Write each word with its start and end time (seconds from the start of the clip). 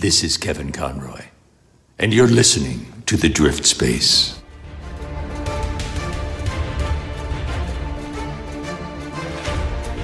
This 0.00 0.24
is 0.24 0.38
Kevin 0.38 0.72
Conroy, 0.72 1.26
and 1.98 2.14
you're 2.14 2.26
listening 2.26 3.02
to 3.04 3.18
The 3.18 3.28
Drift 3.28 3.66
Space. 3.66 4.40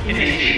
Initiating 0.05 0.56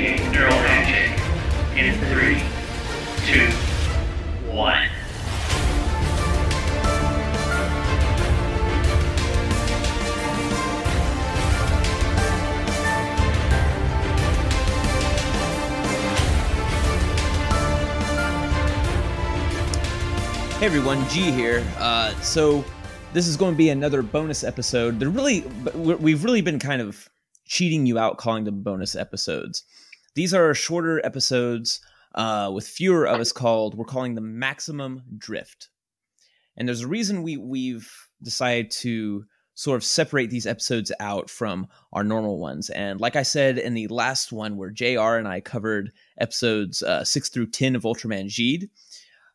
everyone, 20.68 21.08
G 21.08 21.30
here. 21.30 21.66
Uh, 21.78 22.12
so 22.20 22.62
this 23.14 23.26
is 23.26 23.38
going 23.38 23.54
to 23.54 23.56
be 23.56 23.70
another 23.70 24.02
bonus 24.02 24.44
episode. 24.44 25.00
They're 25.00 25.08
really, 25.08 25.40
we've 25.74 26.22
really 26.22 26.42
been 26.42 26.58
kind 26.58 26.82
of 26.82 27.08
cheating 27.46 27.86
you 27.86 27.98
out 27.98 28.18
calling 28.18 28.44
them 28.44 28.62
bonus 28.62 28.94
episodes. 28.94 29.64
These 30.14 30.34
are 30.34 30.52
shorter 30.52 31.00
episodes 31.06 31.80
uh, 32.14 32.50
with 32.52 32.68
fewer 32.68 33.06
of 33.06 33.18
us 33.18 33.32
called. 33.32 33.78
We're 33.78 33.86
calling 33.86 34.14
them 34.14 34.38
maximum 34.38 35.04
drift. 35.16 35.70
And 36.54 36.68
there's 36.68 36.82
a 36.82 36.86
reason 36.86 37.22
we 37.22 37.38
we've 37.38 37.90
decided 38.22 38.70
to 38.72 39.24
sort 39.54 39.76
of 39.76 39.84
separate 39.84 40.28
these 40.28 40.46
episodes 40.46 40.92
out 41.00 41.30
from 41.30 41.66
our 41.94 42.04
normal 42.04 42.38
ones. 42.38 42.68
And 42.68 43.00
like 43.00 43.16
I 43.16 43.22
said 43.22 43.56
in 43.56 43.72
the 43.72 43.88
last 43.88 44.32
one, 44.32 44.58
where 44.58 44.68
JR 44.68 45.16
and 45.16 45.26
I 45.26 45.40
covered 45.40 45.92
episodes 46.20 46.82
uh, 46.82 47.04
six 47.04 47.30
through 47.30 47.46
ten 47.52 47.74
of 47.74 47.84
Ultraman 47.84 48.26
Geed 48.26 48.68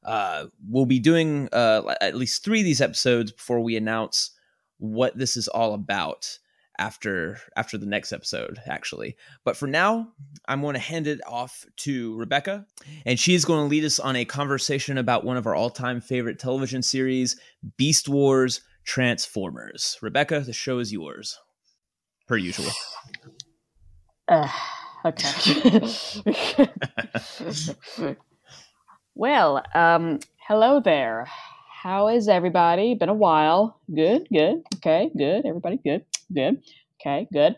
uh, 0.05 0.45
we'll 0.67 0.85
be 0.85 0.99
doing 0.99 1.49
uh, 1.51 1.95
at 2.01 2.15
least 2.15 2.43
three 2.43 2.59
of 2.59 2.65
these 2.65 2.81
episodes 2.81 3.31
before 3.31 3.59
we 3.59 3.75
announce 3.77 4.31
what 4.77 5.17
this 5.17 5.37
is 5.37 5.47
all 5.47 5.73
about 5.73 6.37
after 6.79 7.37
after 7.55 7.77
the 7.77 7.85
next 7.85 8.11
episode 8.11 8.59
actually. 8.67 9.15
But 9.43 9.55
for 9.55 9.67
now 9.67 10.09
i'm 10.47 10.61
going 10.61 10.73
to 10.73 10.79
hand 10.79 11.07
it 11.07 11.21
off 11.27 11.65
to 11.77 12.15
rebecca 12.15 12.65
and 13.05 13.19
she's 13.19 13.45
going 13.45 13.59
to 13.63 13.69
lead 13.69 13.85
us 13.85 13.99
on 13.99 14.15
a 14.15 14.25
conversation 14.25 14.97
about 14.97 15.23
one 15.23 15.37
of 15.37 15.45
our 15.45 15.55
all-time 15.55 16.01
favorite 16.01 16.39
television 16.39 16.81
series 16.81 17.39
beast 17.77 18.09
wars 18.09 18.61
transformers. 18.85 19.97
Rebecca 20.01 20.39
the 20.39 20.53
show 20.53 20.79
is 20.79 20.91
yours 20.91 21.39
per 22.27 22.37
usual. 22.37 22.71
Uh, 24.29 24.47
okay 25.05 25.81
Well, 29.15 29.63
um, 29.75 30.19
hello 30.47 30.79
there. 30.79 31.27
How 31.83 32.07
is 32.07 32.27
everybody? 32.27 32.95
Been 32.95 33.09
a 33.09 33.13
while. 33.13 33.79
Good, 33.93 34.27
good. 34.33 34.63
Okay, 34.77 35.11
good. 35.15 35.45
Everybody 35.45 35.77
good. 35.77 36.03
Good. 36.33 36.63
Okay, 36.99 37.27
good. 37.31 37.55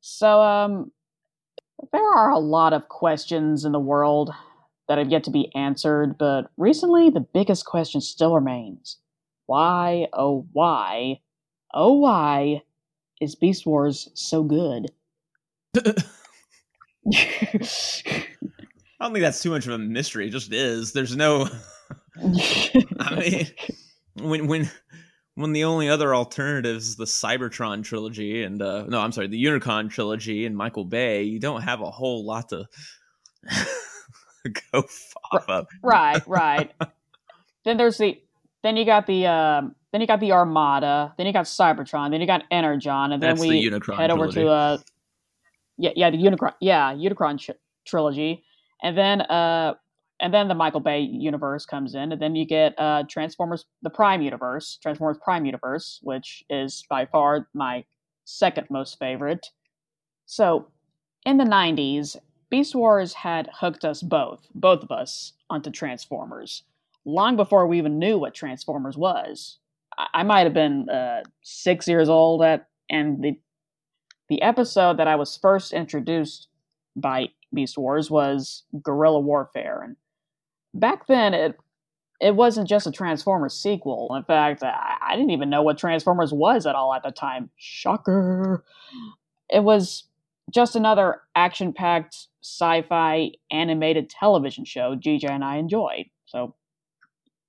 So, 0.00 0.40
um, 0.40 0.90
there 1.92 2.02
are 2.02 2.30
a 2.30 2.38
lot 2.40 2.72
of 2.72 2.88
questions 2.88 3.64
in 3.64 3.70
the 3.70 3.78
world 3.78 4.30
that 4.88 4.98
have 4.98 5.10
yet 5.10 5.22
to 5.24 5.30
be 5.30 5.54
answered, 5.54 6.18
but 6.18 6.50
recently 6.56 7.08
the 7.08 7.20
biggest 7.20 7.66
question 7.66 8.00
still 8.00 8.34
remains. 8.34 8.98
Why, 9.46 10.08
oh 10.12 10.46
why, 10.52 11.20
oh 11.72 11.94
why 11.94 12.62
is 13.20 13.36
Beast 13.36 13.64
Wars 13.64 14.10
so 14.14 14.42
good? 14.42 14.90
I 19.00 19.06
don't 19.06 19.14
think 19.14 19.22
that's 19.22 19.42
too 19.42 19.50
much 19.50 19.66
of 19.66 19.72
a 19.72 19.78
mystery. 19.78 20.26
It 20.28 20.30
just 20.30 20.52
is. 20.52 20.92
There's 20.92 21.16
no. 21.16 21.48
I 23.00 23.16
mean, 23.18 23.46
when 24.16 24.46
when 24.46 24.70
when 25.36 25.52
the 25.52 25.64
only 25.64 25.88
other 25.88 26.14
alternatives 26.14 26.88
is 26.88 26.96
the 26.96 27.04
Cybertron 27.04 27.82
trilogy 27.82 28.42
and 28.42 28.60
uh, 28.60 28.84
no, 28.86 29.00
I'm 29.00 29.12
sorry, 29.12 29.28
the 29.28 29.42
Unicron 29.42 29.90
trilogy 29.90 30.44
and 30.44 30.56
Michael 30.56 30.84
Bay, 30.84 31.22
you 31.22 31.38
don't 31.38 31.62
have 31.62 31.80
a 31.80 31.90
whole 31.90 32.24
lot 32.26 32.50
to 32.50 32.66
go 34.72 34.84
off 35.32 35.48
of. 35.48 35.66
Right, 35.82 36.22
right. 36.26 36.70
then 37.64 37.78
there's 37.78 37.98
the 37.98 38.20
then 38.62 38.76
you 38.76 38.84
got 38.84 39.06
the 39.06 39.26
um, 39.26 39.74
then 39.92 40.00
you 40.00 40.06
got 40.06 40.20
the 40.20 40.32
Armada, 40.32 41.14
then 41.16 41.26
you 41.26 41.32
got 41.32 41.46
Cybertron, 41.46 42.10
then 42.10 42.20
you 42.20 42.26
got 42.26 42.42
Energon, 42.50 43.12
and 43.12 43.22
then 43.22 43.36
That's 43.36 43.40
we 43.40 43.68
the 43.68 43.80
head 43.96 44.10
over 44.10 44.26
trilogy. 44.26 44.42
to 44.42 44.48
uh 44.48 44.78
yeah 45.78 45.90
yeah 45.96 46.10
the 46.10 46.18
Unicron 46.18 46.52
yeah 46.60 46.92
Unicron 46.92 47.38
tr- 47.38 47.52
trilogy, 47.86 48.44
and 48.82 48.96
then 48.96 49.22
uh 49.22 49.74
and 50.22 50.34
then 50.34 50.48
the 50.48 50.54
Michael 50.54 50.80
Bay 50.80 51.00
universe 51.00 51.64
comes 51.64 51.94
in, 51.94 52.12
and 52.12 52.20
then 52.20 52.36
you 52.36 52.46
get 52.46 52.74
uh 52.78 53.04
Transformers 53.08 53.66
the 53.82 53.90
Prime 53.90 54.22
universe, 54.22 54.78
Transformers 54.82 55.18
Prime 55.22 55.44
universe, 55.46 56.00
which 56.02 56.44
is 56.50 56.84
by 56.88 57.06
far 57.06 57.48
my 57.54 57.84
second 58.24 58.66
most 58.70 58.98
favorite. 58.98 59.48
So 60.26 60.68
in 61.24 61.36
the 61.36 61.44
'90s, 61.44 62.16
Beast 62.50 62.74
Wars 62.74 63.14
had 63.14 63.48
hooked 63.52 63.84
us 63.84 64.02
both, 64.02 64.46
both 64.54 64.82
of 64.82 64.90
us, 64.90 65.32
onto 65.48 65.70
Transformers 65.70 66.64
long 67.04 67.36
before 67.36 67.66
we 67.66 67.78
even 67.78 67.98
knew 67.98 68.18
what 68.18 68.34
Transformers 68.34 68.96
was. 68.96 69.58
I, 69.98 70.06
I 70.14 70.22
might 70.22 70.44
have 70.44 70.54
been 70.54 70.88
uh, 70.88 71.22
six 71.42 71.88
years 71.88 72.08
old 72.08 72.42
at, 72.42 72.68
and 72.88 73.22
the 73.22 73.38
the 74.28 74.42
episode 74.42 74.96
that 74.98 75.08
I 75.08 75.16
was 75.16 75.36
first 75.36 75.72
introduced 75.72 76.46
by 76.94 77.30
Beast 77.52 77.76
Wars 77.76 78.10
was 78.10 78.64
Guerrilla 78.82 79.20
Warfare, 79.20 79.82
and 79.82 79.96
back 80.74 81.06
then 81.06 81.34
it 81.34 81.56
it 82.20 82.36
wasn't 82.36 82.68
just 82.68 82.86
a 82.86 82.92
Transformers 82.92 83.54
sequel. 83.54 84.14
In 84.14 84.24
fact, 84.24 84.62
I, 84.62 84.96
I 85.00 85.16
didn't 85.16 85.30
even 85.30 85.48
know 85.48 85.62
what 85.62 85.78
Transformers 85.78 86.32
was 86.32 86.66
at 86.66 86.74
all 86.74 86.92
at 86.94 87.02
the 87.02 87.10
time. 87.10 87.50
Shocker! 87.56 88.64
It 89.48 89.64
was 89.64 90.04
just 90.50 90.76
another 90.76 91.22
action-packed 91.34 92.28
sci-fi 92.42 93.30
animated 93.50 94.10
television 94.10 94.64
show 94.64 94.96
GJ 94.96 95.30
and 95.30 95.44
I 95.44 95.56
enjoyed. 95.56 96.06
So 96.26 96.54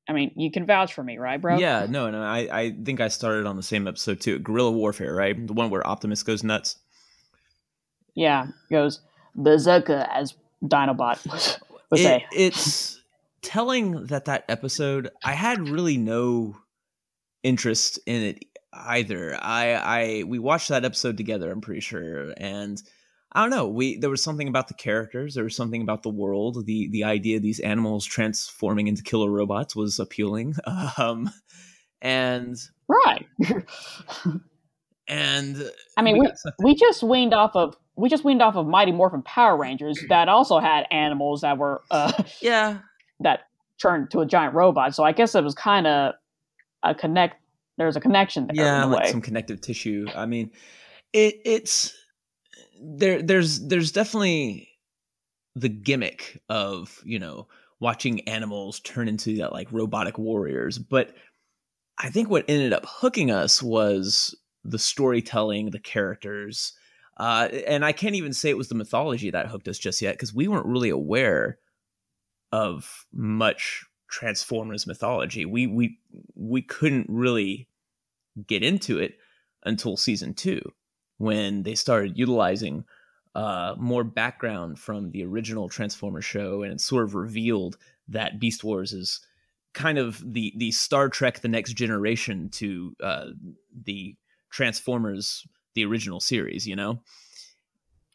I 0.07 0.13
mean, 0.13 0.31
you 0.35 0.51
can 0.51 0.65
vouch 0.65 0.93
for 0.93 1.03
me, 1.03 1.17
right, 1.17 1.39
bro? 1.39 1.57
Yeah, 1.57 1.85
no, 1.89 2.09
no. 2.09 2.21
I, 2.21 2.39
I 2.51 2.75
think 2.83 2.99
I 2.99 3.07
started 3.07 3.45
on 3.45 3.55
the 3.55 3.63
same 3.63 3.87
episode 3.87 4.19
too. 4.19 4.39
Guerrilla 4.39 4.71
Warfare, 4.71 5.13
right? 5.13 5.47
The 5.47 5.53
one 5.53 5.69
where 5.69 5.85
Optimus 5.85 6.23
goes 6.23 6.43
nuts. 6.43 6.77
Yeah, 8.13 8.47
goes 8.69 8.99
berserker 9.35 10.07
as 10.13 10.33
Dinobot 10.63 11.61
would 11.89 11.99
It- 11.99 12.03
say. 12.03 12.25
it's 12.33 13.01
telling 13.41 14.05
that 14.07 14.25
that 14.25 14.45
episode 14.49 15.09
I 15.23 15.33
had 15.33 15.67
really 15.67 15.97
no 15.97 16.55
interest 17.43 17.99
in 18.05 18.21
it 18.21 18.45
either. 18.73 19.35
I 19.41 19.73
I 19.73 20.23
we 20.23 20.37
watched 20.39 20.69
that 20.69 20.85
episode 20.85 21.17
together, 21.17 21.51
I'm 21.51 21.61
pretty 21.61 21.81
sure, 21.81 22.33
and 22.37 22.81
I 23.33 23.41
don't 23.41 23.49
know. 23.49 23.67
We 23.67 23.97
there 23.97 24.09
was 24.09 24.23
something 24.23 24.47
about 24.47 24.67
the 24.67 24.73
characters, 24.75 25.33
there 25.35 25.43
was 25.45 25.55
something 25.55 25.81
about 25.81 26.03
the 26.03 26.09
world, 26.09 26.65
the 26.65 26.87
the 26.91 27.03
idea 27.03 27.37
of 27.37 27.43
these 27.43 27.59
animals 27.61 28.05
transforming 28.05 28.87
into 28.87 29.01
killer 29.03 29.29
robots 29.31 29.75
was 29.75 29.99
appealing. 29.99 30.55
Um 30.97 31.31
and 32.01 32.57
Right. 32.87 33.25
and 35.07 35.71
I 35.97 36.01
mean, 36.01 36.19
we, 36.19 36.29
we 36.63 36.75
just 36.75 37.03
weaned 37.03 37.33
off 37.33 37.55
of 37.55 37.75
we 38.01 38.09
just 38.09 38.23
weaned 38.23 38.41
off 38.41 38.55
of 38.55 38.65
Mighty 38.65 38.91
Morphin 38.91 39.21
Power 39.21 39.55
Rangers 39.55 40.03
that 40.09 40.27
also 40.27 40.59
had 40.59 40.87
animals 40.91 41.41
that 41.41 41.57
were 41.57 41.83
uh, 41.91 42.11
yeah, 42.41 42.79
that 43.19 43.41
turned 43.79 44.09
to 44.11 44.19
a 44.21 44.25
giant 44.25 44.55
robot. 44.55 44.95
So 44.95 45.03
I 45.03 45.11
guess 45.11 45.35
it 45.35 45.43
was 45.43 45.53
kind 45.53 45.85
of 45.87 46.15
a 46.83 46.95
connect. 46.95 47.35
There's 47.77 47.95
a 47.95 48.01
connection 48.01 48.47
there 48.47 48.65
yeah, 48.65 48.83
in 48.83 48.89
a 48.89 48.93
like 48.93 49.07
some 49.07 49.21
connective 49.21 49.61
tissue. 49.61 50.07
I 50.15 50.25
mean, 50.25 50.51
it 51.13 51.41
it's 51.45 51.95
there. 52.81 53.21
There's 53.21 53.67
there's 53.67 53.91
definitely 53.91 54.69
the 55.55 55.69
gimmick 55.69 56.41
of 56.49 56.99
you 57.05 57.19
know 57.19 57.47
watching 57.79 58.27
animals 58.27 58.79
turn 58.79 59.07
into 59.07 59.37
that 59.37 59.53
like 59.53 59.71
robotic 59.71 60.17
warriors, 60.17 60.79
but 60.79 61.13
I 61.99 62.09
think 62.09 62.29
what 62.29 62.45
ended 62.47 62.73
up 62.73 62.85
hooking 62.87 63.29
us 63.29 63.61
was 63.61 64.35
the 64.63 64.79
storytelling, 64.79 65.69
the 65.69 65.79
characters. 65.79 66.73
Uh, 67.21 67.49
and 67.67 67.85
I 67.85 67.91
can't 67.91 68.15
even 68.15 68.33
say 68.33 68.49
it 68.49 68.57
was 68.57 68.69
the 68.69 68.73
mythology 68.73 69.29
that 69.29 69.45
hooked 69.45 69.67
us 69.67 69.77
just 69.77 70.01
yet 70.01 70.15
because 70.15 70.33
we 70.33 70.47
weren't 70.47 70.65
really 70.65 70.89
aware 70.89 71.59
of 72.51 73.05
much 73.13 73.85
Transformers 74.09 74.87
mythology. 74.87 75.45
We 75.45 75.67
we 75.67 75.99
we 76.33 76.63
couldn't 76.63 77.05
really 77.09 77.67
get 78.47 78.63
into 78.63 78.97
it 78.97 79.19
until 79.61 79.97
season 79.97 80.33
two, 80.33 80.61
when 81.19 81.61
they 81.61 81.75
started 81.75 82.17
utilizing 82.17 82.85
uh, 83.35 83.75
more 83.77 84.03
background 84.03 84.79
from 84.79 85.11
the 85.11 85.23
original 85.23 85.69
Transformer 85.69 86.23
show, 86.23 86.63
and 86.63 86.73
it 86.73 86.81
sort 86.81 87.03
of 87.03 87.13
revealed 87.13 87.77
that 88.07 88.39
Beast 88.39 88.63
Wars 88.63 88.93
is 88.93 89.19
kind 89.75 89.99
of 89.99 90.23
the 90.33 90.53
the 90.57 90.71
Star 90.71 91.07
Trek: 91.07 91.41
The 91.41 91.49
Next 91.49 91.73
Generation 91.73 92.49
to 92.53 92.95
uh, 92.99 93.25
the 93.85 94.15
Transformers, 94.49 95.45
the 95.73 95.85
original 95.85 96.19
series. 96.19 96.67
You 96.67 96.75
know, 96.75 97.01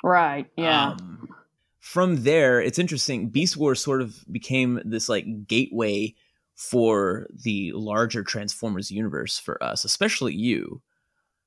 right. 0.03 0.47
Yeah. 0.57 0.91
um, 0.91 1.29
from 1.79 2.23
there, 2.25 2.61
it's 2.61 2.79
interesting. 2.79 3.29
Beast 3.29 3.57
Wars 3.57 3.81
sort 3.81 4.03
of 4.03 4.25
became 4.31 4.81
this 4.85 5.09
like 5.09 5.47
gateway 5.47 6.15
for 6.55 7.27
the 7.45 7.71
larger 7.73 8.23
Transformers 8.25 8.91
universe 8.91 9.39
for 9.39 9.63
us, 9.63 9.85
especially 9.85 10.35
you, 10.35 10.81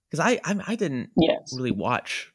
because 0.10 0.20
I, 0.26 0.40
I 0.44 0.60
I 0.68 0.76
didn't 0.76 1.10
Yes. 1.18 1.52
really 1.56 1.72
watch 1.72 2.32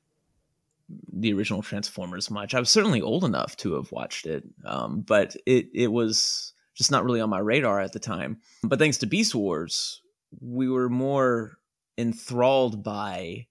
the 1.12 1.32
original 1.32 1.62
Transformers 1.62 2.31
much. 2.31 2.55
I 2.55 2.59
was 2.61 2.70
certainly 2.70 3.00
old 3.00 3.25
enough 3.25 3.56
to 3.59 3.75
have 3.75 3.91
watched 3.91 4.27
it, 4.27 4.44
um, 4.65 5.00
but 5.00 5.35
it 5.47 5.69
it 5.73 5.88
was 5.88 6.53
just 6.75 6.91
not 6.91 7.05
really 7.05 7.20
on 7.20 7.31
my 7.31 7.38
radar 7.38 7.81
at 7.81 7.93
the 7.93 8.00
time. 8.00 8.38
But 8.65 8.79
thanks 8.81 8.99
to 8.99 9.06
Beast 9.06 9.35
Wars, 9.35 10.03
we 10.41 10.69
were 10.69 10.88
more 10.88 11.56
enthralled 11.97 12.82
by 12.82 13.47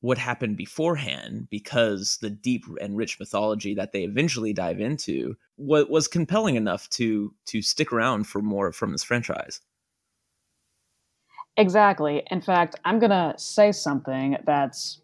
what 0.00 0.18
happened 0.18 0.56
beforehand 0.56 1.48
because 1.50 2.18
the 2.20 2.30
deep 2.30 2.64
and 2.80 2.96
rich 2.96 3.18
mythology 3.18 3.74
that 3.74 3.92
they 3.92 4.04
eventually 4.04 4.52
dive 4.52 4.80
into 4.80 5.36
was, 5.56 6.06
compelling 6.06 6.54
enough 6.54 6.88
to 6.90 7.34
to 7.46 7.60
stick 7.60 7.92
around 7.92 8.24
for 8.24 8.40
more 8.40 8.72
from 8.72 8.92
this 8.92 9.02
franchise. 9.02 9.60
Exactly. 11.56 12.22
In 12.30 12.40
fact, 12.40 12.76
I'm 12.84 13.00
going 13.00 13.10
to 13.10 13.34
say 13.36 13.72
something 13.72 14.36
that's 14.46 15.00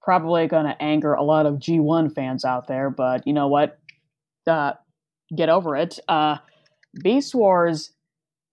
probably 0.00 0.46
going 0.46 0.66
to 0.66 0.80
anger 0.80 1.14
a 1.14 1.24
lot 1.24 1.44
of 1.44 1.54
G1 1.54 2.14
fans 2.14 2.44
out 2.44 2.68
there, 2.68 2.88
but 2.88 3.26
you 3.26 3.32
know 3.32 3.48
what? 3.48 3.76
Uh, 4.46 4.74
get 5.34 5.48
over 5.48 5.74
it. 5.74 5.98
Uh, 6.06 6.36
Beast 7.02 7.34
Wars 7.34 7.90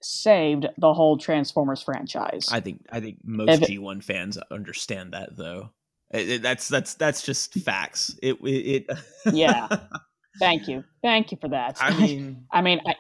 saved 0.04 0.68
the 0.78 0.94
whole 0.94 1.18
Transformers 1.18 1.82
franchise. 1.82 2.48
I 2.52 2.60
think 2.60 2.86
I 2.92 3.00
think 3.00 3.18
most 3.24 3.62
if, 3.64 3.70
G1 3.70 4.04
fans 4.04 4.38
understand 4.52 5.14
that 5.14 5.36
though. 5.38 5.72
It- 6.12 6.30
it- 6.30 6.42
that's 6.42 6.68
that's 6.68 6.94
that's 6.96 7.22
just 7.24 7.54
facts. 7.56 8.18
It 8.22 8.38
it, 8.44 8.86
it 8.90 8.98
Yeah. 9.34 9.68
Thank 10.40 10.68
you. 10.68 10.84
Thank 11.04 11.32
you 11.32 11.38
for 11.40 11.50
that. 11.50 11.78
I 11.80 11.98
mean, 12.00 12.46
I 12.52 12.62
mean, 12.62 12.82
I 12.86 12.96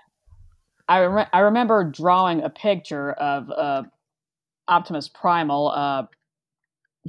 I, 0.88 1.04
rem- 1.06 1.28
I 1.34 1.40
remember 1.40 1.84
drawing 1.84 2.42
a 2.44 2.50
picture 2.50 3.12
of 3.14 3.50
uh, 3.50 3.84
Optimus 4.68 5.08
Primal 5.08 5.70
uh, 5.70 6.04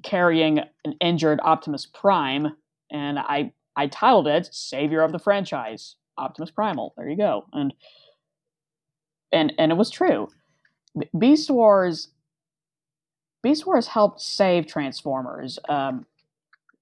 carrying 0.03 0.61
an 0.85 0.95
injured 1.01 1.41
Optimus 1.43 1.87
Prime, 1.87 2.49
and 2.91 3.19
I 3.19 3.53
I 3.77 3.89
titled 3.89 4.29
it 4.29 4.49
"Savior 4.53 5.03
of 5.03 5.13
the 5.13 5.19
Franchise." 5.19 5.97
Optimus 6.17 6.51
Primal. 6.53 6.95
There 6.97 7.09
you 7.09 7.17
go, 7.17 7.45
and 7.53 7.75
and 9.35 9.53
and 9.59 9.73
it 9.73 9.75
was 9.77 9.91
true. 9.91 10.29
Beast 11.19 11.51
Wars. 11.51 12.09
Beast 13.43 13.67
Wars 13.67 13.89
helped 13.89 14.23
save 14.23 14.67
Transformers 14.67 15.59
um, 15.69 16.07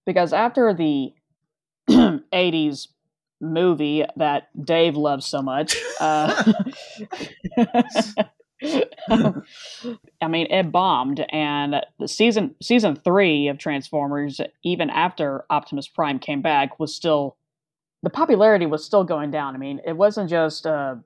because 0.07 0.33
after 0.33 0.73
the 0.73 1.13
'80s 1.91 2.89
movie 3.41 4.05
that 4.17 4.49
Dave 4.65 4.97
loves 4.97 5.27
so 5.27 5.43
much. 5.43 5.77
Uh, 6.01 6.53
I 10.21 10.29
mean, 10.29 10.47
it 10.53 10.71
bombed, 10.71 11.25
and 11.31 11.85
the 11.99 12.07
season 12.07 12.55
season 12.63 12.95
three 12.95 13.49
of 13.49 13.59
Transformers, 13.59 14.41
even 14.63 14.89
after 14.89 15.45
Optimus 15.51 15.89
Prime 15.89 16.21
came 16.21 16.43
back, 16.43 16.79
was 16.79 16.95
still 16.95 17.37
the 18.05 18.11
popularity 18.11 18.67
was 18.67 18.85
still 18.85 19.03
going 19.05 19.33
down. 19.33 19.55
I 19.55 19.59
mean, 19.59 19.81
it 19.85 19.97
wasn't 19.97 20.31
just 20.31 20.67
uh, 20.67 20.97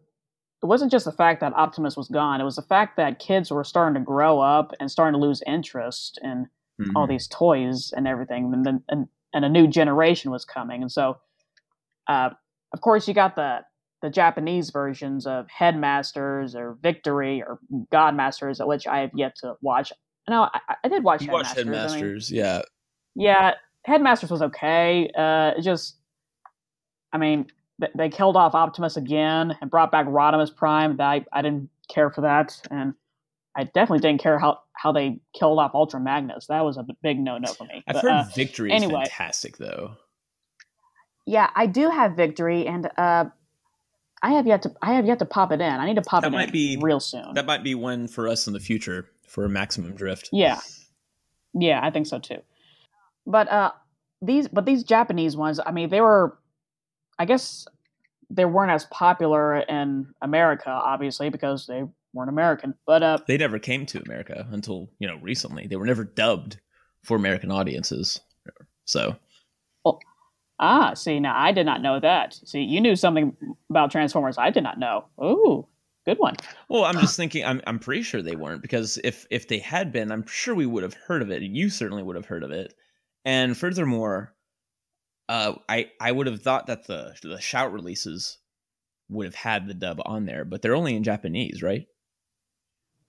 it 0.63 0.67
wasn't 0.67 0.91
just 0.91 1.05
the 1.05 1.13
fact 1.13 1.41
that 1.41 1.53
Optimus 1.55 1.97
was 1.97 2.09
gone; 2.09 2.41
it 2.41 2.45
was 2.45 2.57
the 2.57 2.63
fact 2.63 2.97
that 2.97 3.19
kids 3.19 3.51
were 3.51 3.65
starting 3.65 3.95
to 3.95 4.05
grow 4.05 4.41
up 4.41 4.73
and 4.81 4.91
starting 4.91 5.19
to 5.19 5.25
lose 5.25 5.43
interest 5.47 6.19
in 6.23 6.49
all 6.95 7.07
these 7.07 7.27
toys 7.27 7.93
and 7.97 8.07
everything, 8.07 8.53
and 8.53 8.65
then 8.65 8.83
and, 8.89 9.09
and 9.33 9.45
a 9.45 9.49
new 9.49 9.67
generation 9.67 10.31
was 10.31 10.45
coming, 10.45 10.83
and 10.83 10.93
so 10.93 11.19
uh, 12.09 12.31
of 12.73 12.81
course, 12.81 13.09
you 13.09 13.15
got 13.15 13.37
the 13.37 13.61
the 14.03 14.11
Japanese 14.11 14.71
versions 14.71 15.27
of 15.27 15.49
Headmasters 15.49 16.55
or 16.55 16.77
Victory 16.83 17.43
or 17.43 17.59
Godmasters, 17.93 18.65
which 18.67 18.87
I 18.87 18.99
have 19.01 19.11
yet 19.15 19.35
to 19.37 19.55
watch. 19.63 19.93
No, 20.29 20.49
I, 20.53 20.77
I 20.85 20.89
did 20.89 21.03
watch 21.03 21.23
you 21.23 21.33
watched 21.33 21.57
Headmasters. 21.57 22.31
I 22.31 22.35
mean, 22.35 22.45
yeah. 22.45 22.63
yeah, 23.15 23.55
Headmasters 23.85 24.31
was 24.31 24.43
okay. 24.43 25.11
Uh, 25.17 25.53
it 25.57 25.63
just, 25.63 25.97
I 27.13 27.19
mean, 27.19 27.47
they 27.95 28.09
killed 28.09 28.37
off 28.37 28.55
Optimus 28.55 28.97
again 28.97 29.57
and 29.61 29.71
brought 29.71 29.91
back 29.93 30.07
Rodimus 30.07 30.55
Prime. 30.55 31.01
I 31.01 31.25
I 31.33 31.43
didn't 31.43 31.69
care 31.89 32.11
for 32.11 32.23
that, 32.23 32.61
and 32.71 32.95
I 33.55 33.65
definitely 33.65 33.99
didn't 34.01 34.21
care 34.23 34.39
how 34.39 34.61
how 34.73 34.93
they 34.93 35.19
killed 35.39 35.59
off 35.59 35.75
Ultra 35.75 36.01
Magnus. 36.01 36.47
That 36.47 36.65
was 36.65 36.77
a 36.77 36.87
big 37.03 37.19
no 37.19 37.39
no 37.39 37.53
for 37.53 37.65
me. 37.65 37.83
I've 37.87 37.95
But, 37.95 38.03
heard 38.03 38.11
uh, 38.13 38.25
Victory 38.35 38.73
anyway. 38.73 39.03
is 39.03 39.09
fantastic 39.09 39.57
though. 39.59 39.97
Yeah, 41.27 41.51
I 41.57 41.67
do 41.67 41.91
have 41.91 42.13
victory, 42.17 42.67
and 42.67 42.89
uh, 42.97 43.25
I 44.23 44.33
have 44.33 44.47
yet 44.47 44.63
to 44.63 44.73
I 44.81 44.95
have 44.95 45.07
yet 45.07 45.19
to 45.19 45.25
pop 45.27 45.51
it 45.53 45.61
in. 45.61 45.71
I 45.73 45.85
need 45.87 45.97
to 45.97 46.03
pop 46.03 46.23
That 46.23 46.29
it 46.29 46.31
might 46.37 46.49
in 46.49 46.53
be- 46.53 46.79
real 46.81 47.01
soon. 47.01 47.35
That 47.35 47.47
might 47.47 47.65
be 47.65 47.75
one 47.75 48.07
for 48.09 48.29
us 48.29 48.47
in 48.47 48.53
the 48.53 48.61
future 48.61 49.09
for 49.27 49.49
Maximum 49.49 49.95
Drift. 49.95 50.29
yeah, 50.33 50.61
yeah, 51.53 51.81
I 51.83 51.91
think 51.91 52.07
so 52.07 52.19
too. 52.21 52.39
But 53.27 53.49
uh, 53.51 53.73
these 54.23 54.47
but 54.49 54.65
these 54.67 54.85
Japanese 54.85 55.37
ones, 55.37 55.59
I 55.65 55.73
mean, 55.73 55.89
they 55.91 56.01
were, 56.01 56.39
I 57.19 57.25
guess, 57.25 57.67
they 58.31 58.45
weren't 58.45 58.73
as 58.73 58.85
popular 58.87 59.59
in 59.59 60.09
America, 60.23 60.71
obviously, 60.71 61.31
because 61.31 61.67
they 61.67 61.85
weren't 62.13 62.31
American. 62.31 62.75
But 62.87 63.03
uh, 63.03 63.19
They 63.27 63.37
never 63.37 63.59
came 63.59 63.87
to 63.87 64.03
America 64.03 64.47
until, 64.51 64.89
you 64.99 65.07
know, 65.07 65.17
recently. 65.23 65.67
They 65.67 65.77
were 65.77 65.87
never 65.87 66.05
dubbed 66.05 66.61
for 67.05 67.17
American 67.17 67.51
audiences. 67.51 68.21
So, 68.85 69.17
ah, 70.59 70.95
see, 70.95 71.21
now 71.21 71.39
I 71.39 71.53
did 71.53 71.67
not 71.67 71.83
know 71.83 72.01
that. 72.01 72.35
See, 72.45 72.63
you 72.63 72.81
knew 72.81 72.97
something 72.97 73.37
about 73.71 73.91
Transformers 73.91 74.39
I 74.39 74.51
did 74.51 74.63
not 74.63 74.79
know. 74.79 75.07
Ooh, 75.23 75.67
good 76.05 76.19
one. 76.19 76.35
well, 76.69 76.85
I'm 76.85 76.99
just 76.99 77.17
thinking 77.17 77.45
I'm 77.45 77.61
I'm 77.67 77.79
pretty 77.79 78.03
sure 78.03 78.23
they 78.23 78.37
weren't 78.37 78.63
because 78.63 78.99
if 79.05 79.27
if 79.31 79.49
they 79.49 79.59
had 79.59 79.93
been, 79.93 80.11
I'm 80.13 80.27
sure 80.27 80.55
we 80.55 80.67
would 80.67 80.83
have 80.83 80.95
heard 80.95 81.23
of 81.23 81.31
it. 81.31 81.43
You 81.43 81.69
certainly 81.69 82.03
would 82.03 82.17
have 82.17 82.27
heard 82.27 82.43
of 82.43 82.51
it. 82.51 82.75
And 83.25 83.57
furthermore, 83.57 84.33
uh 85.29 85.55
I 85.69 85.91
I 86.01 86.13
would 86.13 86.27
have 86.27 86.43
thought 86.43 86.67
that 86.69 86.87
the 86.87 87.15
the 87.23 87.41
shout 87.41 87.73
releases 87.73 88.39
would 89.09 89.27
have 89.27 89.35
had 89.35 89.67
the 89.67 89.75
dub 89.75 90.01
on 90.05 90.27
there, 90.27 90.45
but 90.45 90.63
they're 90.63 90.77
only 90.77 90.97
in 90.97 91.05
Japanese, 91.05 91.63
right? 91.63 91.87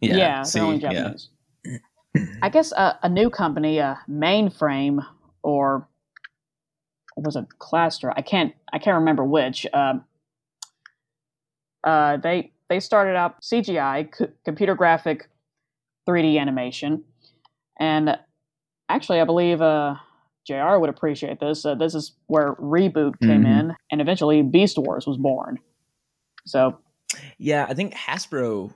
Yeah, 0.02 0.44
see, 0.44 0.60
they're 0.60 0.68
only 0.68 0.80
yeah. 0.80 0.92
Japanese. 0.92 1.30
I 2.42 2.50
guess 2.50 2.72
uh, 2.74 2.94
a 3.02 3.10
new 3.10 3.30
company, 3.30 3.80
uh, 3.80 3.96
Mainframe, 4.10 5.06
or 5.44 5.88
or 7.16 7.24
was 7.24 7.36
it 7.36 7.46
Cluster? 7.60 8.12
I 8.16 8.22
can't 8.22 8.54
I 8.72 8.80
can't 8.80 8.96
remember 9.00 9.24
which. 9.24 9.66
Um, 9.74 10.06
uh, 11.84 12.18
they 12.18 12.52
they 12.69 12.80
started 12.80 13.16
out 13.16 13.42
CGI, 13.42 14.14
c- 14.16 14.26
computer 14.45 14.76
graphic, 14.76 15.30
3D 16.07 16.40
animation, 16.40 17.04
and 17.80 18.18
actually, 18.90 19.19
I 19.19 19.26
believe 19.26 19.62
uh, 19.62 19.95
Jr. 20.47 20.77
would 20.80 20.89
appreciate 20.89 21.39
this. 21.39 21.66
Uh, 21.66 21.75
this 21.75 21.94
is 21.94 22.13
where 22.27 22.56
Reboot 22.56 23.19
came 23.19 23.44
Mhm. 23.44 23.59
in, 23.59 23.75
and 23.92 24.01
eventually 24.01 24.42
Beast 24.42 24.77
Wars 24.77 25.06
was 25.06 25.18
born. 25.18 25.59
So 26.45 26.80
Yeah, 27.37 27.66
I 27.69 27.73
think 27.73 27.94
Hasbro 27.94 28.73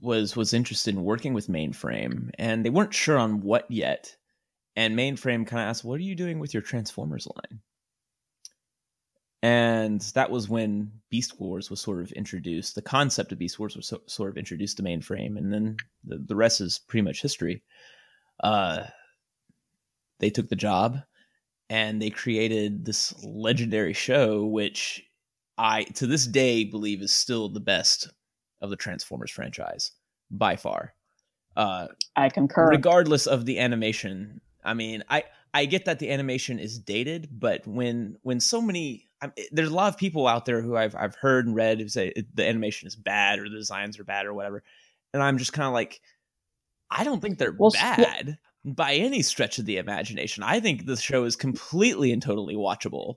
was 0.00 0.34
was 0.34 0.54
interested 0.54 0.94
in 0.94 1.04
working 1.04 1.34
with 1.34 1.48
Mainframe, 1.48 2.30
and 2.38 2.64
they 2.64 2.70
weren't 2.70 2.94
sure 2.94 3.18
on 3.18 3.42
what 3.42 3.70
yet. 3.70 4.16
And 4.76 4.96
Mainframe 4.96 5.46
kind 5.46 5.62
of 5.62 5.68
asked, 5.68 5.84
"What 5.84 5.98
are 6.00 6.02
you 6.04 6.14
doing 6.14 6.38
with 6.38 6.54
your 6.54 6.62
Transformers 6.62 7.26
line?" 7.26 7.60
And 9.42 10.00
that 10.14 10.30
was 10.30 10.48
when 10.48 10.92
Beast 11.10 11.40
Wars 11.40 11.70
was 11.70 11.80
sort 11.80 12.00
of 12.02 12.12
introduced. 12.12 12.74
The 12.74 12.82
concept 12.82 13.32
of 13.32 13.38
Beast 13.38 13.58
Wars 13.58 13.74
was 13.76 13.86
so, 13.88 14.02
sort 14.06 14.30
of 14.30 14.36
introduced 14.36 14.76
to 14.76 14.82
Mainframe, 14.82 15.36
and 15.38 15.52
then 15.52 15.76
the, 16.04 16.18
the 16.18 16.36
rest 16.36 16.60
is 16.60 16.78
pretty 16.78 17.02
much 17.02 17.22
history. 17.22 17.62
Uh, 18.42 18.86
they 20.18 20.28
took 20.30 20.48
the 20.48 20.56
job, 20.56 20.98
and 21.70 22.02
they 22.02 22.10
created 22.10 22.84
this 22.84 23.14
legendary 23.24 23.94
show, 23.94 24.44
which 24.44 25.02
I 25.56 25.84
to 25.84 26.06
this 26.06 26.26
day 26.26 26.64
believe 26.64 27.00
is 27.00 27.12
still 27.12 27.48
the 27.48 27.60
best 27.60 28.08
of 28.60 28.68
the 28.70 28.76
Transformers 28.76 29.30
franchise 29.30 29.92
by 30.30 30.56
far. 30.56 30.94
Uh, 31.56 31.88
I 32.16 32.28
concur. 32.28 32.70
regardless 32.70 33.26
of 33.26 33.46
the 33.46 33.58
animation, 33.58 34.40
I 34.64 34.74
mean, 34.74 35.02
I 35.08 35.24
I 35.54 35.64
get 35.64 35.84
that 35.86 35.98
the 35.98 36.10
animation 36.10 36.58
is 36.58 36.78
dated, 36.78 37.28
but 37.32 37.66
when 37.66 38.16
when 38.22 38.40
so 38.40 38.60
many 38.60 39.08
I, 39.22 39.30
there's 39.52 39.70
a 39.70 39.74
lot 39.74 39.92
of 39.92 39.98
people 39.98 40.26
out 40.26 40.44
there 40.46 40.62
who 40.62 40.76
I've 40.76 40.94
I've 40.94 41.14
heard 41.14 41.46
and 41.46 41.54
read 41.54 41.80
who 41.80 41.88
say 41.88 42.12
the 42.34 42.46
animation 42.46 42.86
is 42.88 42.96
bad 42.96 43.38
or 43.38 43.48
the 43.48 43.56
designs 43.56 43.98
are 43.98 44.04
bad 44.04 44.26
or 44.26 44.34
whatever, 44.34 44.62
and 45.12 45.22
I'm 45.22 45.38
just 45.38 45.52
kind 45.52 45.66
of 45.66 45.72
like, 45.72 46.00
I 46.90 47.04
don't 47.04 47.20
think 47.20 47.38
they're 47.38 47.54
Well, 47.58 47.72
s- 47.74 47.76
yeah. 47.82 48.22
By 48.64 48.94
any 48.94 49.22
stretch 49.22 49.58
of 49.58 49.64
the 49.64 49.78
imagination. 49.78 50.42
I 50.42 50.60
think 50.60 50.86
the 50.86 50.96
show 50.96 51.24
is 51.24 51.36
completely 51.36 52.12
and 52.12 52.22
totally 52.22 52.54
watchable. 52.54 53.16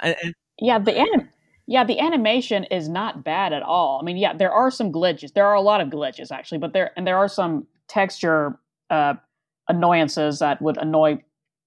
And, 0.00 0.16
and 0.22 0.34
Yeah, 0.58 0.78
the 0.78 0.96
anim- 0.98 1.28
yeah, 1.66 1.84
the 1.84 2.00
animation 2.00 2.64
is 2.64 2.88
not 2.88 3.22
bad 3.22 3.52
at 3.52 3.62
all. 3.62 4.00
I 4.00 4.04
mean, 4.04 4.16
yeah, 4.16 4.32
there 4.32 4.52
are 4.52 4.70
some 4.70 4.90
glitches. 4.90 5.32
There 5.32 5.46
are 5.46 5.54
a 5.54 5.60
lot 5.60 5.80
of 5.80 5.88
glitches 5.88 6.32
actually, 6.32 6.58
but 6.58 6.72
there 6.72 6.90
and 6.96 7.06
there 7.06 7.18
are 7.18 7.28
some 7.28 7.66
texture 7.88 8.58
uh, 8.90 9.14
annoyances 9.68 10.40
that 10.40 10.60
would 10.60 10.78
annoy 10.78 11.22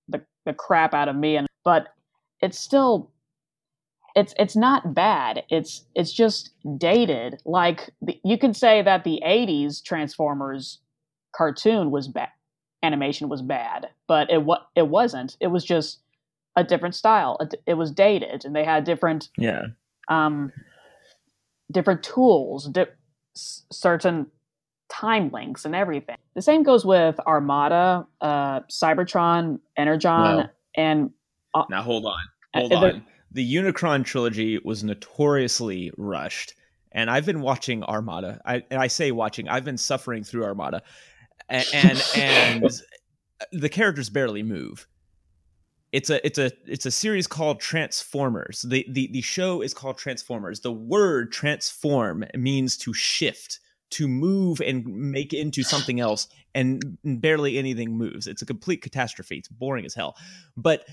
the, 0.10 0.22
the 0.46 0.54
crap 0.54 0.94
out 0.94 1.08
of 1.08 1.16
me. 1.16 1.38
And 1.38 1.48
but 1.64 1.88
it's 2.42 2.60
still 2.60 3.12
it's 4.16 4.34
it's 4.38 4.56
not 4.56 4.94
bad. 4.94 5.44
It's 5.50 5.86
it's 5.96 6.12
just 6.12 6.52
dated. 6.78 7.42
Like 7.46 7.90
the, 8.02 8.20
you 8.24 8.38
could 8.38 8.56
say 8.56 8.82
that 8.82 9.04
the 9.04 9.22
'80s 9.26 9.84
Transformers 9.84 10.80
cartoon 11.36 11.92
was 11.92 12.08
bad, 12.08 12.30
animation 12.84 13.30
was 13.30 13.42
bad, 13.42 13.88
but 14.08 14.30
it 14.30 14.44
what 14.44 14.68
it 14.76 14.88
wasn't. 14.88 15.38
It 15.40 15.48
was 15.48 15.64
just 15.66 16.00
a 16.56 16.64
different 16.64 16.94
style. 16.94 17.38
It, 17.40 17.56
it 17.66 17.74
was 17.76 17.90
dated, 17.92 18.46
and 18.46 18.56
they 18.56 18.64
had 18.66 18.84
different 18.84 19.30
Yeah. 19.38 19.64
um 20.10 20.52
different 21.72 22.04
tools, 22.04 22.68
di- 22.68 22.86
s- 23.36 23.64
certain 23.72 24.28
time 24.90 25.32
links, 25.32 25.66
and 25.66 25.74
everything. 25.74 26.18
The 26.36 26.42
same 26.42 26.62
goes 26.64 26.86
with 26.86 27.20
Armada, 27.26 28.06
uh, 28.22 28.60
Cybertron, 28.70 29.60
Energon, 29.78 30.22
Well, 30.38 30.50
and 30.76 31.12
Now 31.70 31.82
hold 31.82 32.06
on. 32.06 32.18
Uh, 32.54 32.60
Hold 32.60 32.72
the- 32.72 32.76
on. 32.78 33.06
The 33.32 33.56
Unicron 33.56 34.06
trilogy 34.06 34.60
was 34.64 34.84
notoriously 34.84 35.92
rushed. 35.98 36.54
And 36.92 37.10
I've 37.10 37.26
been 37.26 37.42
watching 37.42 37.84
Armada. 37.84 38.40
I 38.46 38.64
and 38.70 38.80
I 38.80 38.86
say 38.86 39.12
watching, 39.12 39.50
I've 39.50 39.66
been 39.66 39.80
suffering 39.80 40.24
through 40.24 40.44
Armada. 40.46 40.84
And 41.50 41.66
and, 41.74 42.04
and 42.16 42.82
the 43.52 43.70
characters 43.70 44.10
barely 44.10 44.44
move. 44.44 44.88
It's 45.92 46.10
a 46.10 46.26
it's 46.26 46.40
a 46.40 46.52
it's 46.66 46.86
a 46.88 46.92
series 46.92 47.28
called 47.28 47.60
Transformers. 47.60 48.66
The, 48.68 48.86
the 48.90 49.10
the 49.12 49.22
show 49.22 49.62
is 49.62 49.74
called 49.74 49.98
Transformers. 49.98 50.62
The 50.62 50.72
word 50.72 51.32
transform 51.32 52.26
means 52.36 52.78
to 52.78 52.94
shift, 52.94 53.60
to 53.92 54.08
move 54.08 54.60
and 54.60 54.86
make 54.88 55.34
into 55.34 55.62
something 55.62 56.00
else, 56.00 56.28
and 56.56 56.98
barely 57.04 57.60
anything 57.60 57.96
moves. 57.96 58.26
It's 58.26 58.42
a 58.42 58.46
complete 58.46 58.82
catastrophe. 58.82 59.38
It's 59.38 59.50
boring 59.50 59.86
as 59.86 59.94
hell. 59.94 60.16
But 60.58 60.88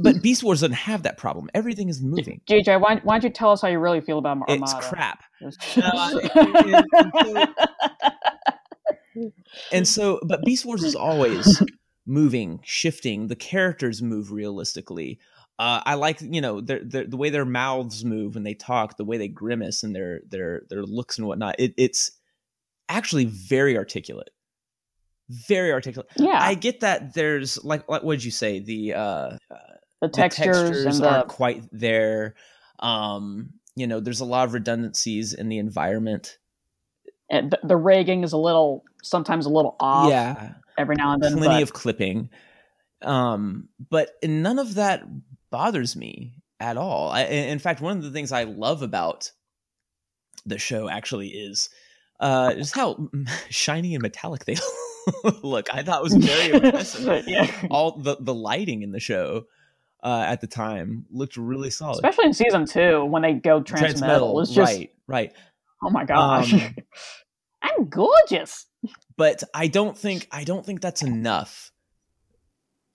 but 0.00 0.22
Beast 0.22 0.44
Wars 0.44 0.60
doesn't 0.60 0.74
have 0.74 1.02
that 1.04 1.16
problem. 1.16 1.48
Everything 1.54 1.88
is 1.88 2.02
moving. 2.02 2.40
JJ, 2.48 2.80
why, 2.80 2.96
why 3.02 3.14
don't 3.14 3.24
you 3.24 3.30
tell 3.30 3.50
us 3.50 3.62
how 3.62 3.68
you 3.68 3.78
really 3.78 4.00
feel 4.00 4.18
about 4.18 4.38
Armada? 4.48 4.62
It's 4.62 4.74
crap. 4.88 5.24
It's- 5.40 5.56
And 9.72 9.86
so, 9.86 10.20
but 10.22 10.44
Beast 10.44 10.64
Wars 10.64 10.82
is 10.82 10.94
always 10.94 11.62
moving, 12.06 12.60
shifting. 12.64 13.26
The 13.26 13.36
characters 13.36 14.02
move 14.02 14.30
realistically. 14.32 15.18
Uh, 15.58 15.80
I 15.84 15.94
like, 15.94 16.20
you 16.20 16.40
know, 16.40 16.60
their, 16.60 16.84
their, 16.84 17.06
the 17.06 17.16
way 17.16 17.30
their 17.30 17.46
mouths 17.46 18.04
move 18.04 18.34
when 18.34 18.44
they 18.44 18.54
talk, 18.54 18.96
the 18.96 19.04
way 19.04 19.16
they 19.16 19.28
grimace, 19.28 19.82
and 19.82 19.94
their 19.94 20.20
their 20.28 20.62
their 20.68 20.82
looks 20.82 21.18
and 21.18 21.26
whatnot. 21.26 21.56
It, 21.58 21.72
it's 21.78 22.12
actually 22.88 23.24
very 23.24 23.76
articulate, 23.78 24.30
very 25.48 25.72
articulate. 25.72 26.10
yeah, 26.16 26.38
I 26.38 26.54
get 26.54 26.80
that. 26.80 27.14
There's 27.14 27.62
like, 27.64 27.88
like 27.88 28.02
what 28.02 28.12
did 28.12 28.24
you 28.24 28.30
say? 28.30 28.58
The 28.58 28.94
uh, 28.94 29.38
the 29.48 29.58
the 30.02 30.08
textures, 30.08 30.84
and 30.84 30.94
the 30.96 31.10
aren't 31.10 31.28
quite 31.28 31.62
there. 31.72 32.34
Um, 32.78 33.54
you 33.76 33.86
know, 33.86 34.00
there's 34.00 34.20
a 34.20 34.26
lot 34.26 34.46
of 34.46 34.54
redundancies 34.54 35.32
in 35.32 35.48
the 35.48 35.58
environment. 35.58 36.38
and 37.30 37.50
the, 37.50 37.60
the 37.64 37.76
rigging 37.76 38.24
is 38.24 38.32
a 38.32 38.38
little 38.38 38.84
sometimes 39.06 39.46
a 39.46 39.50
little 39.50 39.76
off. 39.80 40.10
yeah, 40.10 40.54
every 40.78 40.96
now 40.96 41.12
and 41.12 41.22
then. 41.22 41.36
plenty 41.36 41.54
but 41.54 41.62
of 41.62 41.72
clipping. 41.72 42.30
Um, 43.02 43.68
but 43.90 44.10
none 44.24 44.58
of 44.58 44.74
that 44.74 45.04
bothers 45.50 45.96
me 45.96 46.32
at 46.60 46.76
all. 46.76 47.10
I, 47.10 47.22
in 47.22 47.58
fact, 47.58 47.80
one 47.80 47.96
of 47.96 48.02
the 48.02 48.10
things 48.10 48.32
I 48.32 48.44
love 48.44 48.82
about 48.82 49.30
the 50.44 50.58
show 50.58 50.88
actually 50.88 51.28
is 51.28 51.68
uh, 52.20 52.54
just 52.54 52.74
how 52.74 53.08
shiny 53.50 53.94
and 53.94 54.02
metallic 54.02 54.44
they 54.44 54.56
look. 55.42 55.68
I 55.72 55.82
thought 55.82 56.00
it 56.00 56.04
was 56.04 56.14
very 56.14 56.52
impressive. 56.64 57.24
yeah. 57.26 57.50
All 57.70 57.92
the 57.92 58.16
the 58.18 58.34
lighting 58.34 58.82
in 58.82 58.92
the 58.92 59.00
show 59.00 59.46
uh, 60.02 60.24
at 60.26 60.40
the 60.40 60.46
time 60.46 61.06
looked 61.10 61.36
really 61.36 61.70
solid. 61.70 61.96
Especially 61.96 62.26
in 62.26 62.34
season 62.34 62.66
two 62.66 63.04
when 63.04 63.22
they 63.22 63.34
go 63.34 63.62
transmetal. 63.62 64.40
It's 64.42 64.52
just 64.52 64.72
right, 64.72 64.90
right. 65.06 65.32
oh 65.82 65.90
my 65.90 66.04
gosh. 66.04 66.52
Um, 66.52 66.74
I'm 67.62 67.88
gorgeous. 67.88 68.66
But 69.16 69.42
I 69.54 69.66
don't 69.66 69.96
think 69.96 70.28
I 70.30 70.44
don't 70.44 70.64
think 70.64 70.80
that's 70.80 71.02
enough 71.02 71.72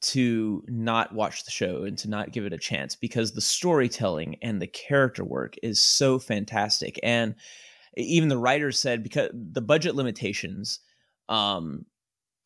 to 0.01 0.63
not 0.67 1.13
watch 1.13 1.45
the 1.45 1.51
show 1.51 1.83
and 1.83 1.97
to 1.99 2.09
not 2.09 2.31
give 2.31 2.45
it 2.45 2.53
a 2.53 2.57
chance 2.57 2.95
because 2.95 3.31
the 3.31 3.41
storytelling 3.41 4.37
and 4.41 4.59
the 4.59 4.67
character 4.67 5.23
work 5.23 5.55
is 5.61 5.79
so 5.79 6.17
fantastic 6.17 6.99
and 7.03 7.35
even 7.97 8.29
the 8.29 8.37
writers 8.37 8.79
said 8.79 9.03
because 9.03 9.29
the 9.33 9.61
budget 9.61 9.95
limitations 9.95 10.79
um 11.29 11.85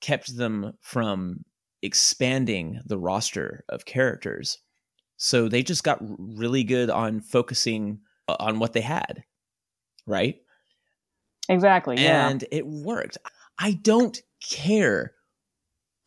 kept 0.02 0.36
them 0.36 0.74
from 0.82 1.46
expanding 1.82 2.82
the 2.86 2.98
roster 2.98 3.64
of 3.70 3.86
characters 3.86 4.58
so 5.16 5.48
they 5.48 5.64
just 5.64 5.84
got 5.86 6.00
really 6.02 6.64
good 6.64 6.90
on 6.90 7.22
focusing 7.22 8.00
uh, 8.28 8.36
on 8.38 8.60
what 8.60 8.74
they 8.74 8.82
had 8.82 9.24
right 10.06 10.42
Exactly. 11.50 11.98
Yeah. 11.98 12.30
and 12.30 12.44
it 12.52 12.66
worked. 12.66 13.18
I 13.58 13.74
don't 13.74 14.20
care 14.42 15.14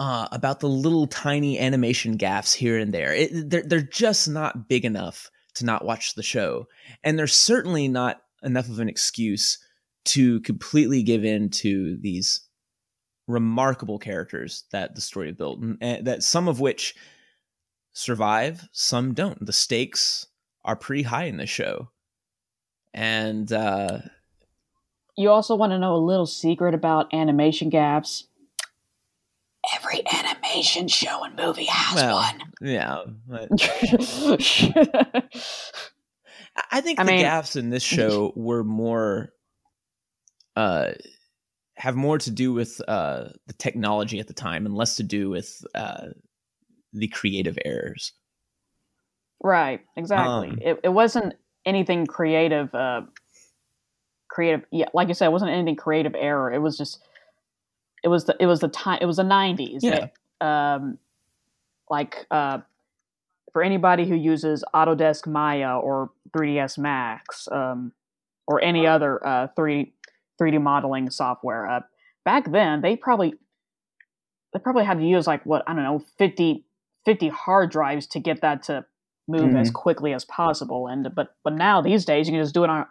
uh, 0.01 0.29
about 0.31 0.61
the 0.61 0.69
little 0.69 1.07
tiny 1.07 1.59
animation 1.59 2.19
gaffes 2.19 2.55
here 2.55 2.79
and 2.79 2.93
there. 2.93 3.13
It, 3.15 3.51
they're 3.51 3.63
they're 3.63 3.81
just 3.81 4.29
not 4.29 4.69
big 4.69 4.85
enough 4.85 5.31
to 5.55 5.65
not 5.65 5.85
watch 5.85 6.15
the 6.15 6.23
show, 6.23 6.67
and 7.03 7.19
they're 7.19 7.27
certainly 7.27 7.89
not 7.89 8.21
enough 8.43 8.69
of 8.69 8.79
an 8.79 8.89
excuse 8.89 9.59
to 10.05 10.41
completely 10.41 11.03
give 11.03 11.25
in 11.25 11.51
to 11.51 11.99
these 12.01 12.43
remarkable 13.27 13.99
characters 13.99 14.65
that 14.73 14.95
the 14.95 15.01
story 15.01 15.33
built, 15.33 15.61
and, 15.61 15.79
and 15.81 16.07
that 16.07 16.23
some 16.23 16.49
of 16.49 16.61
which 16.61 16.95
survive, 17.93 18.69
some 18.73 19.15
don't. 19.15 19.45
The 19.45 19.53
stakes 19.53 20.27
are 20.65 20.77
pretty 20.77 21.03
high 21.03 21.25
in 21.25 21.39
this 21.39 21.51
show, 21.51 21.91
and. 22.95 23.53
uh 23.53 23.99
you 25.19 25.29
also 25.31 25.55
want 25.55 25.73
to 25.73 25.79
know 25.79 25.95
a 25.95 25.99
little 25.99 26.27
secret 26.27 26.75
about 26.75 27.13
animation 27.13 27.69
gaps. 27.69 28.27
Every 29.75 30.03
animation 30.11 30.89
show 30.89 31.25
and 31.25 31.37
movie 31.37 31.67
has 31.67 31.95
Well, 31.97 32.17
one. 32.17 32.41
Yeah, 32.63 33.03
but 33.27 33.49
I- 36.57 36.65
I 36.73 36.81
think 36.81 36.99
I 37.01 37.05
the 37.05 37.11
mean- 37.13 37.21
gaps 37.21 37.57
in 37.57 37.71
this 37.71 37.83
show 37.97 38.33
were 38.35 38.65
more, 38.65 39.31
uh, 40.57 40.93
have 41.77 41.95
more 41.95 42.19
to 42.19 42.31
do 42.33 42.53
with 42.53 42.81
uh 42.89 43.29
the 43.47 43.53
technology 43.55 44.19
at 44.19 44.27
the 44.27 44.33
time 44.35 44.67
and 44.67 44.75
less 44.75 44.97
to 44.97 45.05
do 45.05 45.31
with 45.31 45.65
uh 45.77 46.07
the 46.93 47.07
creative 47.09 47.57
errors. 47.65 48.13
right. 49.43 49.81
Exactly. 49.97 50.49
Um, 50.51 50.59
it, 50.61 50.81
it 50.85 50.89
wasn't 50.89 51.35
anything 51.65 52.07
creative. 52.07 52.75
Uh, 52.75 53.03
creative. 54.39 54.63
Yeah, 54.71 54.87
like 54.95 55.09
you 55.09 55.15
said, 55.15 55.27
it 55.27 55.33
wasn't 55.33 55.51
anything 55.51 55.75
creative 55.75 56.15
error. 56.15 56.53
It 56.53 56.61
was 56.61 56.79
just. 56.79 57.01
It 58.05 58.09
was 58.09 58.27
the. 58.27 58.37
It 58.39 58.47
was 58.47 58.61
the 58.61 58.69
time. 58.69 58.99
It 59.01 59.07
was 59.07 59.17
the 59.17 59.25
nineties. 59.25 59.83
Yeah. 59.83 60.07
um, 60.41 60.99
like 61.91 62.25
uh, 62.31 62.59
for 63.53 63.63
anybody 63.63 64.07
who 64.07 64.15
uses 64.15 64.63
Autodesk 64.73 65.27
Maya 65.27 65.77
or 65.79 66.11
3ds 66.37 66.79
Max 66.79 67.49
um, 67.51 67.93
or 68.47 68.63
any 68.63 68.87
other 68.87 69.27
uh, 69.27 69.49
3 69.57 69.93
3D 70.41 70.63
modeling 70.63 71.11
software, 71.11 71.67
uh, 71.69 71.81
back 72.25 72.53
then 72.53 72.81
they 72.81 72.95
probably 72.95 73.35
they 74.53 74.61
probably 74.61 74.85
had 74.85 74.99
to 74.99 75.05
use 75.05 75.27
like 75.27 75.45
what 75.45 75.65
I 75.67 75.75
don't 75.75 75.83
know 75.83 76.05
50, 76.19 76.65
50 77.05 77.29
hard 77.29 77.73
drives 77.73 78.07
to 78.09 78.21
get 78.21 78.43
that 78.43 78.63
to 78.65 78.85
move 79.27 79.57
as 79.57 79.71
quickly 79.71 80.15
as 80.15 80.25
possible. 80.25 80.87
And 80.87 81.13
but 81.15 81.35
but 81.43 81.55
now 81.55 81.81
these 81.81 82.05
days 82.05 82.29
you 82.29 82.35
can 82.35 82.43
just 82.43 82.55
do 82.55 82.63
it 82.63 82.71
on 82.71 82.87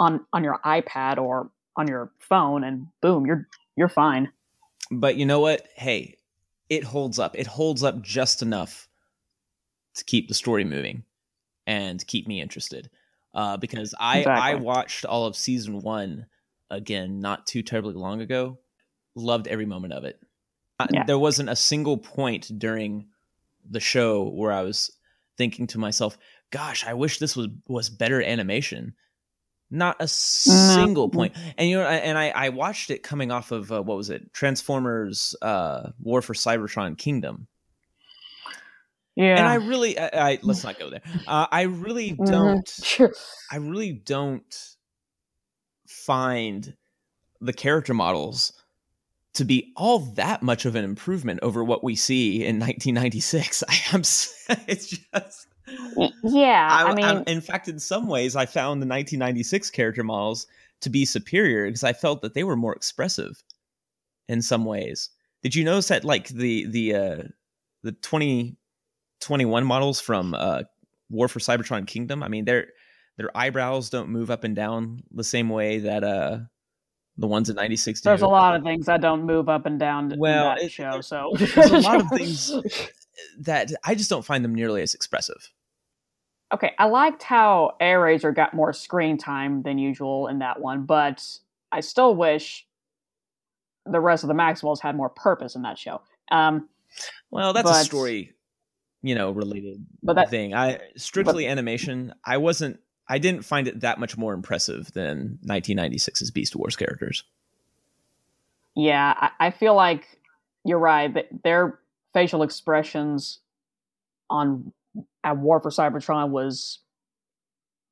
on 0.00 0.26
on 0.32 0.42
your 0.42 0.58
iPad 0.64 1.18
or 1.18 1.50
on 1.76 1.86
your 1.86 2.10
phone, 2.18 2.64
and 2.64 2.86
boom, 3.00 3.26
you're 3.26 3.46
you're 3.76 3.88
fine. 3.88 4.32
But 4.90 5.14
you 5.16 5.26
know 5.26 5.38
what? 5.38 5.68
Hey, 5.76 6.16
it 6.68 6.82
holds 6.82 7.20
up. 7.20 7.38
It 7.38 7.46
holds 7.46 7.84
up 7.84 8.02
just 8.02 8.42
enough 8.42 8.88
to 9.94 10.04
keep 10.04 10.26
the 10.26 10.34
story 10.34 10.64
moving 10.64 11.04
and 11.66 12.04
keep 12.06 12.26
me 12.26 12.40
interested. 12.40 12.90
Uh, 13.32 13.56
because 13.56 13.94
I 14.00 14.24
I 14.24 14.54
watched 14.56 15.04
all 15.04 15.26
of 15.26 15.36
season 15.36 15.80
one 15.80 16.26
again 16.70 17.20
not 17.20 17.46
too 17.46 17.62
terribly 17.62 17.94
long 17.94 18.20
ago. 18.20 18.58
Loved 19.14 19.46
every 19.46 19.66
moment 19.66 19.92
of 19.92 20.04
it. 20.04 20.18
Uh, 20.80 20.86
Yeah. 20.90 21.04
There 21.04 21.18
wasn't 21.18 21.50
a 21.50 21.56
single 21.56 21.98
point 21.98 22.50
during 22.58 23.08
the 23.68 23.80
show 23.80 24.28
where 24.28 24.50
I 24.52 24.62
was 24.62 24.90
thinking 25.36 25.66
to 25.68 25.78
myself, 25.78 26.16
"Gosh, 26.50 26.84
I 26.86 26.94
wish 26.94 27.18
this 27.18 27.36
was 27.36 27.48
was 27.68 27.90
better 27.90 28.22
animation." 28.22 28.94
Not 29.70 29.96
a 30.00 30.08
single 30.08 31.08
point. 31.08 31.34
And 31.56 31.68
you 31.68 31.76
know, 31.78 31.86
and 31.86 32.18
I 32.18 32.30
I 32.30 32.48
watched 32.48 32.90
it 32.90 33.02
coming 33.04 33.30
off 33.30 33.52
of 33.52 33.70
uh, 33.70 33.82
what 33.82 33.96
was 33.96 34.10
it? 34.10 34.32
Transformers: 34.32 35.34
uh, 35.42 35.90
War 36.00 36.22
for 36.22 36.34
Cybertron 36.34 36.98
Kingdom. 36.98 37.46
Yeah. 39.16 39.36
And 39.38 39.46
I 39.46 39.54
really, 39.56 39.98
I, 39.98 40.30
I 40.30 40.38
let's 40.42 40.64
not 40.64 40.78
go 40.78 40.90
there. 40.90 41.02
Uh, 41.26 41.46
I 41.50 41.62
really 41.62 42.12
Mhm. 42.12 42.26
don't. 42.26 42.68
Sure. 42.82 43.12
I 43.50 43.56
really 43.56 43.92
don't 43.92 44.76
find 45.86 46.74
the 47.40 47.52
character 47.52 47.94
models 47.94 48.52
to 49.34 49.44
be 49.44 49.72
all 49.76 50.00
that 50.00 50.42
much 50.42 50.64
of 50.64 50.74
an 50.74 50.84
improvement 50.84 51.40
over 51.42 51.62
what 51.62 51.84
we 51.84 51.94
see 51.96 52.44
in 52.44 52.58
1996. 52.58 53.62
I 53.68 53.78
am. 53.92 54.00
It's 54.66 54.86
just. 54.88 55.46
Yeah, 56.22 56.68
I, 56.70 56.84
I, 56.90 56.94
mean, 56.94 57.04
I'm- 57.04 57.24
in 57.26 57.40
fact, 57.40 57.68
in 57.68 57.78
some 57.78 58.06
ways, 58.06 58.36
I 58.36 58.46
found 58.46 58.82
the 58.82 58.86
1996 58.86 59.70
character 59.70 60.02
models 60.04 60.46
to 60.82 60.90
be 60.90 61.04
superior 61.04 61.66
because 61.66 61.84
I 61.84 61.92
felt 61.92 62.22
that 62.22 62.34
they 62.34 62.44
were 62.44 62.56
more 62.56 62.74
expressive 62.74 63.42
in 64.28 64.40
some 64.42 64.64
ways. 64.64 65.10
Did 65.42 65.54
you 65.54 65.64
notice 65.64 65.88
that, 65.88 66.04
like 66.04 66.28
the 66.28 66.66
the 66.66 66.94
uh, 66.94 67.22
the 67.82 67.92
2021 67.92 69.64
models 69.64 70.00
from 70.00 70.34
uh, 70.34 70.62
War 71.08 71.28
for 71.28 71.38
Cybertron 71.38 71.86
Kingdom? 71.86 72.22
I 72.22 72.28
mean, 72.28 72.44
their 72.44 72.68
their 73.16 73.34
eyebrows 73.36 73.90
don't 73.90 74.08
move 74.10 74.30
up 74.30 74.44
and 74.44 74.54
down 74.56 75.02
the 75.10 75.24
same 75.24 75.48
way 75.48 75.78
that 75.80 76.04
uh, 76.04 76.38
the 77.18 77.26
ones 77.26 77.50
in 77.50 77.56
96 77.56 78.00
there's 78.00 78.22
a 78.22 78.26
lot 78.26 78.56
of 78.56 78.62
things 78.62 78.86
that 78.86 79.00
don't 79.02 79.24
move 79.26 79.48
up 79.48 79.66
and 79.66 79.78
down 79.78 80.14
Well, 80.16 80.50
in 80.52 80.56
that 80.56 80.64
it- 80.64 80.72
show. 80.72 81.00
So 81.02 81.32
there's 81.36 81.70
a 81.70 81.80
lot 81.80 82.00
of 82.00 82.08
things 82.08 82.50
that 83.40 83.72
I 83.84 83.94
just 83.94 84.08
don't 84.08 84.24
find 84.24 84.44
them 84.44 84.54
nearly 84.54 84.80
as 84.82 84.94
expressive. 84.94 85.50
Okay, 86.52 86.72
I 86.78 86.86
liked 86.86 87.22
how 87.22 87.76
Airazor 87.80 88.34
got 88.34 88.54
more 88.54 88.72
screen 88.72 89.16
time 89.16 89.62
than 89.62 89.78
usual 89.78 90.26
in 90.26 90.40
that 90.40 90.60
one, 90.60 90.84
but 90.84 91.24
I 91.70 91.80
still 91.80 92.14
wish 92.14 92.66
the 93.86 94.00
rest 94.00 94.24
of 94.24 94.28
the 94.28 94.34
Maximals 94.34 94.80
had 94.80 94.96
more 94.96 95.08
purpose 95.08 95.54
in 95.54 95.62
that 95.62 95.78
show. 95.78 96.02
Um, 96.30 96.68
Well, 97.30 97.52
that's 97.52 97.70
a 97.70 97.84
story, 97.84 98.34
you 99.02 99.14
know, 99.14 99.30
related 99.30 99.84
but 100.02 100.14
that 100.14 100.30
thing. 100.30 100.54
I 100.54 100.80
strictly 100.96 101.46
animation. 101.46 102.14
I 102.24 102.38
wasn't. 102.38 102.80
I 103.08 103.18
didn't 103.18 103.42
find 103.42 103.66
it 103.66 103.80
that 103.80 103.98
much 103.98 104.16
more 104.16 104.34
impressive 104.34 104.92
than 104.92 105.38
1996's 105.44 106.30
Beast 106.30 106.54
Wars 106.54 106.76
characters. 106.76 107.24
yeah, 108.76 109.14
I, 109.16 109.46
I 109.46 109.50
feel 109.50 109.74
like 109.74 110.20
you're 110.64 110.78
right. 110.78 111.26
Their 111.42 111.78
facial 112.12 112.42
expressions 112.42 113.38
on 114.28 114.72
at 115.24 115.36
War 115.36 115.60
for 115.60 115.70
Cybertron 115.70 116.30
was 116.30 116.80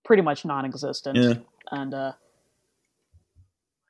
pretty 0.04 0.22
much 0.22 0.44
non-existent. 0.44 1.16
and 1.70 1.92
uh 1.94 2.12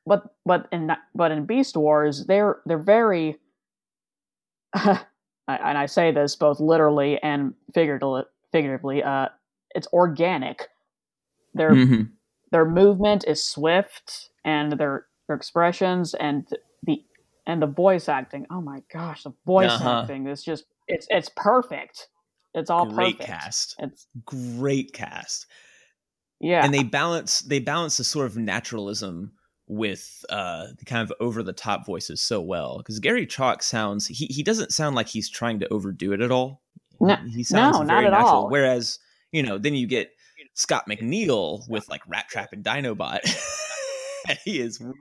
but 0.07 0.35
but 0.45 0.67
in 0.73 0.87
that, 0.89 0.99
but 1.15 1.31
in 1.31 1.45
Beast 1.47 1.77
Wars 1.77 2.27
they're 2.27 2.61
they're 2.67 2.79
very 2.79 3.37
I- 4.75 5.05
and 5.49 5.79
I 5.79 5.87
say 5.87 6.11
this 6.13 6.37
both 6.37 6.61
literally 6.61 7.19
and 7.23 7.55
figuratively 7.75 8.23
figuratively 8.53 9.03
uh 9.03 9.29
it's 9.75 9.87
organic 9.93 10.69
their 11.55 11.75
Mhm. 11.75 12.11
their 12.51 12.65
movement 12.65 13.25
is 13.27 13.45
swift 13.45 14.31
and 14.45 14.73
their 14.73 15.07
their 15.27 15.37
expressions 15.37 16.15
and 16.15 16.47
the 16.85 17.05
and 17.47 17.61
the 17.63 17.67
voice 17.67 18.09
acting 18.09 18.47
oh 18.51 18.61
my 18.61 18.83
gosh 18.93 19.23
the 19.25 19.33
voice 19.47 19.71
Uh-huh. 19.73 20.01
acting 20.03 20.27
is 20.27 20.43
just 20.43 20.65
it's 20.87 21.07
it's 21.11 21.31
perfect 21.37 22.09
it's 22.55 22.71
all 22.71 22.87
Great 22.87 23.19
perfect 23.19 23.29
cast. 23.31 23.75
it's 23.79 24.07
Great 24.25 24.93
cast. 24.93 25.47
yeah 26.41 26.65
And 26.65 26.73
they 26.75 26.83
balance. 26.85 27.41
They 27.41 27.59
balance 27.61 27.97
the 27.97 28.05
sort 28.05 28.27
of 28.27 28.37
naturalism 28.37 29.33
with 29.71 30.25
uh 30.31 30.69
the 30.79 30.85
kind 30.87 31.03
of 31.03 31.13
over 31.21 31.43
the 31.43 31.53
top 31.53 31.85
voices 31.85 32.21
so 32.23 32.41
well 32.41 32.79
because 32.79 32.99
Gary 33.01 33.27
Chalk 33.27 33.63
sounds 33.63 34.07
he 34.07 34.25
he 34.27 34.43
doesn't 34.43 34.73
sound 34.73 34.97
like 34.97 35.09
he's 35.09 35.29
trying 35.29 35.61
to 35.61 35.69
overdo 35.69 36.13
it 36.13 36.21
at 36.23 36.31
all. 36.31 36.63
No- 37.01 37.17
he, 37.17 37.31
he 37.31 37.43
sounds 37.45 37.77
no, 37.77 37.83
not 37.85 37.95
very 37.95 38.07
at 38.07 38.13
natural. 38.13 38.31
all. 38.31 38.49
Whereas 38.51 38.99
you 39.31 39.43
know 39.43 39.59
then 39.59 39.75
you 39.75 39.87
get 39.87 40.11
Scott 40.55 40.85
McNeil 40.89 41.69
with 41.69 41.89
like 41.89 42.03
Rattrap 42.07 42.49
and 42.53 42.65
Dinobot. 42.65 43.21
he 44.45 44.61
is 44.61 44.81
way 44.81 44.93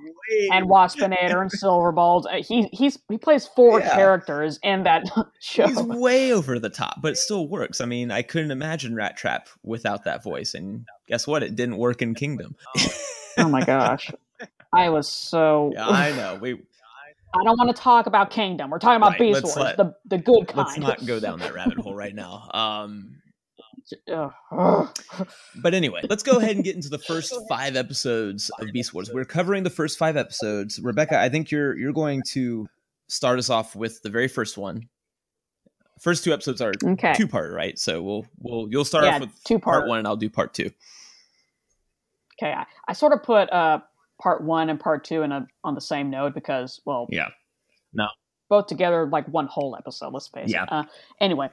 and 0.52 0.68
Waspinator 0.70 1.42
and 1.42 1.52
Silverbolt. 1.52 2.26
Uh, 2.26 2.42
he 2.44 2.70
he's 2.74 2.98
he 3.10 3.18
plays 3.18 3.48
four 3.48 3.80
Yeah. 3.80 3.96
characters 3.96 4.60
in 4.64 4.84
that 4.84 5.04
show. 5.40 5.68
He's 5.68 5.82
way 5.82 6.32
over 6.34 6.60
the 6.60 6.70
top, 6.70 7.02
but 7.02 7.14
it 7.14 7.18
still 7.18 7.48
works. 7.48 7.82
I 7.82 7.86
mean, 7.86 8.12
I 8.12 8.22
couldn't 8.22 8.52
imagine 8.52 8.94
Rattrap 8.94 9.48
without 9.64 10.04
that 10.06 10.24
voice, 10.24 10.54
and 10.54 10.86
guess 11.08 11.26
what? 11.28 11.44
It 11.44 11.56
didn't 11.56 11.78
work 11.78 12.02
in 12.02 12.14
Kingdom. 12.16 12.56
oh 13.38 13.50
my 13.50 13.64
gosh, 13.64 14.12
I 14.74 14.90
was 14.90 15.08
so. 15.10 15.72
yeah, 15.74 15.88
I 15.88 16.12
know. 16.12 16.38
We 16.42 16.54
I 17.34 17.44
don't 17.44 17.58
want 17.58 17.76
to 17.76 17.82
talk 17.82 18.06
about 18.08 18.30
Kingdom. 18.32 18.70
We're 18.70 18.80
talking 18.80 18.98
about 18.98 19.12
Right, 19.12 19.20
Beast 19.20 19.44
Wars, 19.44 19.58
let- 19.58 19.78
the 19.78 19.94
the 20.06 20.18
good 20.18 20.48
kind. 20.48 20.58
let's 20.58 20.78
not 20.78 21.06
go 21.06 21.20
down 21.20 21.40
that 21.40 21.54
rabbit 21.54 21.78
hole 21.78 21.94
right 21.96 22.16
now. 22.16 22.50
Um. 22.54 23.16
But 24.52 25.74
anyway, 25.74 26.02
let's 26.10 26.24
go 26.24 26.38
ahead 26.38 26.56
and 26.56 26.64
get 26.64 26.76
into 26.76 26.90
the 26.90 26.98
first 27.08 27.34
five 27.50 27.76
episodes 27.76 28.50
of 28.60 28.72
Beast 28.72 28.94
Wars. 28.94 29.10
We're 29.14 29.26
covering 29.26 29.64
the 29.64 29.70
first 29.70 29.98
five 29.98 30.18
episodes. 30.18 30.80
Rebecca, 30.80 31.20
I 31.20 31.30
think 31.30 31.52
you're 31.52 31.78
you're 31.78 31.94
going 31.94 32.24
to 32.30 32.68
start 33.08 33.40
us 33.40 33.50
off 33.50 33.76
with 33.76 34.02
the 34.02 34.10
very 34.10 34.28
first 34.28 34.58
one. 34.58 34.90
First 36.00 36.24
two 36.24 36.34
episodes 36.34 36.62
are 36.62 36.74
Okay. 36.84 37.14
two 37.16 37.28
part, 37.28 37.52
right? 37.54 37.78
So 37.80 38.02
we'll 38.04 38.26
we'll 38.40 38.68
you'll 38.70 38.86
start 38.86 39.06
Yeah, 39.06 39.16
off 39.16 39.22
with 39.22 39.44
two 39.44 39.60
part 39.60 39.80
part. 39.82 39.88
one, 39.90 39.98
and 40.00 40.08
I'll 40.08 40.16
do 40.18 40.30
part 40.30 40.54
two. 40.54 40.72
Okay, 42.42 42.52
I, 42.54 42.66
I 42.88 42.94
sort 42.94 43.14
of 43.14 43.24
put 43.24 43.52
uh 43.52 43.80
part 44.22 44.44
one 44.44 44.70
and 44.70 44.80
part 44.80 45.04
two 45.04 45.24
in 45.24 45.32
a 45.32 45.48
on 45.64 45.76
the 45.76 45.82
same 45.82 46.10
note 46.10 46.34
because 46.34 46.82
well 46.86 47.08
Yeah. 47.10 47.30
No, 47.94 48.08
both 48.50 48.68
together 48.68 49.08
like 49.08 49.28
one 49.28 49.48
whole 49.48 49.76
episode. 49.76 50.14
Let's 50.14 50.28
face 50.28 50.50
Yeah. 50.52 50.64
it. 50.64 50.70
Uh, 50.72 50.84
anyway, 51.22 51.50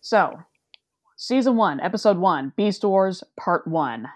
so 0.00 0.38
season 1.16 1.56
one, 1.56 1.80
episode 1.80 2.18
one, 2.18 2.52
Beast 2.56 2.84
Wars, 2.84 3.22
part 3.38 3.66
one. 3.66 4.08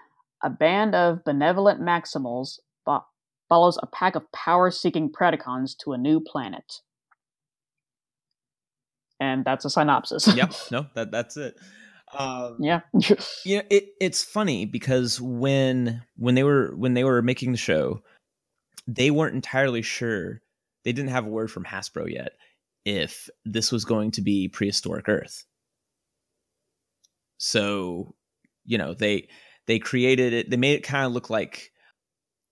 A 0.43 0.49
band 0.49 0.95
of 0.95 1.23
benevolent 1.25 1.81
Maximals 1.81 2.59
fo- 2.85 3.05
follows 3.49 3.77
a 3.81 3.87
pack 3.87 4.15
of 4.15 4.31
power-seeking 4.31 5.11
Predacons 5.11 5.77
to 5.83 5.91
a 5.93 5.97
new 5.97 6.19
planet. 6.19 6.81
And 9.19 9.43
that's 9.43 9.65
a 9.65 9.69
synopsis. 9.69 10.33
Yep. 10.33 10.53
No, 10.71 10.87
that 10.95 11.11
that's 11.11 11.35
it. 11.35 11.57
Um, 12.17 12.57
yeah. 12.59 12.81
you 13.43 13.57
know, 13.57 13.63
it, 13.69 13.89
it's 13.99 14.23
funny 14.23 14.65
because 14.65 15.19
when 15.19 16.01
when 16.15 16.35
they 16.35 16.43
were 16.43 16.73
when 16.75 16.93
they 16.93 17.03
were 17.03 17.21
making 17.21 17.51
the 17.51 17.57
show, 17.57 18.01
they 18.87 19.11
weren't 19.11 19.35
entirely 19.35 19.81
sure. 19.81 20.41
They 20.85 20.93
didn't 20.93 21.11
have 21.11 21.25
a 21.25 21.29
word 21.29 21.51
from 21.51 21.65
Hasbro 21.65 22.11
yet 22.11 22.31
if 22.85 23.29
this 23.45 23.71
was 23.71 23.83
going 23.83 24.11
to 24.11 24.21
be 24.21 24.47
prehistoric 24.47 25.09
Earth. 25.09 25.45
So, 27.39 28.15
you 28.65 28.77
know, 28.77 28.93
they 28.93 29.29
they 29.65 29.79
created 29.79 30.33
it. 30.33 30.49
They 30.49 30.57
made 30.57 30.75
it 30.75 30.83
kind 30.83 31.05
of 31.05 31.13
look 31.13 31.29
like 31.29 31.71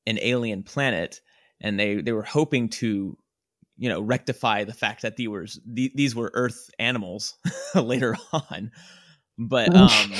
an 0.07 0.17
alien 0.21 0.63
planet, 0.63 1.21
and 1.61 1.79
they 1.79 2.01
they 2.01 2.13
were 2.13 2.23
hoping 2.23 2.69
to, 2.69 3.17
you 3.77 3.89
know, 3.89 4.01
rectify 4.01 4.63
the 4.63 4.73
fact 4.73 5.03
that 5.03 5.17
these 5.17 5.27
were 5.27 5.45
these 5.65 6.15
were 6.15 6.31
Earth 6.33 6.69
animals 6.79 7.35
later 7.75 8.15
on. 8.31 8.71
But 9.37 9.75
um, 9.75 10.11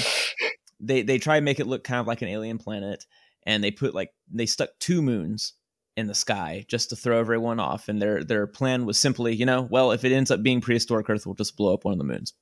they 0.80 1.02
they 1.02 1.18
try 1.18 1.38
and 1.38 1.46
make 1.46 1.60
it 1.60 1.68
look 1.68 1.84
kind 1.84 2.02
of 2.02 2.08
like 2.08 2.22
an 2.22 2.28
alien 2.28 2.58
planet, 2.58 3.06
and 3.46 3.64
they 3.64 3.72
put 3.72 3.96
like 3.96 4.12
they 4.32 4.46
stuck 4.46 4.70
two 4.80 5.02
moons 5.02 5.54
in 5.96 6.08
the 6.08 6.14
sky 6.14 6.66
just 6.68 6.90
to 6.90 6.96
throw 6.96 7.20
everyone 7.20 7.60
off. 7.60 7.88
And 7.88 8.02
their 8.02 8.24
their 8.24 8.48
plan 8.48 8.86
was 8.86 9.00
simply, 9.00 9.34
you 9.34 9.46
know, 9.46 9.62
well, 9.62 9.94
if 9.94 10.04
it 10.04 10.12
ends 10.12 10.30
up 10.30 10.44
being 10.44 10.60
prehistoric 10.60 11.10
Earth, 11.10 11.26
we'll 11.26 11.36
just 11.36 11.56
blow 11.56 11.74
up 11.74 11.86
one 11.86 11.94
of 11.94 11.98
the 11.98 12.04
moons. 12.04 12.34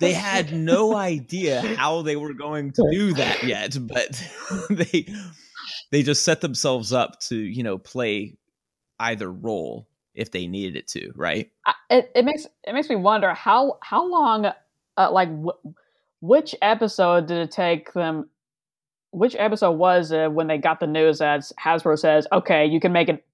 They 0.00 0.12
had 0.12 0.52
no 0.52 0.96
idea 0.96 1.60
how 1.76 2.02
they 2.02 2.16
were 2.16 2.32
going 2.32 2.72
to 2.72 2.88
do 2.90 3.12
that 3.14 3.42
yet, 3.42 3.76
but 3.80 4.22
they 4.70 5.06
they 5.90 6.02
just 6.02 6.24
set 6.24 6.40
themselves 6.40 6.92
up 6.92 7.20
to 7.20 7.36
you 7.36 7.62
know 7.62 7.78
play 7.78 8.36
either 8.98 9.30
role 9.30 9.88
if 10.14 10.30
they 10.30 10.46
needed 10.46 10.76
it 10.76 10.88
to, 10.88 11.12
right? 11.14 11.50
It, 11.88 12.10
it 12.14 12.24
makes 12.24 12.46
it 12.64 12.72
makes 12.72 12.88
me 12.88 12.96
wonder 12.96 13.34
how 13.34 13.78
how 13.82 14.08
long 14.08 14.46
uh, 14.96 15.10
like 15.10 15.28
wh- 15.44 15.66
which 16.20 16.54
episode 16.62 17.26
did 17.26 17.38
it 17.38 17.50
take 17.50 17.92
them 17.92 18.28
which 19.12 19.34
episode 19.38 19.72
was 19.72 20.12
it 20.12 20.32
when 20.32 20.46
they 20.46 20.58
got 20.58 20.80
the 20.80 20.86
news 20.86 21.18
that 21.18 21.40
Hasbro 21.62 21.98
says 21.98 22.26
okay 22.32 22.66
you 22.66 22.80
can 22.80 22.92
make 22.92 23.08
it 23.08 23.24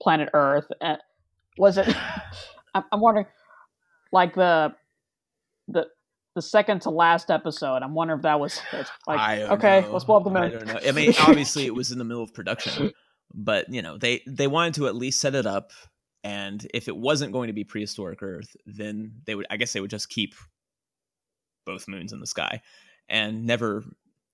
planet 0.00 0.30
Earth 0.32 0.66
uh, 0.80 0.96
was 1.58 1.76
it 1.78 1.94
I'm, 2.74 2.84
I'm 2.92 3.00
wondering 3.00 3.26
like 4.12 4.34
the 4.34 4.74
the 5.68 5.88
the 6.36 6.42
second 6.42 6.82
to 6.82 6.90
last 6.90 7.30
episode 7.30 7.82
I'm 7.82 7.94
wondering 7.94 8.20
if 8.20 8.22
that 8.22 8.38
was 8.38 8.60
it. 8.72 8.86
like 9.08 9.18
I 9.18 9.42
okay 9.54 9.80
know. 9.80 9.92
let's 9.92 10.04
blow 10.04 10.18
up 10.18 10.24
the 10.24 10.30
moon 10.30 10.42
I 10.44 10.48
don't 10.50 10.66
know. 10.66 10.78
I 10.86 10.92
mean, 10.92 11.12
obviously, 11.20 11.66
it 11.66 11.74
was 11.74 11.90
in 11.90 11.98
the 11.98 12.04
middle 12.04 12.22
of 12.22 12.32
production, 12.32 12.92
but 13.34 13.68
you 13.72 13.82
know, 13.82 13.98
they 13.98 14.22
they 14.28 14.46
wanted 14.46 14.74
to 14.74 14.86
at 14.86 14.94
least 14.94 15.20
set 15.20 15.34
it 15.34 15.46
up, 15.46 15.72
and 16.22 16.64
if 16.72 16.86
it 16.86 16.96
wasn't 16.96 17.32
going 17.32 17.48
to 17.48 17.52
be 17.52 17.64
prehistoric 17.64 18.22
Earth, 18.22 18.54
then 18.66 19.12
they 19.24 19.34
would. 19.34 19.46
I 19.50 19.56
guess 19.56 19.72
they 19.72 19.80
would 19.80 19.90
just 19.90 20.10
keep 20.10 20.34
both 21.64 21.88
moons 21.88 22.12
in 22.12 22.20
the 22.20 22.26
sky, 22.26 22.60
and 23.08 23.46
never 23.46 23.82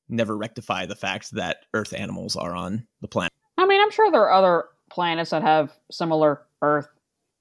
never 0.09 0.37
rectify 0.37 0.85
the 0.85 0.97
fact 0.97 1.31
that 1.31 1.59
Earth 1.73 1.95
animals 1.97 2.37
are 2.37 2.55
on 2.55 2.87
the 3.01 3.09
planet. 3.09 3.33
I 3.57 3.65
mean 3.65 3.81
I'm 3.81 3.93
sure 3.93 4.11
there 4.11 4.23
are 4.23 4.33
other 4.33 4.65
planets 4.91 5.31
that 5.31 5.43
have 5.43 5.73
similar 5.91 6.43
Earth 6.61 6.88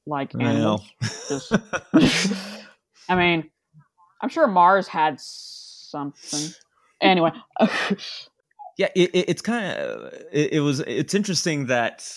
like 0.05 0.33
animals 0.35 0.83
Just- 1.27 1.51
I 3.09 3.15
mean, 3.15 3.49
I'm 4.21 4.29
sure 4.29 4.47
Mars 4.47 4.87
had 4.87 5.19
something. 5.19 6.53
Anyway, 7.01 7.31
yeah 8.77 8.87
it, 8.95 9.09
it, 9.13 9.29
it's 9.29 9.41
kind 9.41 9.65
of 9.77 10.13
it, 10.31 10.53
it 10.53 10.59
was 10.61 10.79
it's 10.81 11.13
interesting 11.13 11.65
that 11.65 12.07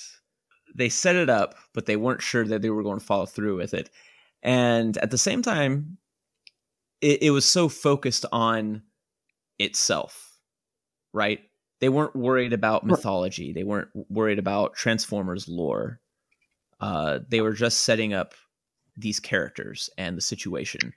they 0.75 0.89
set 0.89 1.17
it 1.17 1.31
up 1.31 1.55
but 1.73 1.87
they 1.87 1.97
weren't 1.97 2.23
sure 2.23 2.45
that 2.45 2.63
they 2.63 2.71
were 2.71 2.83
going 2.83 2.99
to 2.99 3.05
follow 3.05 3.27
through 3.27 3.57
with 3.57 3.73
it 3.75 3.91
and 4.43 4.99
at 4.99 5.11
the 5.11 5.19
same 5.19 5.41
time 5.41 5.97
it, 7.05 7.23
it 7.25 7.31
was 7.31 7.45
so 7.45 7.69
focused 7.69 8.25
on 8.33 8.83
itself, 9.59 10.39
right? 11.13 11.41
They 11.81 11.91
weren't 11.91 12.17
worried 12.17 12.55
about 12.55 12.87
mythology. 12.87 13.53
They 13.53 13.63
weren't 13.63 13.91
worried 14.09 14.39
about 14.39 14.75
Transformers 14.75 15.49
lore. 15.49 16.01
Uh, 16.81 17.19
they 17.29 17.43
were 17.43 17.53
just 17.53 17.81
setting 17.81 18.15
up 18.15 18.35
these 18.97 19.21
characters 19.21 19.91
and 19.99 20.17
the 20.17 20.23
situation. 20.23 20.95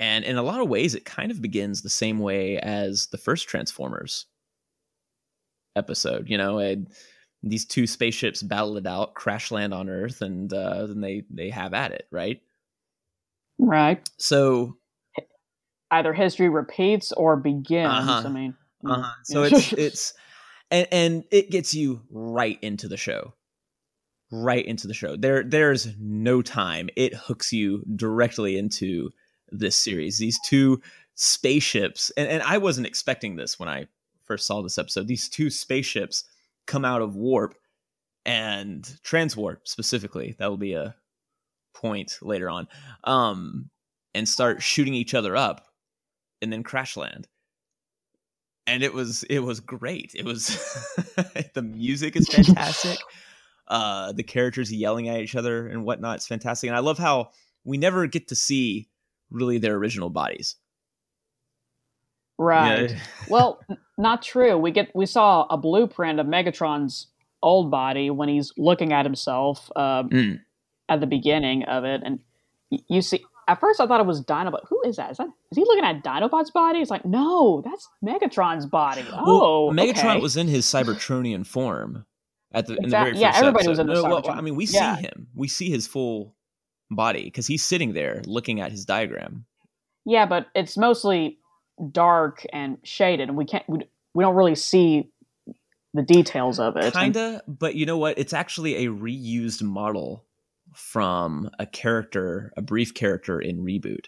And 0.00 0.24
in 0.24 0.36
a 0.36 0.42
lot 0.42 0.60
of 0.60 0.68
ways, 0.68 0.94
it 0.94 1.04
kind 1.04 1.30
of 1.30 1.40
begins 1.40 1.82
the 1.82 1.90
same 1.90 2.18
way 2.18 2.58
as 2.58 3.06
the 3.08 3.18
first 3.18 3.48
Transformers 3.48 4.26
episode. 5.76 6.28
You 6.28 6.38
know, 6.38 6.58
and 6.58 6.88
these 7.42 7.64
two 7.64 7.86
spaceships 7.86 8.42
battle 8.42 8.76
it 8.76 8.86
out, 8.86 9.14
crash 9.14 9.50
land 9.50 9.72
on 9.72 9.88
Earth, 9.88 10.22
and 10.22 10.52
uh, 10.52 10.86
then 10.86 11.00
they 11.00 11.24
they 11.30 11.50
have 11.50 11.74
at 11.74 11.92
it, 11.92 12.06
right? 12.10 12.40
Right. 13.58 14.08
So 14.16 14.78
Either 15.90 16.12
history 16.12 16.48
repeats 16.48 17.10
or 17.12 17.36
begins. 17.36 17.92
Uh-huh. 17.92 18.22
I 18.24 18.28
mean, 18.28 18.54
Uh-huh. 18.86 19.12
So 19.24 19.42
it's 19.42 19.72
it's 19.74 20.14
and 20.70 20.86
and 20.92 21.24
it 21.30 21.50
gets 21.50 21.74
you 21.74 22.02
right 22.10 22.58
into 22.62 22.88
the 22.88 22.96
show. 22.96 23.34
Right 24.32 24.64
into 24.64 24.86
the 24.86 24.94
show. 24.94 25.16
There 25.16 25.42
there's 25.42 25.88
no 25.98 26.42
time. 26.42 26.88
It 26.96 27.14
hooks 27.14 27.52
you 27.52 27.82
directly 27.96 28.56
into 28.56 29.10
this 29.50 29.76
series. 29.76 30.18
These 30.18 30.38
two 30.44 30.80
spaceships 31.14 32.10
and, 32.16 32.28
and 32.28 32.42
I 32.42 32.58
wasn't 32.58 32.86
expecting 32.86 33.36
this 33.36 33.58
when 33.58 33.68
I 33.68 33.86
first 34.24 34.46
saw 34.46 34.62
this 34.62 34.78
episode. 34.78 35.06
These 35.06 35.28
two 35.28 35.50
spaceships 35.50 36.24
come 36.66 36.84
out 36.84 37.02
of 37.02 37.16
warp 37.16 37.54
and 38.24 38.82
transwarp 39.04 39.58
specifically. 39.64 40.34
That 40.38 40.48
will 40.48 40.56
be 40.56 40.74
a 40.74 40.94
point 41.74 42.18
later 42.22 42.48
on. 42.48 42.68
Um 43.04 43.70
and 44.14 44.28
start 44.28 44.62
shooting 44.62 44.94
each 44.94 45.14
other 45.14 45.36
up 45.36 45.66
and 46.42 46.52
then 46.52 46.62
crash 46.62 46.96
land 46.96 47.28
and 48.70 48.82
it 48.82 48.94
was 48.94 49.24
it 49.24 49.40
was 49.40 49.60
great 49.60 50.12
it 50.14 50.24
was 50.24 50.48
the 51.54 51.62
music 51.62 52.16
is 52.16 52.28
fantastic 52.28 52.98
uh 53.68 54.12
the 54.12 54.22
characters 54.22 54.72
yelling 54.72 55.08
at 55.08 55.20
each 55.20 55.34
other 55.34 55.66
and 55.66 55.84
whatnot 55.84 56.16
it's 56.16 56.26
fantastic 56.26 56.68
and 56.68 56.76
i 56.76 56.80
love 56.80 56.98
how 56.98 57.30
we 57.64 57.76
never 57.76 58.06
get 58.06 58.28
to 58.28 58.34
see 58.34 58.88
really 59.30 59.58
their 59.58 59.74
original 59.76 60.10
bodies 60.10 60.56
right. 62.38 62.90
Yeah. 62.90 62.98
well, 63.28 63.60
not 63.98 64.22
true. 64.22 64.56
We 64.56 64.70
get 64.70 64.90
we 64.94 65.06
saw 65.06 65.46
a 65.50 65.56
blueprint 65.56 66.18
of 66.20 66.26
Megatron's 66.26 67.08
old 67.42 67.70
body 67.70 68.10
when 68.10 68.28
he's 68.28 68.52
looking 68.56 68.92
at 68.92 69.04
himself 69.04 69.70
um, 69.76 70.08
Mm. 70.10 70.40
at 70.88 71.00
the 71.00 71.06
beginning 71.06 71.64
of 71.64 71.84
it, 71.84 72.02
and 72.04 72.20
you 72.70 73.02
see. 73.02 73.24
At 73.48 73.58
first, 73.58 73.80
I 73.80 73.86
thought 73.88 74.00
it 74.00 74.06
was 74.06 74.24
Dinobot. 74.24 74.60
Who 74.68 74.80
is 74.84 74.94
that? 74.96 75.10
Is 75.10 75.16
that 75.16 75.26
is 75.50 75.56
he 75.58 75.64
looking 75.64 75.84
at 75.84 76.04
Dinobot's 76.04 76.52
body? 76.52 76.78
It's 76.78 76.90
like, 76.90 77.04
no, 77.04 77.62
that's 77.64 77.88
Megatron's 78.04 78.64
body. 78.64 79.04
Oh, 79.12 79.66
well, 79.66 79.74
megatron 79.74 80.12
okay. 80.12 80.20
was 80.20 80.36
in 80.36 80.46
his 80.46 80.64
cybertronian 80.66 81.44
form 81.44 82.06
at 82.52 82.66
the 82.68 82.76
in 82.76 82.84
the 82.84 82.88
very 82.90 83.10
first 83.10 83.20
yeah, 83.20 83.32
everybody 83.34 83.66
was 83.68 83.80
in 83.80 83.88
the 83.88 83.94
No, 83.94 84.04
well, 84.04 84.30
i 84.30 84.40
mean 84.40 84.54
we 84.54 84.66
Yeah. 84.66 84.96
see 84.96 85.02
him 85.02 85.28
we 85.34 85.48
see 85.48 85.68
his 85.68 85.88
full 85.88 86.36
body 86.90 87.24
because 87.24 87.46
he's 87.46 87.64
sitting 87.64 87.92
there 87.92 88.22
looking 88.26 88.60
at 88.60 88.70
his 88.72 88.84
diagram 88.84 89.44
Yeah, 90.04 90.26
but 90.26 90.46
it's 90.54 90.76
mostly 90.76 91.38
dark 91.92 92.44
and 92.52 92.78
shaded, 92.82 93.28
and 93.28 93.38
we 93.38 93.44
can't 93.44 93.64
we, 93.68 93.80
we 94.14 94.24
don't 94.24 94.34
really 94.34 94.54
see 94.54 95.10
the 95.94 96.02
details 96.02 96.58
of 96.58 96.76
it. 96.76 96.92
Kinda, 96.92 97.42
but 97.46 97.74
you 97.74 97.86
know 97.86 97.98
what? 97.98 98.18
It's 98.18 98.32
actually 98.32 98.86
a 98.86 98.90
reused 98.90 99.62
model 99.62 100.24
from 100.74 101.50
a 101.58 101.66
character, 101.66 102.52
a 102.56 102.62
brief 102.62 102.94
character 102.94 103.40
in 103.40 103.58
Reboot. 103.64 104.06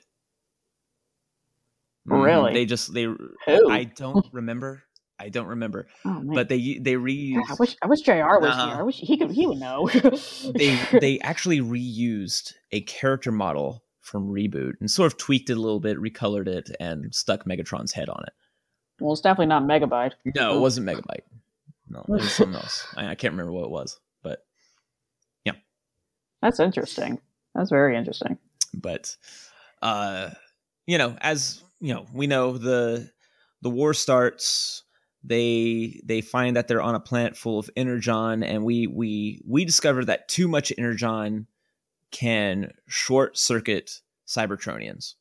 Mhm. 2.08 2.24
Really? 2.24 2.52
They 2.54 2.66
just 2.66 2.92
they. 2.92 3.04
Who? 3.04 3.70
I 3.70 3.84
don't 3.84 4.26
remember. 4.32 4.82
I 5.22 5.28
don't 5.28 5.46
remember. 5.46 5.86
Oh. 6.04 6.20
But 6.24 6.48
they 6.48 6.78
they 6.80 6.94
reused. 6.94 7.50
I 7.50 7.54
wish 7.58 7.76
I 7.82 7.86
wish 7.86 8.00
Jr. 8.00 8.12
was 8.40 8.50
Uh-huh. 8.50 8.66
here. 8.68 8.76
I 8.78 8.82
wish 8.82 8.96
he 8.96 9.16
could 9.16 9.30
he 9.30 9.46
would 9.46 9.58
know. 9.58 9.88
they 9.88 10.76
they 11.00 11.20
actually 11.20 11.60
reused 11.60 12.52
a 12.72 12.80
character 12.82 13.30
model 13.30 13.84
from 14.00 14.28
Reboot 14.28 14.72
and 14.80 14.90
sort 14.90 15.12
of 15.12 15.18
tweaked 15.18 15.48
it 15.50 15.56
a 15.56 15.60
little 15.60 15.78
bit, 15.80 15.96
recolored 15.98 16.48
it, 16.48 16.70
and 16.80 17.14
stuck 17.14 17.44
Megatron's 17.44 17.92
head 17.92 18.08
on 18.08 18.24
it. 18.26 18.32
well, 19.00 19.12
it's 19.12 19.20
definitely 19.22 19.46
not 19.46 19.62
Megabyte. 19.62 20.12
No, 20.34 20.56
it 20.56 20.60
wasn't 20.60 20.86
Megabyte. 20.88 21.22
No, 21.88 22.00
it 22.00 22.08
was 22.08 22.32
something 22.32 22.56
else. 22.56 22.86
I, 22.96 23.08
I 23.10 23.14
can't 23.14 23.32
remember 23.32 23.52
what 23.52 23.64
it 23.64 23.70
was, 23.70 24.00
but 24.22 24.44
yeah, 25.44 25.52
That's 26.40 26.58
interesting. 26.58 27.20
That's 27.54 27.70
very 27.70 27.96
interesting. 27.96 28.38
but 28.74 29.14
uh 29.82 30.30
you 30.86 30.96
know 30.98 31.16
as 31.20 31.62
you 31.80 31.92
know 31.94 32.06
we 32.14 32.26
know 32.26 32.56
the 32.58 33.10
the 33.60 33.70
war 33.70 33.92
starts 33.94 34.82
they 35.24 36.00
they 36.04 36.20
find 36.20 36.56
that 36.56 36.68
they're 36.68 36.82
on 36.82 36.94
a 36.94 37.00
planet 37.00 37.36
full 37.36 37.58
of 37.58 37.70
energon 37.76 38.42
and 38.42 38.64
we 38.64 38.86
we 38.86 39.40
we 39.46 39.64
discover 39.64 40.04
that 40.04 40.28
too 40.28 40.48
much 40.48 40.72
energon 40.76 41.46
can 42.10 42.72
short 42.86 43.38
circuit 43.38 44.00
cybertronians 44.26 45.14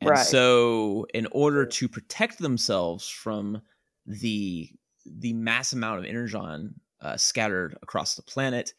and 0.00 0.10
Right. 0.10 0.26
so 0.26 1.06
in 1.14 1.28
order 1.30 1.66
to 1.66 1.88
protect 1.88 2.38
themselves 2.38 3.08
from 3.08 3.62
the 4.06 4.70
the 5.04 5.32
mass 5.34 5.72
amount 5.72 5.98
of 5.98 6.04
energon 6.04 6.74
uh, 7.00 7.16
scattered 7.16 7.76
across 7.82 8.14
the 8.14 8.22
planet 8.22 8.72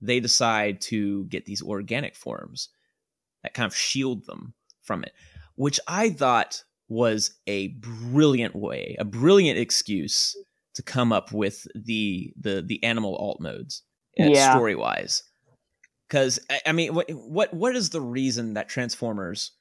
they 0.00 0.20
decide 0.20 0.80
to 0.80 1.24
get 1.26 1.46
these 1.46 1.62
organic 1.62 2.14
forms 2.14 2.68
that 3.42 3.54
kind 3.54 3.66
of 3.66 3.76
shield 3.76 4.26
them 4.26 4.54
from 4.82 5.02
it, 5.04 5.12
which 5.54 5.80
I 5.86 6.10
thought 6.10 6.64
was 6.88 7.34
a 7.46 7.68
brilliant 7.68 8.54
way, 8.54 8.96
a 8.98 9.04
brilliant 9.04 9.58
excuse 9.58 10.36
to 10.74 10.82
come 10.82 11.12
up 11.12 11.32
with 11.32 11.66
the 11.74 12.32
the 12.38 12.62
the 12.66 12.82
animal 12.82 13.16
alt 13.16 13.40
modes, 13.40 13.82
Yeah. 14.16 14.52
story 14.52 14.74
wise. 14.74 15.22
Because 16.08 16.38
I, 16.50 16.60
I 16.66 16.72
mean, 16.72 16.94
what 16.94 17.08
what 17.10 17.54
what 17.54 17.76
is 17.76 17.90
the 17.90 18.00
reason 18.00 18.54
that 18.54 18.68
Transformers 18.68 19.52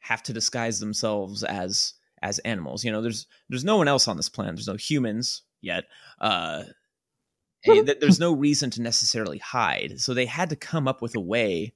have 0.00 0.22
to 0.24 0.32
disguise 0.32 0.80
themselves 0.80 1.44
as 1.44 1.94
as 2.22 2.38
animals? 2.40 2.84
You 2.84 2.90
know, 2.92 3.02
there's 3.02 3.26
there's 3.48 3.64
no 3.64 3.76
one 3.76 3.88
else 3.88 4.08
on 4.08 4.16
this 4.16 4.28
planet. 4.28 4.56
There's 4.56 4.68
no 4.68 4.76
humans 4.76 5.42
yet. 5.60 5.84
Uh, 6.20 6.64
there's 8.00 8.18
no 8.18 8.32
reason 8.32 8.70
to 8.70 8.82
necessarily 8.82 9.38
hide. 9.38 10.00
So 10.00 10.14
they 10.14 10.26
had 10.26 10.50
to 10.50 10.56
come 10.56 10.88
up 10.88 11.00
with 11.00 11.14
a 11.14 11.20
way 11.20 11.74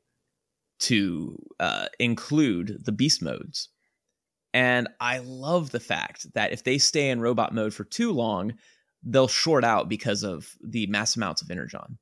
to 0.81 1.38
uh, 1.61 1.87
include 2.01 2.79
the 2.85 2.92
beast 2.92 3.23
modes. 3.23 3.69
And 4.54 4.88
I 5.00 5.18
love 5.18 5.70
the 5.70 5.80
fact 5.80 6.32
that 6.35 6.52
if 6.52 6.64
they 6.64 6.78
stay 6.78 7.11
in 7.11 7.20
robot 7.20 7.54
mode 7.54 7.74
for 7.74 7.85
too 7.85 8.12
long, 8.12 8.54
they'll 9.02 9.28
short 9.28 9.64
out 9.64 9.88
because 9.88 10.22
of 10.22 10.48
the 10.62 10.87
mass 10.87 11.16
amounts 11.16 11.42
of 11.42 11.50
energon. 11.50 11.98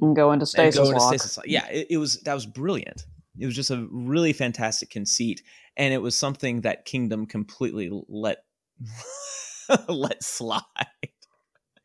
And 0.00 0.14
go 0.14 0.32
into 0.32 0.42
And 0.42 0.48
stasis 0.48 0.76
go 0.76 0.88
into 0.88 1.00
stasis 1.00 1.36
lock. 1.36 1.46
Yeah, 1.48 1.66
it, 1.68 1.88
it 1.90 1.96
was 1.96 2.20
that 2.20 2.34
was 2.34 2.46
brilliant. 2.46 3.06
It 3.38 3.46
was 3.46 3.54
just 3.54 3.70
a 3.70 3.86
really 3.90 4.32
fantastic 4.32 4.90
conceit, 4.90 5.42
and 5.76 5.92
it 5.94 5.98
was 5.98 6.14
something 6.14 6.62
that 6.62 6.84
Kingdom 6.84 7.26
completely 7.26 7.90
let 8.08 8.44
let 9.88 10.22
slide. 10.22 10.62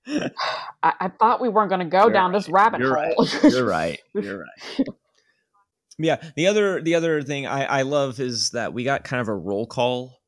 I, 0.08 0.32
I 0.84 1.08
thought 1.20 1.42
we 1.42 1.50
weren't 1.50 1.70
going 1.70 1.80
to 1.80 1.86
go 1.86 2.04
You're 2.04 2.14
down 2.14 2.32
this 2.32 2.48
rabbit 2.48 2.80
You're 2.80 2.96
hole. 2.96 3.28
You're 3.44 3.66
right. 3.66 4.00
You're 4.14 4.40
right. 4.40 4.88
Yeah. 5.98 6.22
The 6.36 6.48
other 6.48 6.82
the 6.82 6.96
other 6.96 7.22
thing 7.22 7.48
I, 7.48 7.66
I 7.66 7.82
love 7.84 8.20
is 8.20 8.52
that 8.52 8.74
we 8.74 8.84
got 8.84 9.04
kind 9.04 9.22
of 9.22 9.28
a 9.28 9.36
roll 9.36 9.66
call 9.66 10.20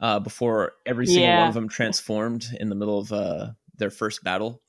uh, 0.00 0.20
before 0.20 0.72
every 0.86 1.06
single 1.06 1.38
one 1.38 1.48
of 1.48 1.54
them 1.54 1.68
transformed 1.68 2.46
in 2.58 2.68
the 2.68 2.74
middle 2.74 2.98
of 2.98 3.12
uh, 3.12 3.50
their 3.76 3.90
first 3.90 4.24
battle. 4.24 4.62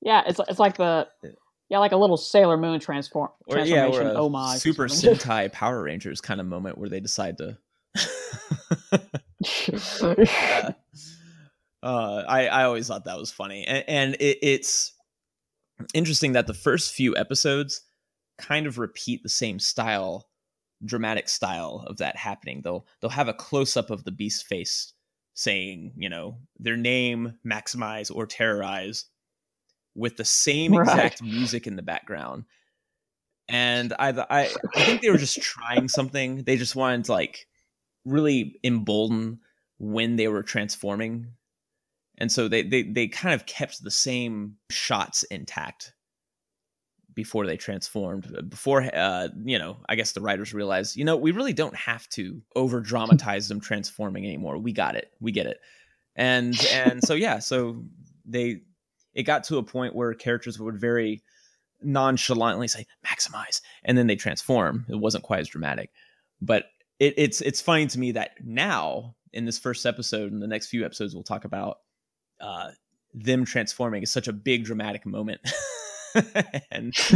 yeah, 0.00 0.22
it's 0.26 0.40
it's 0.48 0.58
like 0.58 0.76
the 0.76 1.08
yeah, 1.68 1.78
like 1.78 1.92
a 1.92 1.96
little 1.96 2.16
Sailor 2.16 2.56
Moon 2.56 2.80
transform 2.80 3.30
Or 3.46 3.58
yeah, 3.58 3.82
transformation 3.82 4.06
or 4.06 4.18
a 4.18 4.24
homage. 4.24 4.60
Super 4.60 4.88
something. 4.88 5.18
Sentai 5.18 5.52
Power 5.52 5.82
Rangers 5.82 6.20
kind 6.20 6.40
of 6.40 6.46
moment 6.46 6.78
where 6.78 6.88
they 6.88 7.00
decide 7.00 7.38
to. 7.38 7.58
uh, 11.82 12.22
I 12.26 12.46
I 12.46 12.64
always 12.64 12.88
thought 12.88 13.04
that 13.04 13.18
was 13.18 13.30
funny, 13.30 13.66
and, 13.66 13.84
and 13.88 14.14
it, 14.14 14.38
it's 14.42 14.94
interesting 15.94 16.32
that 16.32 16.46
the 16.46 16.54
first 16.54 16.94
few 16.94 17.16
episodes 17.16 17.82
kind 18.38 18.66
of 18.66 18.78
repeat 18.78 19.22
the 19.22 19.28
same 19.28 19.58
style, 19.58 20.28
dramatic 20.84 21.28
style 21.28 21.84
of 21.86 21.98
that 21.98 22.16
happening. 22.16 22.62
They'll 22.62 22.86
they'll 23.00 23.10
have 23.10 23.28
a 23.28 23.34
close 23.34 23.76
up 23.76 23.90
of 23.90 24.04
the 24.04 24.12
beast 24.12 24.46
face 24.46 24.92
saying, 25.34 25.92
you 25.96 26.08
know, 26.08 26.38
their 26.58 26.76
name, 26.76 27.38
maximize 27.46 28.14
or 28.14 28.26
terrorize, 28.26 29.06
with 29.94 30.16
the 30.16 30.24
same 30.24 30.74
Right. 30.74 30.74
exact 30.74 31.22
music 31.22 31.66
in 31.66 31.76
the 31.76 31.82
background. 31.82 32.44
And 33.48 33.94
I, 33.98 34.10
I 34.30 34.50
I 34.76 34.82
think 34.82 35.00
they 35.00 35.10
were 35.10 35.18
just 35.18 35.40
trying 35.42 35.88
something. 35.88 36.44
They 36.44 36.56
just 36.56 36.76
wanted 36.76 37.04
to 37.06 37.12
like 37.12 37.46
really 38.04 38.58
embolden 38.64 39.40
when 39.78 40.16
they 40.16 40.28
were 40.28 40.42
transforming 40.42 41.32
and 42.18 42.32
so 42.32 42.48
they 42.48 42.62
they 42.62 42.82
they 42.82 43.08
kind 43.08 43.34
of 43.34 43.46
kept 43.46 43.82
the 43.82 43.90
same 43.90 44.56
shots 44.70 45.24
intact 45.24 45.94
before 47.18 47.46
they 47.46 47.56
transformed. 47.56 48.32
Before, 48.48 48.88
uh, 48.94 49.26
you 49.42 49.58
know, 49.58 49.78
I 49.88 49.96
guess 49.96 50.12
the 50.12 50.20
writers 50.20 50.54
realized, 50.54 50.94
you 50.94 51.04
know, 51.04 51.16
we 51.16 51.32
really 51.32 51.52
don't 51.52 51.74
have 51.74 52.08
to 52.10 52.40
over 52.54 52.80
dramatize 52.80 53.48
them 53.48 53.60
transforming 53.60 54.24
anymore. 54.24 54.56
We 54.56 54.72
got 54.72 54.94
it. 54.94 55.10
We 55.18 55.32
get 55.32 55.46
it. 55.46 55.58
And 56.14 56.54
and 56.72 57.02
so 57.02 57.14
yeah, 57.14 57.40
so 57.40 57.82
they 58.24 58.60
it 59.14 59.24
got 59.24 59.42
to 59.44 59.56
a 59.56 59.64
point 59.64 59.96
where 59.96 60.14
characters 60.14 60.60
would 60.60 60.80
very 60.80 61.20
nonchalantly 61.82 62.68
say 62.68 62.86
maximize 63.04 63.62
and 63.82 63.98
then 63.98 64.06
they 64.06 64.14
transform. 64.14 64.86
It 64.88 65.00
wasn't 65.00 65.24
quite 65.24 65.40
as 65.40 65.48
dramatic. 65.48 65.90
But 66.40 66.66
it, 67.00 67.14
it's 67.16 67.40
it's 67.40 67.60
funny 67.60 67.88
to 67.88 67.98
me 67.98 68.12
that 68.12 68.30
now 68.44 69.16
in 69.32 69.44
this 69.44 69.58
first 69.58 69.86
episode 69.86 70.30
and 70.30 70.40
the 70.40 70.46
next 70.46 70.68
few 70.68 70.84
episodes 70.84 71.14
we'll 71.14 71.24
talk 71.24 71.44
about 71.44 71.78
uh, 72.40 72.70
them 73.12 73.44
transforming 73.44 74.04
is 74.04 74.12
such 74.12 74.28
a 74.28 74.32
big 74.32 74.66
dramatic 74.66 75.04
moment. 75.04 75.40
and 76.70 76.94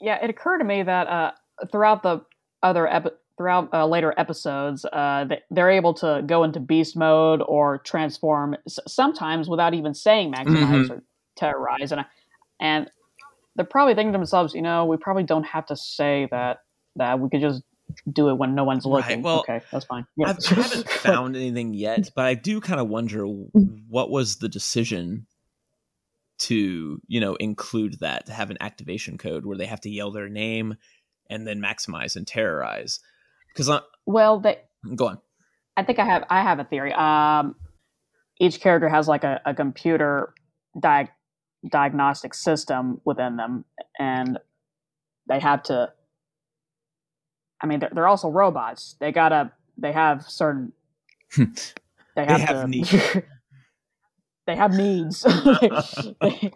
yeah, 0.00 0.22
it 0.22 0.30
occurred 0.30 0.58
to 0.58 0.64
me 0.64 0.82
that 0.82 1.06
uh, 1.06 1.32
throughout 1.70 2.02
the 2.02 2.24
other 2.62 2.86
epi- 2.88 3.10
throughout 3.36 3.72
uh, 3.72 3.86
later 3.86 4.14
episodes, 4.16 4.84
uh, 4.84 5.26
they're 5.50 5.70
able 5.70 5.94
to 5.94 6.22
go 6.26 6.44
into 6.44 6.60
beast 6.60 6.96
mode 6.96 7.42
or 7.46 7.78
transform 7.78 8.56
s- 8.66 8.78
sometimes 8.86 9.48
without 9.48 9.74
even 9.74 9.94
saying 9.94 10.32
maximize 10.32 10.86
mm-hmm. 10.86 10.92
or 10.92 11.02
terrorize, 11.36 11.92
and 11.92 12.04
and 12.60 12.90
they're 13.56 13.64
probably 13.66 13.94
thinking 13.94 14.12
to 14.12 14.18
themselves, 14.18 14.54
you 14.54 14.62
know, 14.62 14.84
we 14.84 14.96
probably 14.96 15.24
don't 15.24 15.44
have 15.44 15.66
to 15.66 15.76
say 15.76 16.28
that 16.30 16.58
that 16.96 17.20
we 17.20 17.28
could 17.28 17.40
just 17.40 17.62
do 18.10 18.28
it 18.28 18.34
when 18.34 18.54
no 18.54 18.64
one's 18.64 18.86
looking. 18.86 19.16
Right. 19.16 19.24
Well, 19.24 19.40
okay, 19.40 19.60
that's 19.70 19.84
fine. 19.84 20.06
Yeah. 20.16 20.26
I 20.26 20.54
haven't 20.54 20.88
found 20.88 21.36
anything 21.36 21.74
yet, 21.74 22.10
but 22.14 22.24
I 22.24 22.34
do 22.34 22.60
kind 22.60 22.80
of 22.80 22.88
wonder 22.88 23.24
what 23.24 24.10
was 24.10 24.36
the 24.36 24.48
decision 24.48 25.26
to 26.42 27.00
you 27.06 27.20
know 27.20 27.36
include 27.36 28.00
that 28.00 28.26
to 28.26 28.32
have 28.32 28.50
an 28.50 28.56
activation 28.60 29.16
code 29.16 29.46
where 29.46 29.56
they 29.56 29.66
have 29.66 29.80
to 29.80 29.90
yell 29.90 30.10
their 30.10 30.28
name 30.28 30.74
and 31.30 31.46
then 31.46 31.60
maximize 31.60 32.16
and 32.16 32.26
terrorize. 32.26 33.00
Because 33.48 33.70
well 34.06 34.40
they 34.40 34.58
go 34.96 35.06
on. 35.08 35.18
I 35.76 35.84
think 35.84 35.98
i 35.98 36.04
have 36.04 36.24
i 36.28 36.42
have 36.42 36.58
a 36.58 36.64
theory. 36.64 36.92
Um 36.92 37.54
each 38.40 38.60
character 38.60 38.88
has 38.88 39.06
like 39.06 39.24
a, 39.24 39.40
a 39.46 39.54
computer 39.54 40.34
di- 40.78 41.10
diagnostic 41.70 42.34
system 42.34 43.00
within 43.04 43.36
them 43.36 43.64
and 43.98 44.38
they 45.28 45.38
have 45.38 45.62
to 45.62 45.92
i 47.60 47.66
mean 47.66 47.78
they're, 47.78 47.90
they're 47.94 48.08
also 48.08 48.28
robots. 48.28 48.96
They 48.98 49.12
gotta 49.12 49.52
they 49.78 49.92
have 49.92 50.28
certain 50.28 50.72
they 51.36 51.44
have, 52.16 52.38
they 52.38 52.38
have 52.38 52.70
to 52.70 53.22
they 54.52 54.56
have 54.56 54.74
needs. 54.74 55.22
they, 56.20 56.52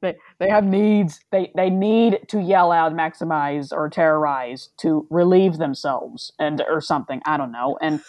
they, 0.00 0.14
they 0.38 0.48
have 0.48 0.64
needs. 0.64 1.20
They 1.32 1.50
they 1.56 1.68
need 1.68 2.20
to 2.28 2.40
yell 2.40 2.70
out, 2.70 2.92
maximize, 2.92 3.72
or 3.72 3.88
terrorize 3.88 4.68
to 4.78 5.06
relieve 5.10 5.58
themselves 5.58 6.32
and 6.38 6.62
or 6.68 6.80
something. 6.80 7.20
I 7.26 7.36
don't 7.36 7.50
know. 7.50 7.76
And 7.82 8.00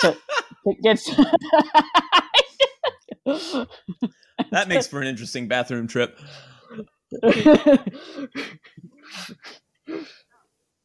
to, 0.00 0.16
it 0.64 0.80
gets 0.82 1.06
that 4.50 4.68
makes 4.68 4.86
for 4.86 5.00
an 5.00 5.08
interesting 5.08 5.48
bathroom 5.48 5.88
trip. 5.88 6.20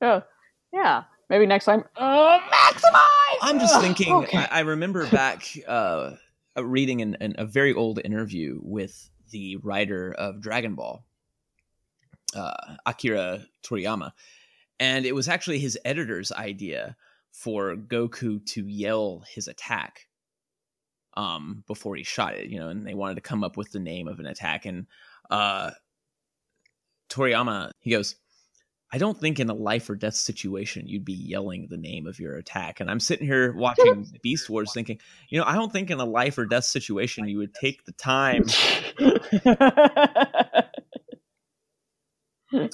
yeah, 0.02 0.22
yeah. 0.74 1.04
Maybe 1.30 1.46
next 1.46 1.66
time. 1.66 1.84
Uh, 1.96 2.40
maximize. 2.40 3.38
I'm 3.42 3.60
just 3.60 3.80
thinking. 3.80 4.12
Okay. 4.14 4.40
I, 4.40 4.48
I 4.52 4.60
remember 4.62 5.08
back. 5.08 5.44
Uh, 5.68 6.16
reading 6.58 7.02
an, 7.02 7.18
an, 7.22 7.36
a 7.38 7.46
very 7.46 7.74
old 7.74 8.00
interview 8.04 8.60
with 8.62 9.10
the 9.32 9.58
writer 9.58 10.14
of 10.14 10.42
Dragon 10.42 10.76
Ball, 10.76 11.06
uh, 12.36 12.76
Akira 12.86 13.46
Toriyama, 13.64 14.12
and 14.80 15.06
it 15.06 15.16
was 15.16 15.28
actually 15.28 15.60
his 15.60 15.78
editor's 15.86 16.32
idea 16.32 16.96
for 17.32 17.76
Goku 17.76 18.46
to 18.48 18.68
yell 18.68 19.24
his 19.34 19.48
attack 19.48 20.08
um, 21.16 21.64
before 21.68 21.96
he 21.96 22.04
shot 22.04 22.36
it. 22.36 22.50
You 22.50 22.60
know, 22.60 22.70
and 22.70 22.86
they 22.86 22.94
wanted 22.94 23.16
to 23.16 23.22
come 23.22 23.44
up 23.44 23.58
with 23.58 23.72
the 23.72 23.80
name 23.80 24.08
of 24.08 24.20
an 24.20 24.26
attack, 24.26 24.66
and 24.66 24.88
uh, 25.30 25.72
Toriyama 27.10 27.72
he 27.80 27.92
goes, 27.92 28.16
I 28.94 28.98
don't 28.98 29.18
think 29.18 29.40
in 29.40 29.50
a 29.50 29.54
life 29.54 29.90
or 29.90 29.96
death 29.96 30.16
situation 30.16 30.86
you'd 30.88 31.06
be 31.06 31.14
yelling 31.14 31.68
the 31.70 31.78
name 31.78 32.08
of 32.08 32.20
your 32.20 32.36
attack. 32.36 32.82
And 32.82 32.92
I'm 32.92 33.00
sitting 33.00 33.26
here 33.26 33.54
watching 33.58 34.06
Beast 34.22 34.50
Wars 34.50 34.74
thinking, 34.74 35.00
you 35.30 35.40
know, 35.40 35.46
I 35.46 35.56
don't 35.56 35.72
think 35.72 35.90
in 35.90 36.00
a 36.00 36.06
life 36.06 36.38
or 36.38 36.46
death 36.46 36.66
situation 36.66 37.28
you 37.28 37.38
would 37.38 37.54
take 37.54 37.86
the 37.86 37.94
time. 37.94 38.46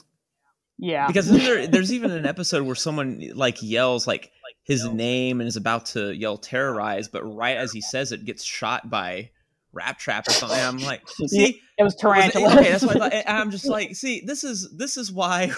yeah. 0.80 1.06
Because 1.08 1.30
there, 1.30 1.68
there's 1.68 1.94
even 1.94 2.10
an 2.12 2.26
episode 2.26 2.66
where 2.66 2.76
someone 2.76 3.22
eh, 3.22 3.32
like 3.36 3.62
yells 3.62 4.08
like 4.08 4.32
his 4.64 4.86
name 4.88 5.40
and 5.40 5.48
is 5.48 5.56
about 5.56 5.86
to 5.88 6.12
yell 6.14 6.38
terrorize, 6.38 7.08
but 7.08 7.24
right 7.24 7.58
as 7.58 7.72
he 7.72 7.82
says 7.82 8.12
it 8.12 8.26
gets 8.26 8.44
shot 8.44 8.90
by 8.90 9.30
Rattrap 9.76 10.28
or 10.28 10.32
something. 10.32 10.60
I'm 10.60 10.80
like, 10.80 11.08
see, 11.28 11.62
it 11.78 11.84
was 11.84 11.96
tarantula. 11.96 12.46
Was 12.46 12.54
it, 12.56 12.60
okay, 12.60 12.72
that's 12.72 12.84
why 12.84 12.94
I 12.94 12.98
thought. 12.98 13.14
I'm 13.28 13.52
just 13.52 13.68
like, 13.68 13.96
see, 13.96 14.24
this 14.26 14.44
is 14.44 14.76
this 14.76 14.98
is 14.98 15.12
why 15.12 15.52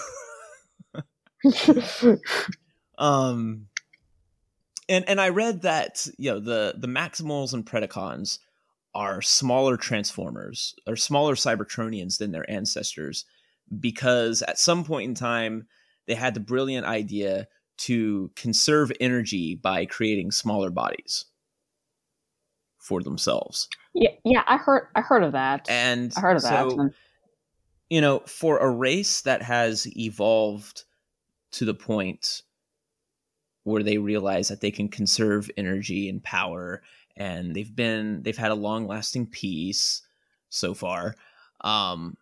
um 2.97 3.67
and 4.89 5.07
and 5.07 5.21
I 5.21 5.29
read 5.29 5.61
that 5.61 6.07
you 6.17 6.31
know 6.31 6.39
the 6.39 6.75
the 6.77 6.87
Maximals 6.87 7.53
and 7.53 7.65
Predacons 7.65 8.39
are 8.95 9.21
smaller 9.21 9.77
transformers 9.77 10.75
or 10.87 10.95
smaller 10.95 11.35
Cybertronians 11.35 12.17
than 12.17 12.31
their 12.31 12.49
ancestors 12.49 13.25
because 13.79 14.41
at 14.41 14.57
some 14.57 14.83
point 14.83 15.07
in 15.09 15.15
time 15.15 15.67
they 16.07 16.15
had 16.15 16.33
the 16.33 16.39
brilliant 16.39 16.87
idea 16.87 17.47
to 17.77 18.31
conserve 18.35 18.91
energy 18.99 19.55
by 19.55 19.85
creating 19.85 20.31
smaller 20.31 20.69
bodies 20.71 21.25
for 22.77 23.03
themselves. 23.03 23.69
Yeah, 23.93 24.09
yeah, 24.25 24.43
I 24.47 24.57
heard 24.57 24.87
I 24.95 25.01
heard 25.01 25.23
of 25.23 25.33
that. 25.33 25.69
And 25.69 26.11
I 26.17 26.19
heard 26.19 26.37
of 26.37 26.41
so, 26.41 26.49
that. 26.49 26.93
You 27.89 28.01
know, 28.01 28.19
for 28.25 28.57
a 28.57 28.69
race 28.69 29.21
that 29.21 29.41
has 29.41 29.87
evolved 29.97 30.83
to 31.51 31.65
the 31.65 31.73
point 31.73 32.43
where 33.63 33.83
they 33.83 33.97
realize 33.97 34.47
that 34.47 34.61
they 34.61 34.71
can 34.71 34.87
conserve 34.87 35.49
energy 35.57 36.09
and 36.09 36.23
power 36.23 36.81
and 37.17 37.53
they've 37.53 37.75
been 37.75 38.23
they've 38.23 38.37
had 38.37 38.51
a 38.51 38.55
long 38.55 38.87
lasting 38.87 39.27
peace 39.27 40.01
so 40.49 40.73
far. 40.73 41.15
Um 41.61 42.17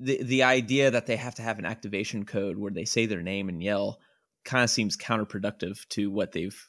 the 0.00 0.22
the 0.22 0.42
idea 0.44 0.90
that 0.90 1.06
they 1.06 1.16
have 1.16 1.34
to 1.34 1.42
have 1.42 1.58
an 1.58 1.66
activation 1.66 2.24
code 2.24 2.56
where 2.56 2.70
they 2.70 2.84
say 2.84 3.06
their 3.06 3.22
name 3.22 3.48
and 3.48 3.62
yell 3.62 4.00
kind 4.44 4.64
of 4.64 4.70
seems 4.70 4.96
counterproductive 4.96 5.86
to 5.88 6.10
what 6.10 6.32
they've 6.32 6.66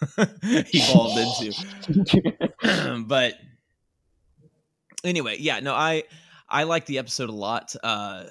evolved 0.18 1.18
into. 1.42 3.04
But 3.06 3.34
anyway 5.04 5.36
yeah 5.38 5.60
no 5.60 5.72
i 5.72 6.02
i 6.48 6.64
like 6.64 6.86
the 6.86 6.98
episode 6.98 7.28
a 7.28 7.32
lot. 7.32 7.74
Uh 7.82 8.24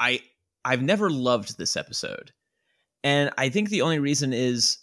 i 0.00 0.20
I've 0.66 0.82
never 0.82 1.08
loved 1.08 1.56
this 1.56 1.76
episode. 1.76 2.32
And 3.04 3.30
I 3.38 3.48
think 3.50 3.70
the 3.70 3.82
only 3.82 4.00
reason 4.00 4.32
is 4.32 4.78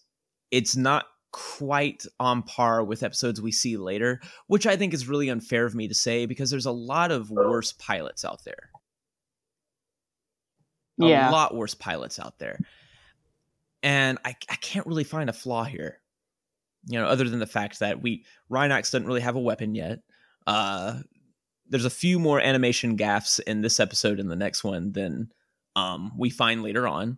it's 0.49 0.77
not 0.77 1.05
quite 1.33 2.05
on 2.21 2.41
par 2.41 2.85
with 2.85 3.03
episodes 3.03 3.41
we 3.41 3.51
see 3.51 3.75
later, 3.75 4.21
which 4.47 4.65
I 4.65 4.77
think 4.77 4.93
is 4.93 5.09
really 5.09 5.27
unfair 5.27 5.65
of 5.65 5.75
me 5.75 5.89
to 5.89 5.93
say 5.93 6.25
because 6.25 6.49
there's 6.49 6.65
a 6.65 6.71
lot 6.71 7.11
of 7.11 7.29
worse 7.29 7.73
pilots 7.73 8.23
out 8.23 8.45
there. 8.45 8.69
A 11.01 11.05
yeah. 11.05 11.29
lot 11.29 11.53
worse 11.53 11.73
pilots 11.73 12.17
out 12.17 12.39
there. 12.39 12.59
And 13.81 14.19
I, 14.23 14.35
I 14.49 14.55
can't 14.55 14.87
really 14.87 15.03
find 15.03 15.29
a 15.29 15.33
flaw 15.33 15.65
here. 15.65 15.99
You 16.85 16.99
know, 16.99 17.07
other 17.07 17.27
than 17.27 17.39
the 17.39 17.45
fact 17.45 17.79
that 17.79 18.01
we 18.01 18.25
Rhinox 18.49 18.91
doesn't 18.91 19.07
really 19.07 19.21
have 19.21 19.35
a 19.35 19.41
weapon 19.41 19.75
yet. 19.75 19.99
Uh 20.47 20.99
there's 21.67 21.85
a 21.85 21.89
few 21.89 22.19
more 22.19 22.39
animation 22.39 22.95
gaffs 22.95 23.39
in 23.39 23.61
this 23.61 23.79
episode 23.79 24.19
and 24.19 24.29
the 24.29 24.35
next 24.35 24.63
one 24.63 24.91
than 24.91 25.29
um, 25.75 26.11
we 26.17 26.29
find 26.29 26.63
later 26.63 26.87
on. 26.87 27.17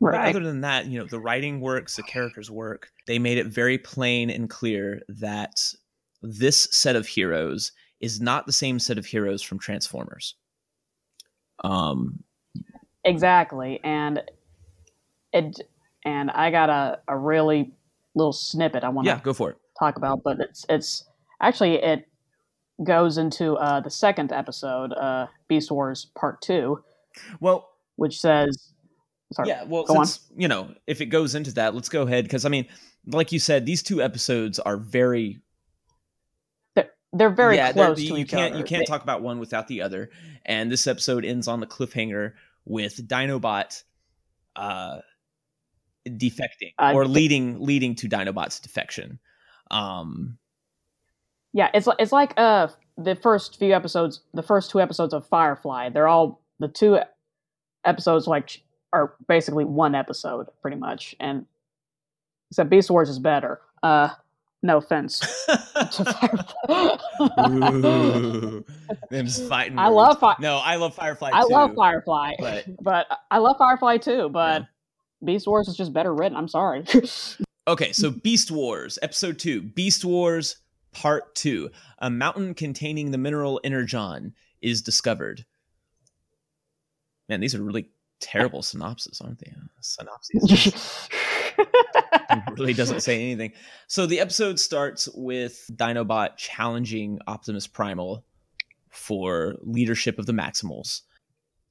Right. 0.00 0.32
But 0.32 0.36
other 0.36 0.46
than 0.46 0.62
that, 0.62 0.86
you 0.86 0.98
know, 0.98 1.06
the 1.06 1.20
writing 1.20 1.60
works, 1.60 1.96
the 1.96 2.02
characters 2.02 2.50
work. 2.50 2.90
They 3.06 3.18
made 3.18 3.38
it 3.38 3.46
very 3.46 3.78
plain 3.78 4.30
and 4.30 4.50
clear 4.50 5.02
that 5.08 5.62
this 6.22 6.68
set 6.72 6.96
of 6.96 7.06
heroes 7.06 7.72
is 8.00 8.20
not 8.20 8.46
the 8.46 8.52
same 8.52 8.78
set 8.78 8.98
of 8.98 9.06
heroes 9.06 9.42
from 9.42 9.60
Transformers. 9.60 10.34
Um, 11.62 12.24
exactly, 13.04 13.78
and 13.84 14.20
it 15.32 15.60
and 16.04 16.30
I 16.32 16.50
got 16.50 16.68
a, 16.68 16.98
a 17.06 17.16
really 17.16 17.72
little 18.14 18.32
snippet 18.32 18.84
I 18.84 18.88
want 18.88 19.06
to 19.06 19.12
yeah 19.12 19.20
go 19.22 19.32
for 19.32 19.50
it 19.50 19.56
talk 19.78 19.96
about, 19.96 20.22
but 20.22 20.38
it's 20.40 20.64
it's 20.68 21.04
actually 21.40 21.74
it 21.76 22.08
goes 22.84 23.18
into 23.18 23.56
uh, 23.56 23.80
the 23.80 23.90
second 23.90 24.32
episode, 24.32 24.92
uh, 24.92 25.26
Beast 25.48 25.70
Wars 25.70 26.06
Part 26.14 26.40
Two. 26.42 26.82
Well, 27.40 27.68
which 27.96 28.20
says, 28.20 28.72
sorry, 29.32 29.48
yeah, 29.48 29.64
well, 29.64 29.86
since, 29.86 30.30
on. 30.30 30.40
you 30.40 30.48
know, 30.48 30.74
if 30.86 31.00
it 31.00 31.06
goes 31.06 31.34
into 31.34 31.52
that, 31.54 31.74
let's 31.74 31.88
go 31.88 32.02
ahead 32.02 32.24
because 32.24 32.44
I 32.44 32.48
mean, 32.48 32.66
like 33.06 33.32
you 33.32 33.38
said, 33.38 33.66
these 33.66 33.82
two 33.82 34.02
episodes 34.02 34.58
are 34.58 34.76
very 34.76 35.40
they're, 36.74 36.90
they're 37.12 37.30
very 37.30 37.56
yeah, 37.56 37.72
they're- 37.72 37.86
close 37.86 37.98
to 37.98 38.04
you 38.04 38.16
each 38.18 38.30
can't 38.30 38.52
other. 38.52 38.58
you 38.58 38.64
can't 38.64 38.80
They- 38.82 38.86
talk 38.86 39.02
about 39.02 39.22
one 39.22 39.38
without 39.38 39.68
the 39.68 39.82
other. 39.82 40.10
And 40.44 40.70
this 40.72 40.86
episode 40.86 41.24
ends 41.24 41.48
on 41.48 41.60
the 41.60 41.66
cliffhanger 41.66 42.32
with 42.64 43.06
Dinobot 43.08 43.82
uh 44.56 44.98
defecting 46.06 46.72
or 46.78 47.06
leading 47.06 47.60
leading 47.60 47.94
to 47.96 48.08
Dinobot's 48.08 48.60
defection. 48.60 49.18
Um 49.70 50.38
Yeah, 51.52 51.70
it's 51.74 51.88
it's 51.98 52.12
like 52.12 52.32
uh 52.36 52.68
the 52.96 53.14
first 53.14 53.58
few 53.58 53.72
episodes, 53.74 54.20
the 54.34 54.42
first 54.42 54.70
two 54.70 54.80
episodes 54.80 55.12
of 55.14 55.26
Firefly. 55.26 55.90
They're 55.90 56.08
all 56.08 56.40
the 56.58 56.68
two 56.68 56.98
episodes 57.84 58.26
like 58.26 58.62
are 58.92 59.14
basically 59.28 59.64
one 59.64 59.94
episode 59.94 60.46
pretty 60.60 60.76
much, 60.76 61.14
and 61.20 61.46
except 62.50 62.70
Beast 62.70 62.90
Wars 62.90 63.08
is 63.08 63.18
better. 63.18 63.60
Uh, 63.82 64.10
no 64.62 64.76
offense 64.76 65.18
to 65.92 66.98
Ooh, 67.50 68.64
them 69.10 69.26
just 69.26 69.48
fighting. 69.48 69.78
I 69.78 69.88
words. 69.88 69.96
love 69.96 70.20
Fi- 70.20 70.36
No, 70.40 70.58
I 70.58 70.76
love 70.76 70.94
Firefly. 70.94 71.30
I 71.32 71.42
too, 71.42 71.48
love 71.50 71.74
Firefly, 71.74 72.34
but 72.38 72.64
but 72.82 73.06
I 73.30 73.38
love 73.38 73.56
Firefly 73.58 73.98
too. 73.98 74.28
But 74.28 74.66
Beast 75.24 75.46
Wars 75.46 75.68
is 75.68 75.76
just 75.76 75.92
better 75.92 76.14
written. 76.14 76.36
I'm 76.36 76.48
sorry. 76.48 76.84
Okay, 77.68 77.92
so 77.92 78.10
Beast 78.10 78.50
Wars, 78.50 78.98
episode 79.02 79.38
two, 79.38 79.62
Beast 79.62 80.04
Wars 80.04 80.56
Part 80.92 81.34
Two. 81.34 81.70
A 81.98 82.10
mountain 82.10 82.54
containing 82.54 83.10
the 83.10 83.18
mineral 83.18 83.60
energon 83.64 84.34
is 84.60 84.82
discovered. 84.82 85.44
Man, 87.28 87.40
these 87.40 87.54
are 87.54 87.62
really 87.62 87.88
terrible 88.20 88.62
synopses, 88.62 89.20
aren't 89.20 89.38
they? 89.40 89.52
Synopses 89.80 91.08
really 92.58 92.72
doesn't 92.72 93.00
say 93.00 93.20
anything. 93.20 93.52
So 93.86 94.06
the 94.06 94.20
episode 94.20 94.58
starts 94.58 95.08
with 95.14 95.68
Dinobot 95.74 96.36
challenging 96.36 97.18
Optimus 97.26 97.66
Primal 97.66 98.24
for 98.90 99.56
leadership 99.62 100.18
of 100.18 100.26
the 100.26 100.32
Maximals, 100.32 101.02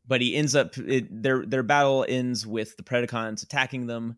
but 0.07 0.21
he 0.21 0.35
ends 0.35 0.55
up 0.55 0.77
it, 0.77 1.23
their 1.23 1.45
their 1.45 1.63
battle 1.63 2.05
ends 2.07 2.45
with 2.45 2.75
the 2.77 2.83
Predacons 2.83 3.43
attacking 3.43 3.87
them 3.87 4.17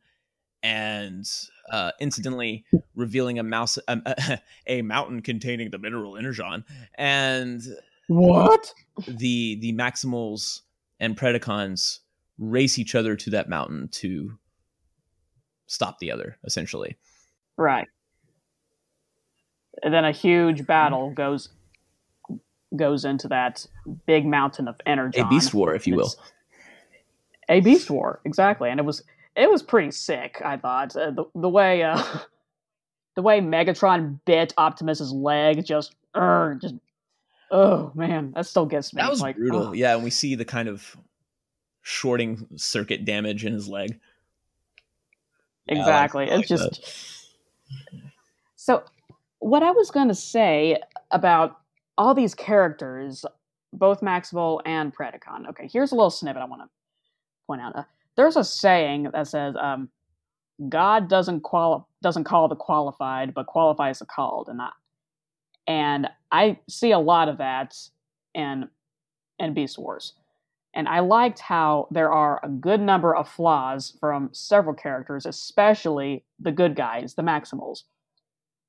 and 0.63 1.30
uh, 1.71 1.91
incidentally 1.99 2.65
revealing 2.95 3.38
a 3.38 3.43
mouse 3.43 3.78
um, 3.88 4.04
a 4.67 4.82
mountain 4.82 5.21
containing 5.21 5.69
the 5.69 5.78
mineral 5.78 6.17
energon 6.17 6.63
and 6.95 7.62
what? 8.08 8.73
the 9.08 9.60
the 9.62 9.73
maximals 9.73 10.62
and 10.99 11.17
predacons 11.17 11.99
race 12.39 12.80
each 12.80 12.95
other 12.95 13.15
to 13.15 13.30
that 13.30 13.47
mountain 13.47 13.88
to 13.89 14.38
stop 15.67 15.99
the 15.99 16.12
other 16.12 16.38
essentially 16.43 16.97
Right. 17.58 17.88
And 19.82 19.93
then 19.93 20.06
a 20.06 20.12
huge 20.12 20.65
battle 20.65 21.12
goes 21.12 21.49
goes 22.76 23.06
into 23.06 23.28
that 23.28 23.65
big 24.08 24.26
mountain 24.26 24.67
of 24.67 24.76
energy. 24.86 25.19
a 25.19 25.28
beast 25.28 25.54
war 25.54 25.76
if 25.76 25.86
you 25.86 25.95
will 25.95 26.12
a 27.47 27.60
beast 27.60 27.91
war 27.91 28.19
exactly 28.26 28.69
and 28.71 28.80
it 28.80 28.84
was 28.84 29.04
it 29.35 29.49
was 29.49 29.63
pretty 29.63 29.91
sick 29.91 30.41
i 30.43 30.57
thought. 30.57 30.95
Uh, 30.95 31.11
the, 31.11 31.25
the 31.35 31.49
way 31.49 31.83
uh 31.83 32.01
the 33.15 33.21
way 33.21 33.39
megatron 33.39 34.19
bit 34.25 34.53
optimus's 34.57 35.11
leg 35.11 35.65
just 35.65 35.95
uh, 36.13 36.53
just 36.55 36.75
oh 37.51 37.91
man 37.95 38.31
that 38.35 38.45
still 38.45 38.65
gets 38.65 38.93
me 38.93 39.01
that 39.01 39.09
was 39.09 39.21
like 39.21 39.35
brutal. 39.35 39.67
oh. 39.67 39.73
yeah 39.73 39.95
and 39.95 40.03
we 40.03 40.09
see 40.09 40.35
the 40.35 40.45
kind 40.45 40.67
of 40.67 40.95
shorting 41.81 42.47
circuit 42.55 43.03
damage 43.03 43.43
in 43.43 43.51
his 43.51 43.67
leg. 43.67 43.99
Yeah, 45.67 45.73
like- 45.73 45.81
exactly. 45.81 46.31
I 46.31 46.35
like 46.35 46.39
it's 46.39 46.49
just 46.49 47.29
so 48.55 48.83
what 49.39 49.63
i 49.63 49.71
was 49.71 49.91
going 49.91 50.07
to 50.07 50.15
say 50.15 50.77
about 51.11 51.59
all 51.97 52.13
these 52.13 52.33
characters 52.35 53.25
both 53.73 54.01
maximal 54.01 54.61
and 54.65 54.95
predacon 54.95 55.49
okay 55.49 55.67
here's 55.71 55.91
a 55.91 55.95
little 55.95 56.11
snippet 56.11 56.41
i 56.41 56.45
want 56.45 56.61
to 56.61 56.69
point 57.47 57.61
out. 57.61 57.75
Uh, 57.75 57.83
there's 58.15 58.38
a 58.38 58.43
saying 58.43 59.10
that 59.13 59.28
says 59.28 59.56
um, 59.60 59.89
god 60.69 61.10
doesn't 61.10 61.41
quali- 61.41 61.84
doesn't 62.02 62.26
call 62.26 62.47
the 62.47 62.56
qualified 62.56 63.34
but 63.34 63.47
qualifies 63.47 63.99
the 63.99 64.06
called 64.06 64.49
and 64.49 64.62
i 64.62 64.69
and 65.67 66.08
i 66.32 66.58
see 66.69 66.91
a 66.91 66.99
lot 66.99 67.30
of 67.30 67.38
that 67.38 67.76
in 68.36 68.67
in 69.39 69.54
beast 69.54 69.78
wars 69.78 70.13
and 70.73 70.88
I 70.88 71.02
liked 71.02 71.39
how 71.39 71.88
there 71.91 72.12
are 72.12 72.39
a 72.43 72.49
good 72.49 72.82
number 72.82 73.15
of 73.15 73.30
flaws 73.30 73.95
from 73.99 74.30
several 74.34 74.73
characters, 74.76 75.26
especially 75.26 76.23
the 76.39 76.52
good 76.52 76.76
guys, 76.76 77.13
the 77.13 77.21
Maximals. 77.21 77.84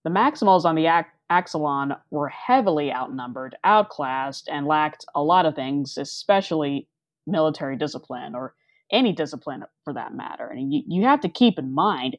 The 0.05 0.11
Maximals 0.11 0.67
on 0.67 0.75
the 0.75 0.87
Ac- 0.87 1.09
Axalon 1.31 1.99
were 2.11 2.29
heavily 2.29 2.93
outnumbered, 2.93 3.57
outclassed, 3.65 4.49
and 4.51 4.67
lacked 4.67 5.07
a 5.15 5.23
lot 5.23 5.47
of 5.47 5.55
things, 5.55 5.97
especially 5.97 6.87
military 7.27 7.77
discipline 7.77 8.35
or 8.35 8.55
any 8.91 9.13
discipline 9.13 9.65
for 9.85 9.93
that 9.93 10.15
matter. 10.15 10.47
And 10.47 10.73
you, 10.73 10.83
you 10.87 11.03
have 11.05 11.21
to 11.21 11.29
keep 11.29 11.59
in 11.59 11.73
mind 11.73 12.17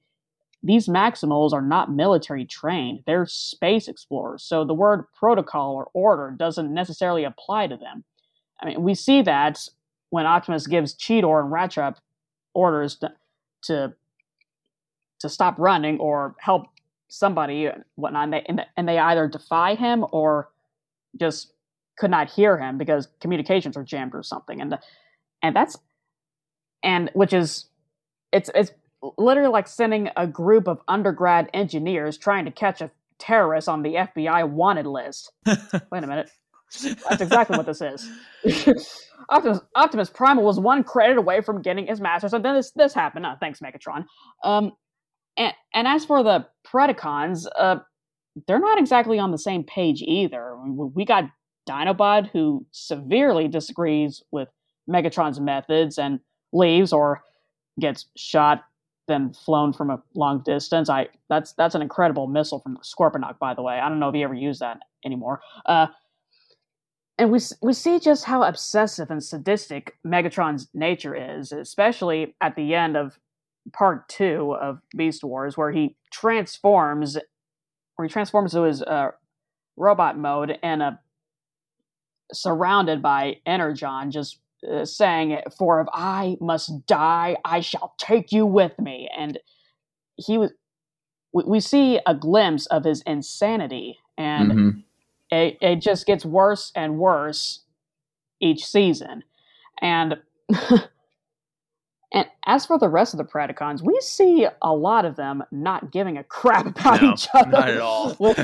these 0.66 0.88
Maximals 0.88 1.54
are 1.54 1.62
not 1.62 1.94
military 1.94 2.44
trained, 2.44 3.02
they're 3.06 3.28
space 3.28 3.88
explorers. 3.88 4.44
So 4.44 4.66
the 4.66 4.74
word 4.74 5.06
protocol 5.14 5.76
or 5.76 5.90
order 5.94 6.34
doesn't 6.36 6.74
necessarily 6.74 7.24
apply 7.24 7.68
to 7.68 7.78
them. 7.78 8.04
I 8.60 8.66
mean, 8.66 8.82
we 8.82 8.96
see 8.96 9.22
that 9.22 9.60
when 10.10 10.26
Optimus 10.26 10.66
gives 10.66 10.96
Cheetor 10.96 11.44
and 11.44 11.54
Rattrap 11.54 11.98
orders 12.54 12.96
to, 12.98 13.14
to 13.64 13.94
to 15.20 15.30
stop 15.30 15.56
running 15.58 15.98
or 16.00 16.36
help 16.40 16.68
somebody 17.08 17.68
and 17.68 17.84
whatnot, 17.96 18.26
and 18.26 18.34
they, 18.34 18.66
and, 18.76 18.88
they 18.88 19.00
either 19.00 19.28
defy 19.28 19.76
him 19.76 20.06
or 20.12 20.50
just 21.18 21.54
could 21.98 22.12
not 22.12 22.30
hear 22.30 22.58
him 22.58 22.78
because 22.78 23.08
communications 23.22 23.78
are 23.78 23.84
jammed 23.84 24.14
or 24.14 24.24
something, 24.24 24.62
and 24.62 24.78
and 25.44 25.56
that's 25.56 25.78
and 26.86 27.10
which 27.14 27.34
is 27.34 27.66
it's 28.32 28.50
it's 28.56 28.72
literally 29.18 29.50
like 29.50 29.68
sending 29.68 30.10
a 30.16 30.26
group 30.26 30.68
of 30.68 30.80
undergrad 30.88 31.50
engineers 31.54 32.18
trying 32.18 32.46
to 32.46 32.52
catch 32.52 32.80
a 32.80 32.90
terrorist 33.20 33.68
on 33.68 33.82
the 33.82 33.96
FBI 33.96 34.48
wanted 34.50 34.86
list. 34.86 35.32
Wait 35.46 36.04
a 36.04 36.08
minute. 36.08 36.30
That's 37.10 37.22
exactly 37.22 37.58
what 37.58 37.66
this 37.66 37.82
is. 37.82 38.10
Optimus, 39.30 39.60
Optimus 39.76 40.10
Primal 40.10 40.44
was 40.44 40.60
one 40.60 40.84
credit 40.84 41.18
away 41.18 41.42
from 41.42 41.62
getting 41.62 41.88
his 41.88 42.00
masters, 42.00 42.34
and 42.34 42.46
then 42.46 42.56
this 42.56 42.72
this 42.72 42.94
happened. 42.94 43.26
Uh, 43.26 43.36
thanks, 43.40 43.60
Megatron. 43.60 44.06
Um, 44.44 44.72
and 45.38 45.54
and 45.74 45.88
as 45.88 46.06
for 46.06 46.24
the 46.24 46.46
Predacons, 46.68 47.46
uh, 47.58 47.78
they're 48.48 48.60
not 48.60 48.78
exactly 48.78 49.18
on 49.18 49.32
the 49.32 49.38
same 49.38 49.64
page 49.64 50.02
either. 50.02 50.56
We 50.68 51.06
got 51.06 51.26
Dinobot, 51.68 52.30
who 52.32 52.66
severely 52.72 53.48
disagrees 53.48 54.22
with 54.32 54.50
Megatron's 54.90 55.40
methods 55.40 55.98
and 55.98 56.20
leaves 56.56 56.94
or 56.94 57.22
gets 57.80 58.06
shot, 58.16 58.64
then 59.08 59.34
flown 59.34 59.74
from 59.74 59.90
a 59.90 60.02
long 60.16 60.42
distance. 60.44 60.90
I 60.90 61.10
that's 61.30 61.54
that's 61.54 61.76
an 61.76 61.82
incredible 61.82 62.28
missile 62.28 62.60
from 62.60 62.78
Scorponok, 62.78 63.38
by 63.40 63.54
the 63.54 63.62
way. 63.62 63.80
I 63.80 63.90
don't 63.90 64.00
know 64.00 64.10
if 64.10 64.16
he 64.16 64.24
ever 64.24 64.34
used 64.34 64.62
that 64.62 64.80
anymore. 65.04 65.42
Uh, 65.66 65.88
and 67.18 67.32
we 67.32 67.40
we 67.62 67.74
see 67.74 68.00
just 68.00 68.26
how 68.26 68.44
obsessive 68.44 69.12
and 69.12 69.24
sadistic 69.24 69.98
Megatron's 70.06 70.68
nature 70.74 71.16
is, 71.16 71.52
especially 71.52 72.36
at 72.42 72.56
the 72.56 72.74
end 72.74 72.98
of 72.98 73.20
part 73.74 74.08
two 74.10 74.56
of 74.60 74.80
Beast 74.96 75.24
Wars, 75.24 75.58
where 75.58 75.72
he 75.72 75.96
transforms, 76.12 77.18
where 77.96 78.08
he 78.08 78.12
transforms 78.12 78.52
to 78.52 78.64
his 78.64 78.82
uh, 78.82 79.12
robot 79.78 80.18
mode 80.18 80.58
and 80.62 80.82
uh, 80.82 80.92
surrounded 82.34 83.02
by 83.02 83.38
Energon, 83.46 84.12
just 84.12 84.40
uh, 84.72 84.86
saying, 84.86 85.40
"For 85.58 85.82
if 85.82 85.88
I 85.94 86.38
must 86.42 86.86
die, 86.88 87.38
I 87.46 87.60
shall 87.62 87.94
take 87.98 88.32
you 88.32 88.46
with 88.46 88.80
me." 88.80 89.10
And 89.18 89.40
he 90.18 90.38
was. 90.38 90.52
We, 91.34 91.44
we 91.46 91.60
see 91.60 92.00
a 92.06 92.16
glimpse 92.16 92.66
of 92.68 92.84
his 92.86 93.02
insanity, 93.02 94.00
and 94.18 94.52
Mhm. 94.52 94.84
it, 95.32 95.58
it 95.62 95.82
just 95.82 96.06
gets 96.06 96.26
worse 96.26 96.72
and 96.76 96.98
worse 96.98 97.62
each 98.40 98.66
season. 98.66 99.24
And 99.82 100.22
and 102.14 102.28
as 102.46 102.66
for 102.66 102.78
the 102.80 102.88
rest 102.90 103.14
of 103.14 103.18
the 103.18 103.26
Predacons, 103.26 103.82
we 103.82 104.00
see 104.02 104.48
a 104.62 104.74
lot 104.74 105.06
of 105.06 105.16
them 105.16 105.44
not 105.52 105.92
giving 105.92 106.18
a 106.18 106.24
crap 106.24 106.66
about 106.80 107.02
No, 107.02 107.14
each 107.14 107.28
other. 107.34 107.52
not 107.52 107.70
at 107.70 107.80
all 107.82 108.16
with, 108.20 108.38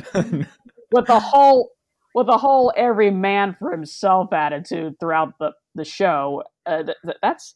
with 0.91 1.07
the 1.07 1.19
whole 1.19 1.71
with 2.13 2.27
the 2.27 2.37
whole 2.37 2.73
every 2.75 3.09
man 3.09 3.55
for 3.57 3.71
himself 3.71 4.33
attitude 4.33 4.99
throughout 4.99 5.33
the 5.39 5.53
the 5.75 5.85
show. 5.85 6.43
Uh, 6.65 6.83
th- 6.83 6.97
th- 7.05 7.17
that's 7.21 7.55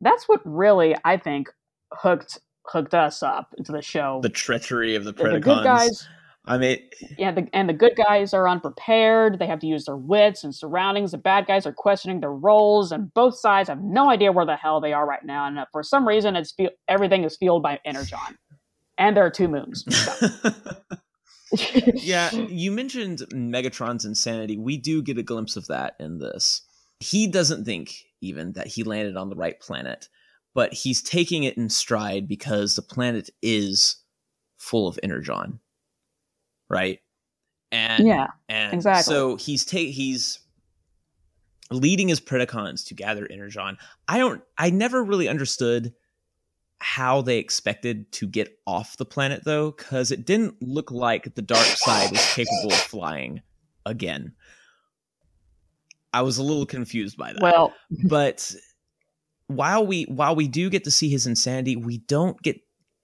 that's 0.00 0.28
what 0.28 0.40
really 0.44 0.94
I 1.04 1.16
think 1.16 1.48
hooked 1.92 2.38
hooked 2.66 2.94
us 2.94 3.22
up 3.22 3.54
into 3.58 3.72
the 3.72 3.82
show. 3.82 4.20
the 4.22 4.28
treachery 4.28 4.94
of 4.94 5.04
the 5.04 5.12
predacons 5.12 5.32
the 5.32 5.40
good 5.40 5.64
guys 5.64 6.08
i 6.46 6.56
mean 6.56 6.78
yeah, 7.18 7.30
the, 7.30 7.46
and 7.52 7.68
the 7.68 7.74
good 7.74 7.94
guys 7.96 8.34
are 8.34 8.48
unprepared. 8.48 9.38
They 9.38 9.46
have 9.46 9.60
to 9.60 9.66
use 9.66 9.84
their 9.84 9.96
wits 9.96 10.44
and 10.44 10.54
surroundings. 10.54 11.12
The 11.12 11.18
bad 11.18 11.46
guys 11.46 11.66
are 11.66 11.72
questioning 11.72 12.20
their 12.20 12.32
roles, 12.32 12.92
and 12.92 13.12
both 13.14 13.38
sides 13.38 13.68
have 13.68 13.82
no 13.82 14.10
idea 14.10 14.32
where 14.32 14.46
the 14.46 14.56
hell 14.56 14.80
they 14.80 14.92
are 14.92 15.06
right 15.06 15.24
now. 15.24 15.46
And 15.46 15.58
uh, 15.58 15.66
for 15.72 15.82
some 15.82 16.06
reason, 16.06 16.36
it's 16.36 16.52
fe- 16.52 16.70
everything 16.88 17.24
is 17.24 17.36
fueled 17.36 17.62
by 17.62 17.80
Energon, 17.84 18.36
and 18.98 19.16
there 19.16 19.24
are 19.24 19.30
two 19.30 19.48
moons. 19.48 19.84
So, 21.56 21.68
yeah, 21.94 22.32
you 22.32 22.72
mentioned 22.72 23.18
Megatron's 23.32 24.04
insanity. 24.04 24.56
We 24.56 24.76
do 24.76 25.02
get 25.02 25.18
a 25.18 25.22
glimpse 25.22 25.54
of 25.54 25.68
that 25.68 25.94
in 26.00 26.18
this. 26.18 26.62
He 27.04 27.26
doesn't 27.26 27.64
think 27.64 28.04
even 28.22 28.52
that 28.52 28.66
he 28.66 28.82
landed 28.82 29.16
on 29.16 29.28
the 29.28 29.36
right 29.36 29.60
planet, 29.60 30.08
but 30.54 30.72
he's 30.72 31.02
taking 31.02 31.44
it 31.44 31.56
in 31.58 31.68
stride 31.68 32.26
because 32.26 32.74
the 32.74 32.82
planet 32.82 33.28
is 33.42 33.96
full 34.56 34.88
of 34.88 34.98
energon. 35.02 35.60
Right? 36.70 37.00
And 37.70 38.06
Yeah, 38.06 38.28
and 38.48 38.72
exactly. 38.72 39.12
so 39.12 39.36
he's 39.36 39.64
ta- 39.66 39.76
he's 39.76 40.38
leading 41.70 42.08
his 42.08 42.20
Predacons 42.20 42.86
to 42.86 42.94
gather 42.94 43.26
energon. 43.30 43.76
I 44.08 44.18
don't 44.18 44.42
I 44.56 44.70
never 44.70 45.04
really 45.04 45.28
understood 45.28 45.92
how 46.78 47.20
they 47.20 47.38
expected 47.38 48.10
to 48.12 48.26
get 48.26 48.58
off 48.66 48.96
the 48.96 49.04
planet 49.04 49.42
though 49.44 49.72
cuz 49.72 50.10
it 50.10 50.24
didn't 50.24 50.62
look 50.62 50.90
like 50.90 51.34
the 51.34 51.42
Darksyde 51.42 52.12
was 52.12 52.34
capable 52.34 52.72
of 52.72 52.78
flying 52.78 53.42
again. 53.84 54.34
I 56.14 56.22
was 56.22 56.38
a 56.38 56.42
little 56.42 56.64
confused 56.64 57.16
by 57.16 57.32
that. 57.32 57.42
well, 57.42 57.74
but 58.08 58.54
while 59.48 59.86
we 59.86 60.04
while 60.04 60.36
we 60.36 60.48
do 60.48 60.70
get 60.70 60.84
to 60.84 60.90
see 60.90 61.10
his 61.10 61.26
insanity, 61.26 61.76
we 61.76 61.98
don't 61.98 62.40
get 62.40 62.56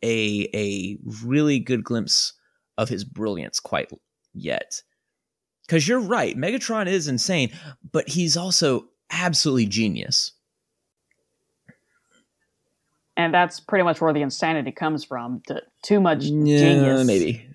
a 0.03 0.49
a 0.55 0.97
really 1.25 1.59
good 1.59 1.85
glimpse 1.85 2.33
of 2.79 2.89
his 2.89 3.05
brilliance 3.05 3.61
quite 3.61 3.91
yet. 4.33 4.81
Cuz 5.69 5.87
you're 5.87 6.01
right, 6.01 6.37
Megatron 6.37 6.87
is 6.87 7.09
insane, 7.09 7.51
but 7.93 8.09
he's 8.09 8.37
also 8.37 8.89
absolutely 9.11 9.67
genius. 9.67 10.33
and 13.17 13.35
that's 13.35 13.61
pretty 13.61 13.83
much 13.83 14.01
where 14.01 14.15
the 14.15 14.23
insanity 14.23 14.73
comes 14.73 15.05
from. 15.05 15.43
To, 15.49 15.61
too 15.83 16.01
much 16.01 16.21
genius 16.21 17.07
maybe. 17.07 17.47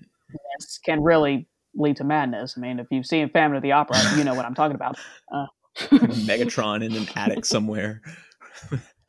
can 0.84 1.02
really 1.02 1.48
lead 1.76 1.96
to 1.96 2.04
madness. 2.04 2.54
I 2.56 2.60
mean, 2.60 2.78
if 2.78 2.86
you've 2.90 3.06
seen 3.06 3.28
Phantom 3.30 3.56
of 3.56 3.62
the 3.62 3.72
Opera, 3.72 3.98
you 4.16 4.24
know 4.24 4.34
what 4.34 4.44
I'm 4.44 4.54
talking 4.54 4.74
about. 4.74 4.96
Uh, 5.32 5.46
Megatron 5.90 6.82
in 6.82 6.94
an 6.96 7.06
attic 7.16 7.44
somewhere. 7.54 8.00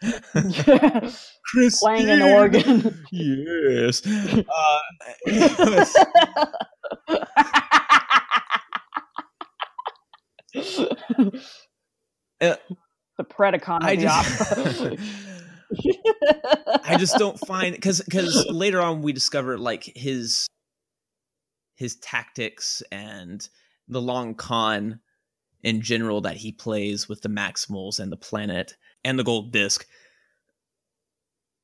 Chris 0.02 1.80
Playing 1.80 2.10
an 2.10 2.22
organ. 2.24 3.06
Yes. 3.12 4.02
Uh, 4.06 4.80
Uh, 12.40 12.56
the 13.18 13.24
Predacon 13.24 13.78
of 13.78 13.84
I 13.84 13.96
the 13.96 14.08
Opera. 14.08 14.98
I 16.84 16.98
just 16.98 17.18
don't 17.18 17.40
find 17.40 17.74
because 17.76 18.02
because 18.02 18.46
later 18.50 18.80
on 18.82 19.02
we 19.02 19.12
discover 19.12 19.58
like 19.58 19.92
his 19.96 20.48
his 21.78 21.96
tactics 21.98 22.84
and 22.92 23.48
the 23.88 24.02
long 24.02 24.36
con 24.36 25.00
in 25.64 25.82
general 25.82 26.22
that 26.22 26.38
he 26.38 26.52
plays 26.52 27.08
with 27.08 27.22
the 27.22 27.30
Maximals 27.30 28.00
and 28.00 28.12
the 28.12 28.18
planet 28.18 28.76
and 29.06 29.18
the 29.18 29.24
gold 29.24 29.54
disc. 29.54 29.86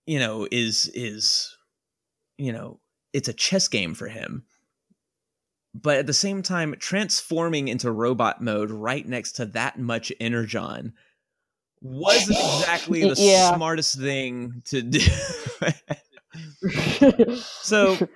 You 0.05 0.20
know, 0.20 0.47
is 0.51 0.89
is 0.93 1.57
you 2.38 2.53
know 2.53 2.80
it's 3.11 3.28
a 3.28 3.34
chess 3.34 3.68
game 3.68 3.93
for 3.93 4.07
him. 4.07 4.45
But 5.76 5.97
at 5.97 6.05
the 6.05 6.14
same 6.14 6.43
time, 6.43 6.76
transforming 6.78 7.68
into 7.68 7.91
robot 7.91 8.41
mode 8.41 8.70
right 8.70 9.07
next 9.07 9.32
to 9.34 9.45
that 9.47 9.80
much 9.80 10.14
energon 10.20 10.93
wasn't 11.82 12.38
exactly 12.59 13.03
the 13.03 13.16
Yeah. 13.16 13.55
smartest 13.55 13.99
thing 13.99 14.61
to 14.66 14.84
do. 14.84 14.99
so, 17.61 17.95
so 17.95 18.09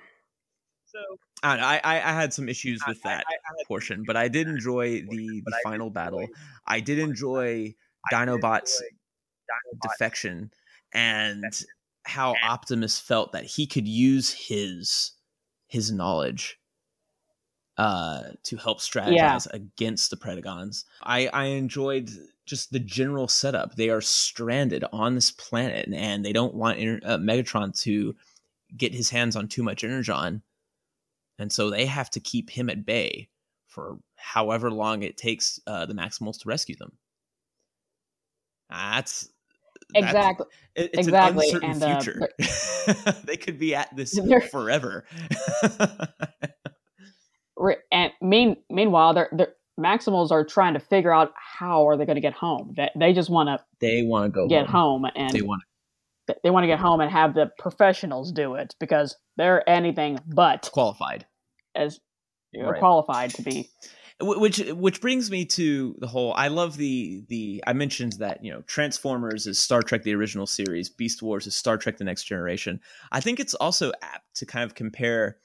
I, 1.42 1.48
don't 1.52 1.60
know, 1.60 1.66
I 1.66 1.80
I 1.84 1.94
I 1.96 2.12
had 2.12 2.32
some 2.32 2.48
issues 2.48 2.82
with 2.86 3.02
that 3.02 3.24
portion, 3.66 4.04
but 4.06 4.16
I 4.16 4.28
did 4.28 4.48
enjoy 4.48 5.02
the 5.02 5.42
the 5.44 5.56
final 5.62 5.90
battle. 5.90 6.26
I 6.66 6.80
did 6.80 6.98
enjoy 6.98 7.74
Dinobot's 8.12 8.82
defection 9.82 10.50
and 10.92 11.44
how 12.04 12.34
Optimus 12.42 12.98
felt 12.98 13.32
that 13.32 13.44
he 13.44 13.66
could 13.66 13.86
use 13.86 14.32
his 14.32 15.12
his 15.66 15.92
knowledge 15.92 16.58
uh 17.76 18.22
to 18.42 18.56
help 18.56 18.80
strategize 18.80 19.46
against 19.52 20.10
the 20.10 20.16
Predacons. 20.16 20.84
I 21.02 21.28
I 21.28 21.44
enjoyed 21.44 22.10
just 22.46 22.72
the 22.72 22.80
general 22.80 23.28
setup. 23.28 23.76
They 23.76 23.90
are 23.90 24.00
stranded 24.00 24.84
on 24.92 25.14
this 25.14 25.30
planet 25.30 25.88
and 25.92 26.24
they 26.24 26.32
don't 26.32 26.54
want 26.54 26.78
uh, 26.78 27.18
Megatron 27.18 27.78
to 27.82 28.16
get 28.76 28.94
his 28.94 29.10
hands 29.10 29.36
on 29.36 29.48
too 29.48 29.62
much 29.62 29.84
energon. 29.84 30.42
And 31.38 31.52
so 31.52 31.70
they 31.70 31.86
have 31.86 32.10
to 32.10 32.20
keep 32.20 32.50
him 32.50 32.68
at 32.68 32.84
bay 32.84 33.28
for 33.66 33.98
however 34.16 34.70
long 34.70 35.02
it 35.02 35.16
takes 35.16 35.60
uh, 35.66 35.86
the 35.86 35.94
Maximals 35.94 36.40
to 36.40 36.48
rescue 36.48 36.76
them. 36.76 36.92
That's 38.70 39.28
that's- 39.94 40.12
exactly. 40.12 40.46
it- 40.74 40.90
it's 40.92 41.06
Exactly, 41.06 41.50
an 41.50 41.56
uncertain 41.56 41.70
and, 41.70 41.82
uh, 41.82 42.00
future. 42.00 43.16
they 43.24 43.36
could 43.36 43.58
be 43.58 43.74
at 43.74 43.94
this 43.96 44.18
forever. 44.50 45.04
And 47.90 48.12
mean, 48.22 48.56
meanwhile, 48.70 49.14
they're, 49.14 49.28
they're 49.32 49.54
Maximals 49.78 50.32
are 50.32 50.44
trying 50.44 50.74
to 50.74 50.80
figure 50.80 51.12
out 51.12 51.32
how 51.36 51.86
are 51.86 51.96
they 51.96 52.04
going 52.04 52.16
to 52.16 52.20
get 52.20 52.32
home. 52.32 52.74
They, 52.76 52.90
they 52.96 53.12
just 53.12 53.30
want 53.30 53.48
to 53.48 53.64
they 53.80 54.02
want 54.02 54.26
to 54.26 54.30
go 54.30 54.48
get 54.48 54.66
home, 54.66 55.06
and 55.14 55.30
They 55.30 55.42
want 55.42 55.62
they 56.42 56.50
want 56.50 56.64
to 56.64 56.68
get 56.68 56.78
home 56.78 57.00
and 57.00 57.10
have 57.10 57.34
the 57.34 57.50
professionals 57.58 58.32
do 58.32 58.54
it 58.54 58.74
because 58.80 59.16
they're 59.36 59.68
anything 59.68 60.18
but 60.26 60.68
qualified. 60.72 61.26
as 61.74 62.00
you 62.52 62.62
know, 62.62 62.70
Right. 62.70 62.78
qualified 62.78 63.30
to 63.34 63.42
be. 63.42 63.68
Which 64.20 64.58
which 64.58 65.00
brings 65.00 65.30
me 65.30 65.44
to 65.44 65.94
the 66.00 66.08
whole 66.08 66.32
i 66.34 66.48
love 66.48 66.76
the 66.76 67.22
the 67.28 67.62
i 67.68 67.72
mentioned 67.72 68.14
that 68.14 68.42
you 68.42 68.50
know 68.52 68.62
transformers 68.62 69.46
is 69.46 69.60
star 69.60 69.80
trek 69.80 70.02
the 70.02 70.12
original 70.12 70.44
series 70.44 70.88
beast 70.90 71.22
wars 71.22 71.46
is 71.46 71.54
star 71.54 71.76
trek 71.78 71.98
the 71.98 72.04
next 72.04 72.24
generation 72.24 72.80
i 73.12 73.20
think 73.20 73.38
it's 73.38 73.54
also 73.54 73.92
apt 74.02 74.24
to 74.34 74.44
kind 74.44 74.64
of 74.64 74.74
compare 74.74 75.36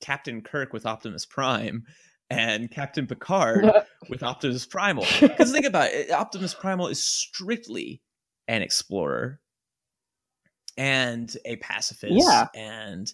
captain 0.00 0.40
kirk 0.40 0.72
with 0.72 0.86
optimus 0.86 1.26
prime 1.26 1.84
and 2.30 2.70
captain 2.70 3.06
picard 3.06 3.70
with 4.08 4.22
optimus 4.22 4.64
primal 4.64 5.04
because 5.20 5.52
think 5.52 5.66
about 5.66 5.90
it 5.90 6.10
optimus 6.10 6.54
primal 6.54 6.88
is 6.88 7.04
strictly 7.04 8.00
an 8.48 8.62
explorer 8.62 9.38
and 10.76 11.36
a 11.44 11.56
pacifist 11.56 12.14
Yeah. 12.16 12.46
and 12.54 13.12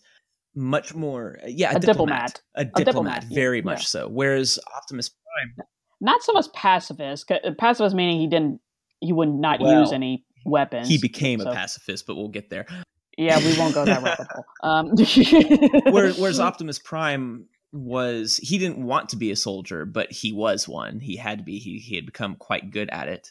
much 0.54 0.94
more 0.94 1.38
yeah 1.46 1.72
a, 1.72 1.76
A 1.76 1.80
diplomat, 1.80 2.40
a 2.54 2.64
diplomat, 2.64 2.86
diplomat, 2.86 3.24
yeah, 3.28 3.34
very 3.34 3.58
yeah. 3.58 3.64
much 3.64 3.86
so 3.86 4.08
whereas 4.08 4.58
optimus 4.76 5.08
prime 5.11 5.66
Not 6.00 6.22
so 6.22 6.32
much 6.32 6.46
pacifist 6.54 7.30
Pacifist 7.58 7.94
meaning 7.94 8.18
he 8.20 8.26
didn't, 8.26 8.61
he 9.00 9.12
would 9.12 9.28
not 9.28 9.61
Well, 9.61 9.80
use 9.80 9.92
any 9.92 10.24
weapons. 10.44 10.88
he 10.88 10.98
became 10.98 11.40
so- 11.40 11.50
a 11.50 11.54
pacifist 11.54 12.06
but 12.06 12.16
we'll 12.16 12.28
get 12.28 12.50
there 12.50 12.66
Yeah, 13.18 13.38
we 13.38 13.56
won't 13.58 13.74
go 13.74 13.84
that 13.84 14.02
rabbit 14.02 14.26
hole. 14.32 14.44
Um, 14.62 14.90
whereas, 15.92 16.18
whereas 16.18 16.40
optimus 16.50 16.78
prime 16.78 17.46
was 17.72 18.38
he 18.38 18.58
didn't 18.58 18.84
want 18.84 19.11
to 19.11 19.16
be 19.16 19.30
a 19.30 19.36
soldier 19.36 19.84
but 19.84 20.11
he 20.11 20.32
was 20.32 20.66
one 20.66 20.98
he 20.98 21.14
had 21.16 21.38
to 21.38 21.44
be 21.44 21.58
he, 21.61 21.78
he 21.78 21.94
had 21.94 22.06
become 22.06 22.34
quite 22.34 22.70
good 22.72 22.90
at 22.90 23.06
it 23.06 23.30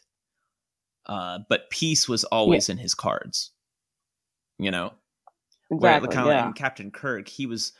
uh, 1.07 1.39
but 1.49 1.69
peace 1.69 2.07
was 2.07 2.23
always 2.25 2.69
in 2.69 2.77
his 2.77 2.93
cards 2.93 3.51
you 4.59 4.71
know 4.71 4.93
Where 5.69 5.99
kind 6.01 6.19
of 6.19 6.27
Yeah. 6.27 6.45
like 6.47 6.55
Captain 6.55 6.91
Kirk, 6.91 7.27
he 7.27 7.45
was 7.45 7.73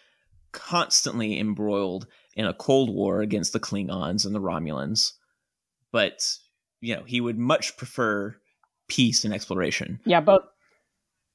constantly 0.52 1.40
embroiled 1.40 2.08
in 2.36 2.46
a 2.46 2.54
cold 2.54 2.90
war 2.90 3.22
against 3.22 3.54
the 3.54 3.60
Klingons 3.60 4.26
and 4.26 4.34
the 4.34 4.42
Romulans, 4.42 5.14
but 5.92 6.22
you 6.82 6.96
know 6.96 7.04
he 7.04 7.22
would 7.22 7.38
much 7.38 7.78
prefer 7.78 8.36
peace 8.88 9.24
and 9.26 9.34
exploration. 9.34 10.00
Yeah, 10.06 10.22
both. 10.22 10.44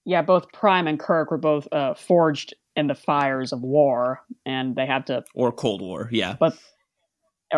Yeah, 0.07 0.20
both 0.22 0.53
Prime 0.53 0.86
and 0.86 0.99
Kirk 1.01 1.30
were 1.30 1.38
both 1.38 1.66
uh, 1.72 1.95
forged 1.95 2.55
in 2.76 2.88
the 2.88 2.95
fires 2.95 3.53
of 3.53 3.62
war, 3.62 4.20
and 4.45 4.76
they 4.76 4.84
have 4.84 5.07
to, 5.07 5.24
Or 5.34 5.51
Cold 5.51 5.80
War, 5.80 6.09
yeah. 6.12 6.36
but 6.38 6.59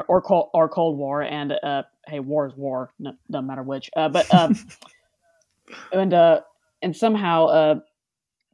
or 0.08 0.20
cold, 0.20 0.50
or 0.52 0.68
Cold 0.68 0.96
War, 0.98 1.22
and 1.22 1.52
uh, 1.62 1.82
hey, 2.06 2.20
war 2.20 2.46
is 2.46 2.54
war, 2.54 2.90
no, 2.98 3.12
doesn't 3.30 3.46
matter 3.46 3.62
which. 3.62 3.90
Uh, 3.96 4.08
but 4.08 4.32
um, 4.32 4.54
and 5.92 6.14
uh, 6.14 6.40
and 6.82 6.96
somehow 6.96 7.46
uh, 7.46 7.80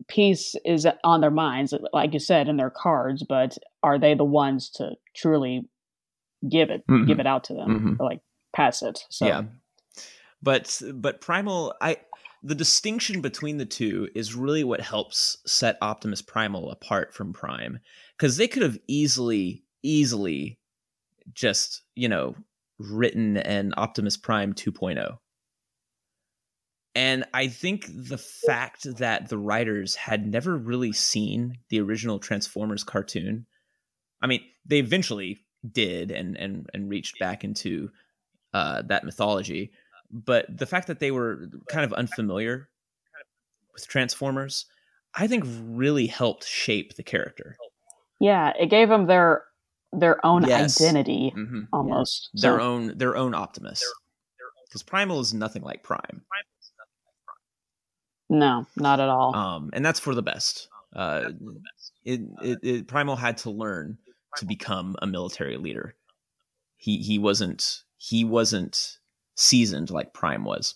peace 0.08 0.54
is 0.64 0.86
on 1.04 1.20
their 1.20 1.30
minds, 1.30 1.74
like 1.92 2.12
you 2.12 2.18
said, 2.18 2.48
in 2.48 2.56
their 2.56 2.70
cards. 2.70 3.24
But 3.28 3.56
are 3.82 3.98
they 3.98 4.14
the 4.14 4.24
ones 4.24 4.70
to 4.76 4.92
truly 5.14 5.68
give 6.48 6.70
it, 6.70 6.84
Mhm. 6.88 7.06
give 7.06 7.20
it 7.20 7.26
out 7.26 7.44
to 7.44 7.54
them, 7.54 7.68
Mhm. 7.96 8.00
or 8.00 8.06
like 8.06 8.20
pass 8.54 8.82
it? 8.82 9.04
So 9.10 9.26
Yeah. 9.26 9.42
But 10.42 10.80
but 10.94 11.20
Primal 11.20 11.74
I 11.80 11.98
the 12.42 12.54
distinction 12.56 13.20
between 13.20 13.58
the 13.58 13.66
two 13.66 14.08
is 14.16 14.34
really 14.34 14.64
what 14.64 14.80
helps 14.80 15.36
set 15.46 15.78
Optimus 15.80 16.20
Primal 16.22 16.72
apart 16.72 17.14
from 17.14 17.32
Prime 17.32 17.78
cuz 18.18 18.36
they 18.36 18.48
could 18.48 18.62
have 18.64 18.78
easily 18.88 19.62
easily 19.84 20.58
just, 21.32 21.82
you 21.94 22.08
know, 22.08 22.34
written 22.78 23.36
an 23.36 23.72
Optimus 23.76 24.16
Prime 24.16 24.52
2.0. 24.54 25.18
And 26.94 27.24
I 27.32 27.48
think 27.48 27.86
the 27.88 28.18
fact 28.18 28.84
that 28.98 29.28
the 29.28 29.38
writers 29.38 29.94
had 29.94 30.26
never 30.26 30.56
really 30.56 30.92
seen 30.92 31.58
the 31.70 31.80
original 31.80 32.18
Transformers 32.18 32.84
cartoon 32.84 33.46
I 34.20 34.28
mean, 34.28 34.42
they 34.64 34.78
eventually 34.78 35.40
did 35.72 36.12
and 36.12 36.36
and 36.36 36.70
and 36.72 36.88
reached 36.88 37.18
back 37.18 37.42
into 37.42 37.90
uh, 38.54 38.82
that 38.82 39.04
mythology, 39.04 39.72
but 40.12 40.46
the 40.48 40.66
fact 40.66 40.86
that 40.86 41.00
they 41.00 41.10
were 41.10 41.48
kind 41.68 41.84
of 41.84 41.92
unfamiliar 41.94 42.68
with 43.72 43.88
Transformers, 43.88 44.66
I 45.14 45.26
think 45.26 45.44
really 45.46 46.06
helped 46.06 46.44
shape 46.46 46.94
the 46.94 47.02
character. 47.02 47.56
Yeah, 48.20 48.52
it 48.56 48.66
gave 48.70 48.88
them 48.88 49.06
their 49.06 49.42
their 49.92 50.24
own 50.24 50.44
Yes. 50.46 50.80
identity 50.80 51.32
Mhm. 51.36 51.66
almost. 51.72 52.30
Their 52.34 52.58
So- 52.58 52.62
own 52.62 52.96
their 52.98 53.16
own 53.16 53.34
Optimus. 53.34 53.82
Because 54.68 54.84
Primal 54.84 55.18
is 55.20 55.34
nothing 55.34 55.62
like 55.62 55.82
Prime. 55.82 56.24
No, 58.32 58.66
not 58.76 58.98
at 58.98 59.08
all. 59.10 59.36
um, 59.36 59.70
and 59.74 59.84
that's 59.84 60.00
for 60.00 60.14
the 60.14 60.22
best. 60.22 60.68
Uh, 60.96 61.32
it, 62.04 62.20
it, 62.42 62.58
it 62.62 62.86
Primal 62.88 63.14
had 63.16 63.36
to 63.38 63.50
learn 63.50 63.98
to 64.38 64.44
become 64.46 64.96
a 65.02 65.06
military 65.06 65.56
leader. 65.58 65.94
He 66.78 66.98
he 66.98 67.18
wasn't 67.18 67.82
he 67.98 68.24
wasn't 68.24 68.98
seasoned 69.36 69.90
like 69.90 70.12
Prime 70.14 70.44
was. 70.44 70.74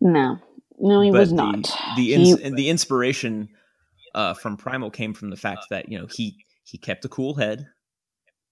no, 0.00 0.38
no, 0.78 1.00
he 1.00 1.10
but 1.10 1.20
was 1.20 1.30
the, 1.30 1.36
not. 1.36 1.62
The 1.96 2.02
He- 2.06 2.14
ins- 2.14 2.40
and 2.40 2.56
the 2.56 2.68
inspiration 2.68 3.48
uh, 4.14 4.34
from 4.34 4.56
Primal 4.56 4.90
came 4.90 5.14
from 5.14 5.30
the 5.30 5.36
fact 5.36 5.66
that 5.70 5.88
you 5.88 5.98
know 5.98 6.06
he 6.10 6.44
he 6.64 6.78
kept 6.78 7.04
a 7.04 7.08
cool 7.08 7.34
head. 7.34 7.66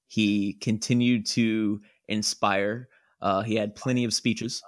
He 0.09 0.55
continued 0.55 1.27
to 1.27 1.81
inspire. 2.09 2.89
Uh, 3.21 3.43
he 3.43 3.55
had 3.57 3.75
plenty 3.75 4.05
of 4.05 4.13
speeches. 4.15 4.63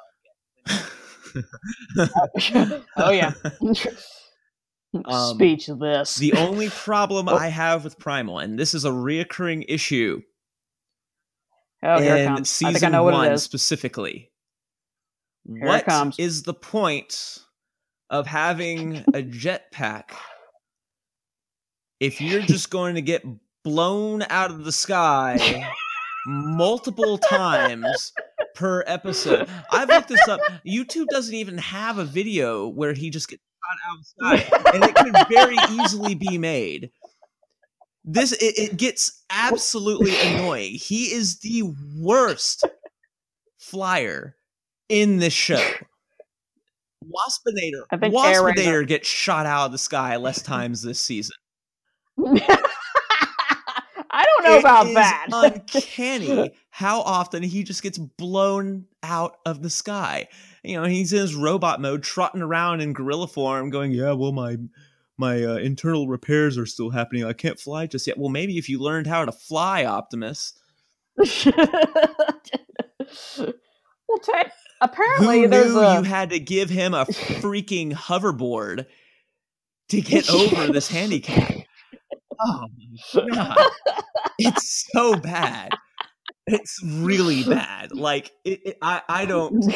oh 2.96 3.10
yeah. 3.10 3.32
Um, 5.06 5.34
Speech 5.34 5.66
this. 5.80 6.16
The 6.16 6.34
only 6.34 6.68
problem 6.70 7.28
Oh. 7.28 7.34
I 7.34 7.48
have 7.48 7.82
with 7.84 7.98
Primal, 7.98 8.38
and 8.38 8.58
this 8.58 8.74
is 8.74 8.84
a 8.84 8.90
reoccurring 8.90 9.64
issue 9.68 10.22
oh, 11.82 12.00
here 12.00 12.16
it 12.16 12.20
in 12.20 12.28
comes. 12.28 12.40
I 12.40 12.44
season 12.44 12.74
think 12.74 12.84
I 12.84 12.88
know 12.90 13.02
what 13.02 13.14
one 13.14 13.26
it 13.30 13.34
is. 13.34 13.42
specifically. 13.42 14.30
it 15.46 15.64
What 15.66 15.84
comes. 15.84 16.18
is 16.18 16.42
the 16.44 16.54
point 16.54 17.38
of 18.10 18.26
having 18.26 18.98
a 19.08 19.22
jetpack 19.22 20.10
if 22.00 22.20
you're 22.20 22.42
just 22.42 22.70
going 22.70 22.94
to 22.94 23.02
get 23.02 23.24
blown 23.64 24.22
out 24.28 24.50
of 24.50 24.64
the 24.64 24.72
sky 24.72 25.66
multiple 26.26 27.18
times 27.30 28.12
per 28.54 28.84
episode? 28.86 29.48
I've 29.70 29.88
looked 29.88 30.08
this 30.08 30.28
up. 30.28 30.40
YouTube 30.66 31.06
doesn't 31.08 31.34
even 31.34 31.58
have 31.58 31.98
a 31.98 32.04
video 32.04 32.68
where 32.68 32.92
he 32.92 33.10
just 33.10 33.28
gets 33.28 33.42
shot 33.62 33.76
out 33.88 33.98
of 33.98 34.40
the 34.40 34.46
sky, 34.46 34.72
and 34.74 34.84
it 34.84 34.94
could 34.94 35.28
very 35.28 35.56
easily 35.82 36.14
be 36.14 36.38
made. 36.38 36.90
This 38.04 38.32
it, 38.32 38.58
it 38.58 38.76
gets 38.76 39.24
absolutely 39.30 40.14
annoying. 40.20 40.74
He 40.74 41.12
is 41.12 41.38
the 41.38 41.74
worst 41.98 42.64
flyer 43.58 44.36
in 44.88 45.18
this 45.18 45.32
show. 45.32 45.64
Waspinator. 47.04 47.84
I 47.90 47.96
think 47.96 48.14
Waspinator 48.14 48.86
gets 48.86 49.08
shot 49.08 49.46
out 49.46 49.66
of 49.66 49.72
the 49.72 49.78
sky 49.78 50.16
less 50.16 50.42
times 50.42 50.82
this 50.82 51.00
season. 51.00 51.36
I 54.44 54.48
don't 54.48 54.52
know 54.52 54.56
It 54.56 54.60
about 54.60 54.86
is 54.86 54.94
that. 54.94 55.26
uncanny 55.32 56.52
how 56.70 57.00
often 57.00 57.42
he 57.42 57.62
just 57.62 57.82
gets 57.82 57.98
blown 57.98 58.86
out 59.02 59.38
of 59.46 59.62
the 59.62 59.70
sky. 59.70 60.28
You 60.62 60.80
know, 60.80 60.84
he's 60.88 61.12
in 61.12 61.20
his 61.20 61.34
robot 61.34 61.80
mode, 61.80 62.02
trotting 62.02 62.42
around 62.42 62.80
in 62.80 62.92
gorilla 62.92 63.26
form, 63.26 63.70
going, 63.70 63.92
"Yeah, 63.92 64.12
well, 64.12 64.32
my 64.32 64.56
my 65.16 65.44
uh, 65.44 65.56
internal 65.56 66.08
repairs 66.08 66.58
are 66.58 66.66
still 66.66 66.90
happening. 66.90 67.24
I 67.24 67.32
can't 67.32 67.58
fly 67.58 67.86
just 67.86 68.06
yet." 68.06 68.18
Well, 68.18 68.30
maybe 68.30 68.58
if 68.58 68.68
you 68.68 68.78
learned 68.78 69.06
how 69.06 69.24
to 69.24 69.32
fly, 69.32 69.84
Optimus. 69.84 70.54
well, 71.16 71.28
Ted, 74.22 74.52
apparently 74.80 75.42
Who 75.42 75.48
there's 75.48 75.72
knew 75.72 75.80
a 75.80 75.94
you 75.98 76.02
had 76.02 76.30
to 76.30 76.40
give 76.40 76.70
him 76.70 76.94
a 76.94 77.04
freaking 77.04 77.92
hoverboard 77.92 78.86
to 79.90 80.00
get 80.02 80.28
over 80.30 80.72
this 80.72 80.88
handicap? 80.88 81.52
Oh 82.40 82.66
my 83.14 83.28
god, 83.34 83.58
it's 84.38 84.86
so 84.92 85.16
bad. 85.16 85.72
It's 86.46 86.80
really 86.84 87.42
bad. 87.42 87.92
Like 87.92 88.32
it, 88.44 88.60
it, 88.66 88.78
I, 88.82 89.02
I 89.08 89.24
don't. 89.26 89.74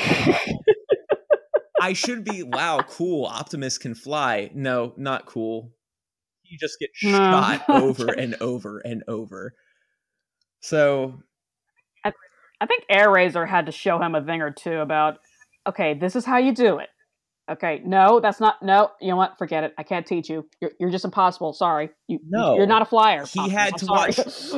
I 1.81 1.93
should 1.93 2.25
be 2.25 2.43
wow, 2.43 2.85
cool. 2.89 3.25
Optimus 3.25 3.79
can 3.79 3.95
fly. 3.95 4.51
No, 4.55 4.93
not 4.97 5.27
cool. 5.27 5.73
You 6.43 6.59
just 6.59 6.79
get 6.81 6.91
No. 7.03 7.31
shot 7.31 7.65
over 7.71 8.09
and 8.09 8.35
over 8.41 8.79
and 8.81 9.05
over. 9.07 9.55
So 10.61 11.23
I 12.61 12.67
think 12.67 12.85
Airazor 12.91 13.49
had 13.49 13.67
to 13.67 13.73
show 13.73 14.01
him 14.01 14.15
a 14.15 14.23
thing 14.23 14.43
or 14.43 14.51
two 14.51 14.79
about, 14.79 15.19
okay, 15.67 15.95
this 15.95 16.17
is 16.17 16.25
how 16.25 16.39
you 16.39 16.53
do 16.53 16.79
it. 16.79 16.89
Okay, 17.51 17.81
no, 17.85 18.21
that's 18.21 18.41
not. 18.41 18.63
No, 18.63 18.91
you 19.01 19.09
know 19.09 19.17
what? 19.17 19.39
Forget 19.39 19.65
it. 19.65 19.73
I 19.79 19.83
can't 19.83 20.07
teach 20.07 20.29
you. 20.29 20.47
You're, 20.61 20.73
you're 20.79 20.91
just 20.91 21.07
impossible. 21.07 21.55
Sorry. 21.55 21.89
You, 22.07 22.19
No. 22.29 22.57
you're 22.57 22.67
not 22.67 22.83
a 22.83 22.85
flyer. 22.85 23.25
He 23.25 23.49
had 23.49 23.73
I'm 23.73 23.79
to 23.79 23.85
sorry. 23.87 24.13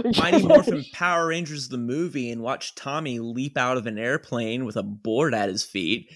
watch 0.05 0.17
Mighty 0.19 0.45
Morphin 0.47 0.85
Power 0.93 1.29
Rangers 1.29 1.69
the 1.69 1.79
movie 1.79 2.31
and 2.33 2.43
watch 2.43 2.75
Tommy 2.75 3.21
leap 3.21 3.57
out 3.57 3.77
of 3.77 3.87
an 3.87 3.97
airplane 3.99 4.65
with 4.65 4.77
a 4.77 4.83
board 4.83 5.35
at 5.35 5.49
his 5.49 5.65
feet 5.65 6.11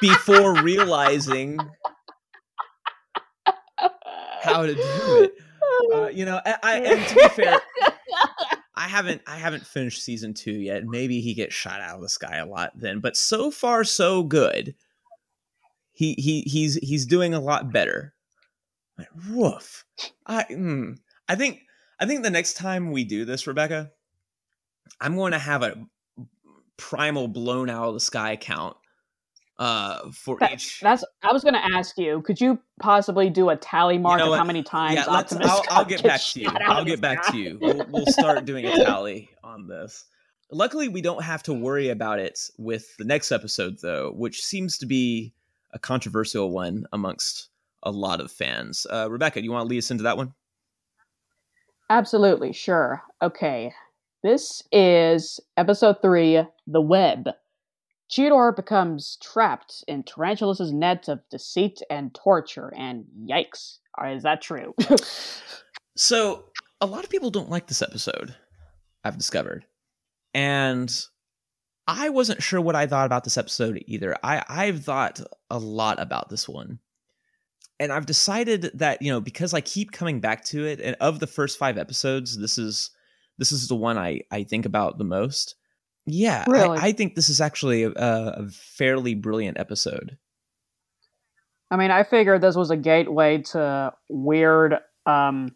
before 0.00 0.62
realizing 0.62 1.58
how 4.42 4.64
to 4.66 4.74
do 4.74 4.82
it. 5.24 5.32
Uh, 5.94 6.08
you 6.08 6.24
know, 6.26 6.40
I, 6.44 6.56
I, 6.62 6.74
and 6.80 7.06
to 7.08 7.14
be 7.14 7.28
fair, 7.28 7.58
I 8.74 8.88
haven't 8.88 9.22
I 9.26 9.36
haven't 9.36 9.66
finished 9.66 10.02
season 10.02 10.34
two 10.34 10.52
yet. 10.52 10.84
Maybe 10.84 11.20
he 11.20 11.34
gets 11.34 11.54
shot 11.54 11.80
out 11.80 11.96
of 11.96 12.02
the 12.02 12.08
sky 12.08 12.36
a 12.36 12.46
lot 12.46 12.72
then, 12.74 13.00
but 13.00 13.16
so 13.16 13.50
far 13.50 13.84
so 13.84 14.22
good. 14.22 14.74
He 15.92 16.14
he 16.14 16.42
he's 16.42 16.76
he's 16.76 17.06
doing 17.06 17.34
a 17.34 17.40
lot 17.40 17.72
better. 17.72 18.14
Like, 18.96 19.08
woof. 19.28 19.84
I 20.26 20.44
mm, 20.44 20.98
I 21.28 21.34
think 21.34 21.60
I 21.98 22.06
think 22.06 22.22
the 22.22 22.30
next 22.30 22.54
time 22.54 22.92
we 22.92 23.04
do 23.04 23.24
this, 23.24 23.46
Rebecca, 23.46 23.90
I'm 25.00 25.16
going 25.16 25.32
to 25.32 25.38
have 25.38 25.62
a 25.62 25.74
primal 26.76 27.28
blown 27.28 27.68
out 27.68 27.88
of 27.88 27.94
the 27.94 28.00
sky 28.00 28.36
count 28.36 28.76
uh 29.60 30.10
for 30.10 30.36
That- 30.40 30.54
each 30.54 30.80
That's. 30.80 31.04
I 31.22 31.32
was 31.32 31.44
going 31.44 31.54
to 31.54 31.76
ask 31.76 31.96
you. 31.98 32.22
Could 32.22 32.40
you 32.40 32.58
possibly 32.80 33.30
do 33.30 33.50
a 33.50 33.56
tally 33.56 33.98
mark 33.98 34.18
know 34.18 34.32
of 34.32 34.38
how 34.38 34.44
many 34.44 34.62
times 34.62 34.96
yeah, 34.96 35.04
Optimus? 35.06 35.46
I'll, 35.48 35.62
I'll 35.70 35.84
get 35.84 36.02
back 36.02 36.20
to 36.20 36.40
you. 36.40 36.48
I'll 36.66 36.84
get 36.84 37.00
back 37.00 37.24
sky? 37.24 37.32
to 37.32 37.38
you. 37.38 37.58
We'll, 37.60 37.86
we'll 37.90 38.06
start 38.06 38.44
doing 38.46 38.64
a 38.64 38.74
tally 38.84 39.30
on 39.44 39.68
this. 39.68 40.06
Luckily, 40.50 40.88
we 40.88 41.00
don't 41.00 41.22
have 41.22 41.42
to 41.44 41.52
worry 41.52 41.90
about 41.90 42.18
it 42.18 42.40
with 42.58 42.96
the 42.96 43.04
next 43.04 43.30
episode, 43.30 43.76
though, 43.80 44.12
which 44.16 44.42
seems 44.42 44.78
to 44.78 44.86
be 44.86 45.32
a 45.72 45.78
controversial 45.78 46.50
one 46.50 46.86
amongst 46.92 47.50
a 47.82 47.90
lot 47.90 48.20
of 48.20 48.32
fans. 48.32 48.86
Uh, 48.90 49.08
Rebecca, 49.10 49.40
do 49.40 49.44
you 49.44 49.52
want 49.52 49.66
to 49.66 49.68
lead 49.68 49.78
us 49.78 49.90
into 49.90 50.02
that 50.04 50.16
one? 50.16 50.34
Absolutely, 51.88 52.52
sure. 52.52 53.02
Okay. 53.22 53.72
This 54.22 54.62
is 54.72 55.40
episode 55.56 55.96
three 56.02 56.42
The 56.66 56.80
Web. 56.80 57.28
Cheetor 58.10 58.54
becomes 58.54 59.16
trapped 59.22 59.84
in 59.86 60.02
Tarantulas' 60.02 60.72
net 60.72 61.08
of 61.08 61.20
deceit 61.30 61.80
and 61.88 62.12
torture, 62.14 62.72
and 62.76 63.04
yikes. 63.24 63.78
Is 64.04 64.22
that 64.22 64.42
true? 64.42 64.74
So, 65.96 66.46
a 66.80 66.86
lot 66.86 67.04
of 67.04 67.10
people 67.10 67.30
don't 67.30 67.50
like 67.50 67.66
this 67.66 67.82
episode, 67.82 68.34
I've 69.04 69.18
discovered. 69.18 69.66
And 70.32 70.90
I 71.86 72.08
wasn't 72.08 72.42
sure 72.42 72.58
what 72.58 72.74
I 72.74 72.86
thought 72.86 73.04
about 73.04 73.24
this 73.24 73.36
episode 73.36 73.82
either. 73.86 74.16
I, 74.22 74.42
I've 74.48 74.84
thought 74.84 75.20
a 75.50 75.58
lot 75.58 76.00
about 76.00 76.30
this 76.30 76.48
one. 76.48 76.78
And 77.78 77.92
I've 77.92 78.06
decided 78.06 78.70
that, 78.74 79.02
you 79.02 79.12
know, 79.12 79.20
because 79.20 79.52
I 79.52 79.60
keep 79.60 79.92
coming 79.92 80.20
back 80.20 80.44
to 80.46 80.64
it, 80.64 80.80
and 80.80 80.96
of 81.00 81.20
the 81.20 81.26
first 81.26 81.58
five 81.58 81.76
episodes, 81.76 82.38
this 82.38 82.56
is 82.56 82.90
this 83.36 83.52
is 83.52 83.68
the 83.68 83.76
one 83.76 83.98
I, 83.98 84.20
I 84.30 84.44
think 84.44 84.64
about 84.64 84.96
the 84.96 85.04
most. 85.04 85.54
Yeah, 86.12 86.44
I- 86.46 86.50
Really? 86.50 86.78
I, 86.78 86.92
think 86.92 87.14
this 87.14 87.28
is 87.28 87.40
actually 87.40 87.84
a, 87.84 87.92
a 87.96 88.48
fairly 88.50 89.14
brilliant 89.14 89.58
episode. 89.58 90.16
I 91.70 91.76
mean, 91.76 91.90
I 91.92 92.02
figured 92.02 92.40
this 92.40 92.56
was 92.56 92.70
a 92.70 92.76
gateway 92.76 93.42
to 93.52 93.92
weird 94.08 94.74
um, 95.06 95.54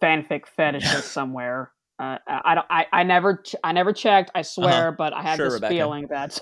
fanfic 0.00 0.46
fetishes 0.46 1.04
somewhere. 1.16 1.72
Uh, 1.98 2.16
I 2.26 2.40
I 2.44 2.54
don't. 2.54 2.66
I, 2.70 2.86
I 2.92 3.02
never. 3.02 3.36
Ch- 3.44 3.56
I 3.62 3.72
never 3.72 3.92
checked. 3.92 4.30
I 4.34 4.40
swear, 4.42 4.90
but 4.90 5.12
I 5.12 5.18
Uh-huh. 5.20 5.36
Sure, 5.36 5.46
this 5.46 5.54
Rebecca. 5.54 5.74
feeling 5.74 6.06
that 6.08 6.40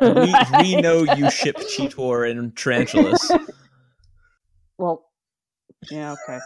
We, 0.00 0.62
we 0.62 0.76
know 0.80 1.02
you 1.02 1.28
ship 1.30 1.56
Cheetor 1.58 2.30
and 2.30 2.56
Tarantulas. 2.56 3.30
Well, 4.78 5.04
yeah, 5.90 6.14
okay. 6.14 6.38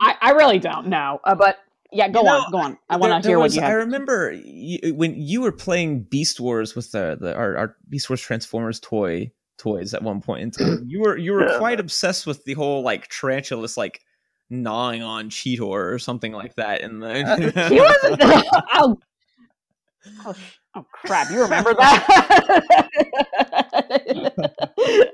I 0.00 0.16
I 0.20 0.30
really 0.32 0.58
don't 0.58 0.88
know, 0.88 1.20
uh, 1.24 1.36
but 1.36 1.56
yeah, 1.92 2.08
go 2.08 2.20
You 2.20 2.26
know, 2.26 2.36
on, 2.38 2.50
go 2.52 2.58
on. 2.58 2.78
I 2.88 2.96
want 2.96 3.22
to 3.22 3.26
there 3.26 3.30
hear 3.32 3.38
what 3.38 3.44
was- 3.44 3.56
you 3.56 3.62
I 3.62 3.72
remember 3.72 4.32
you, 4.32 4.94
when 4.94 5.14
you 5.20 5.40
were 5.42 5.52
playing 5.52 6.02
Beast 6.04 6.40
Wars 6.40 6.74
with 6.74 6.90
the, 6.92 7.16
the 7.20 7.34
our, 7.34 7.56
our 7.56 7.76
Beast 7.88 8.08
Wars 8.10 8.20
Transformers 8.20 8.80
toy 8.80 9.30
toys 9.58 9.94
at 9.94 10.02
one 10.02 10.20
point 10.20 10.42
in 10.42 10.50
time. 10.50 10.84
You 10.88 11.00
were 11.00 11.16
you 11.16 11.32
were 11.32 11.56
quite 11.58 11.80
obsessed 11.80 12.26
with 12.26 12.44
the 12.44 12.54
whole 12.54 12.82
like 12.82 13.08
tarantulas 13.08 13.76
like 13.76 14.00
gnawing 14.50 15.02
on 15.02 15.30
Cheetor 15.30 15.62
or 15.92 15.98
something 15.98 16.32
like 16.32 16.54
that 16.56 16.80
in 16.82 17.00
the 17.00 17.14
he 17.68 17.80
wasn't. 17.80 18.22
oh, 18.74 18.98
oh, 20.26 20.32
sh- 20.34 20.58
oh, 20.76 20.86
crap! 20.92 21.30
You 21.30 21.40
remember 21.42 21.74
that? 21.78 22.06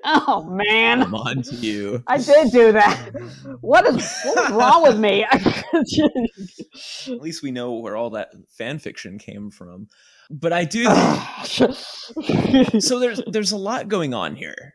oh 0.04 0.44
man, 0.50 1.02
Come 1.02 1.14
on 1.14 1.42
to 1.42 1.54
you. 1.56 2.02
I 2.06 2.18
did 2.18 2.50
do 2.52 2.72
that. 2.72 3.10
What 3.60 3.86
is 3.86 4.12
what 4.24 4.50
wrong 4.52 4.82
with 4.82 4.98
me? 4.98 5.24
At 5.32 7.20
least 7.22 7.42
we 7.42 7.50
know 7.52 7.74
where 7.74 7.96
all 7.96 8.10
that 8.10 8.30
fan 8.50 8.78
fiction 8.80 9.18
came 9.18 9.50
from. 9.50 9.88
But 10.30 10.52
I 10.52 10.64
do 10.64 10.84
so 12.80 12.98
there's 12.98 13.20
there's 13.28 13.52
a 13.52 13.56
lot 13.56 13.88
going 13.88 14.14
on 14.14 14.34
here. 14.34 14.74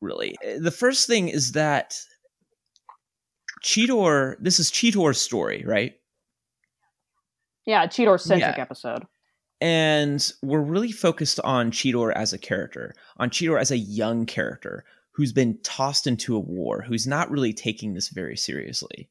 Really. 0.00 0.36
Eh, 0.42 0.58
the 0.60 0.70
first 0.70 1.06
thing 1.06 1.28
is 1.28 1.52
that 1.52 1.98
Cheetor 3.62 4.36
this 4.40 4.58
is 4.60 4.70
Cheetor's 4.70 5.20
story, 5.20 5.64
right? 5.66 5.94
yeah, 7.66 7.86
Cheetor 7.86 8.18
centric 8.18 8.56
Yeah. 8.56 8.62
episode. 8.62 9.04
And 9.60 10.32
we're 10.42 10.60
really 10.60 10.92
focused 10.92 11.40
on 11.42 11.72
Cheetor 11.72 12.12
as 12.14 12.32
a 12.32 12.38
character, 12.38 12.94
on 13.16 13.30
Cheetor 13.30 13.60
as 13.60 13.70
a 13.70 13.76
young 13.78 14.24
character 14.24 14.84
who's 15.12 15.32
been 15.32 15.58
tossed 15.64 16.06
into 16.06 16.36
a 16.36 16.40
war, 16.40 16.82
who's 16.82 17.06
not 17.06 17.30
really 17.30 17.52
taking 17.52 17.94
this 17.94 18.08
very 18.08 18.36
seriously. 18.36 19.10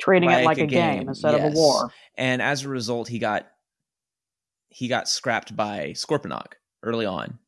Treating 0.00 0.28
it 0.30 0.32
Like 0.32 0.44
like 0.44 0.58
a 0.58 0.66
game, 0.66 0.98
game, 1.00 1.08
instead 1.08 1.34
of 1.34 1.44
a 1.44 1.54
war. 1.54 1.92
And 2.16 2.42
as 2.42 2.64
a 2.64 2.68
result, 2.68 3.06
he 3.06 3.18
got 3.18 3.46
he 4.68 4.88
got 4.88 5.08
scrapped 5.08 5.54
by 5.54 5.90
Scorponok 5.90 6.54
early 6.82 7.06
on. 7.06 7.38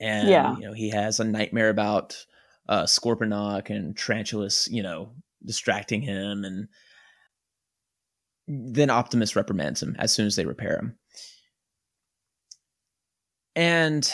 And 0.00 0.28
Yeah. 0.28 0.56
you 0.56 0.62
know, 0.62 0.72
he 0.72 0.90
has 0.90 1.20
a 1.20 1.24
nightmare 1.24 1.68
about 1.68 2.24
uh 2.68 2.84
Scorponok 2.84 3.68
and 3.68 3.96
Tarantulas, 3.96 4.68
you 4.70 4.82
know, 4.82 5.12
distracting 5.44 6.00
him 6.02 6.44
and 6.44 6.68
then 8.46 8.90
Optimus 8.90 9.36
reprimands 9.36 9.82
him 9.82 9.96
as 9.98 10.12
soon 10.12 10.26
as 10.26 10.36
they 10.36 10.44
repair 10.44 10.76
him. 10.76 10.98
And 13.54 14.10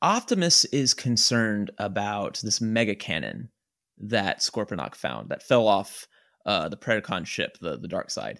Optimus 0.00 0.64
is 0.66 0.94
concerned 0.94 1.70
about 1.78 2.40
this 2.42 2.60
mega 2.60 2.94
cannon 2.94 3.50
that 3.98 4.40
Scorponok 4.40 4.94
found 4.94 5.28
that 5.30 5.42
fell 5.42 5.66
off 5.66 6.06
uh, 6.46 6.68
the 6.68 6.76
Predacon 6.76 7.26
ship, 7.26 7.58
the 7.60 7.78
the 7.78 7.88
Darksyde, 7.88 8.38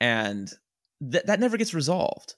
and 0.00 0.50
th- 1.10 1.24
that 1.24 1.40
never 1.40 1.56
gets 1.56 1.74
resolved. 1.74 2.34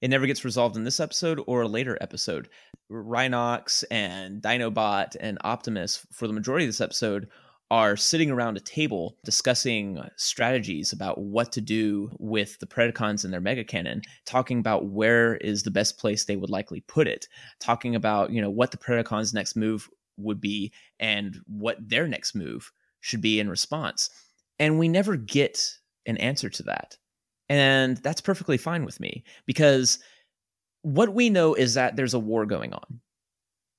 It 0.00 0.08
never 0.08 0.26
gets 0.26 0.44
resolved 0.44 0.76
in 0.76 0.84
this 0.84 1.00
episode 1.00 1.42
or 1.46 1.62
a 1.62 1.68
later 1.68 1.98
episode. 2.00 2.48
Rhinox 2.90 3.84
and 3.90 4.40
Dinobot 4.40 5.16
and 5.20 5.38
Optimus, 5.42 6.06
for 6.12 6.26
the 6.26 6.32
majority 6.32 6.64
of 6.64 6.68
this 6.68 6.80
episode, 6.80 7.28
are 7.70 7.96
sitting 7.96 8.30
around 8.30 8.56
a 8.56 8.60
table 8.60 9.18
discussing 9.24 10.00
strategies 10.16 10.92
about 10.92 11.18
what 11.18 11.52
to 11.52 11.60
do 11.60 12.10
with 12.18 12.58
the 12.60 12.66
Predacons 12.66 13.24
and 13.24 13.32
their 13.32 13.40
mega 13.40 13.64
cannon, 13.64 14.00
talking 14.24 14.58
about 14.58 14.86
where 14.86 15.36
is 15.36 15.62
the 15.62 15.70
best 15.70 15.98
place 15.98 16.24
they 16.24 16.36
would 16.36 16.50
likely 16.50 16.80
put 16.80 17.06
it, 17.06 17.28
talking 17.60 17.94
about, 17.94 18.30
you 18.30 18.40
know, 18.40 18.50
what 18.50 18.70
the 18.70 18.78
Predacons' 18.78 19.34
next 19.34 19.54
move 19.54 19.88
would 20.16 20.40
be 20.40 20.72
and 20.98 21.38
what 21.46 21.76
their 21.80 22.08
next 22.08 22.34
move 22.34 22.72
should 23.00 23.20
be 23.20 23.38
in 23.38 23.50
response. 23.50 24.10
And 24.58 24.78
we 24.78 24.88
never 24.88 25.16
get 25.16 25.62
an 26.06 26.16
answer 26.16 26.48
to 26.48 26.62
that. 26.64 26.96
And 27.48 27.98
that's 27.98 28.20
perfectly 28.20 28.56
fine 28.56 28.84
with 28.84 28.98
me 28.98 29.24
because 29.46 29.98
what 30.82 31.14
we 31.14 31.30
know 31.30 31.54
is 31.54 31.74
that 31.74 31.96
there's 31.96 32.14
a 32.14 32.18
war 32.18 32.46
going 32.46 32.72
on. 32.72 33.00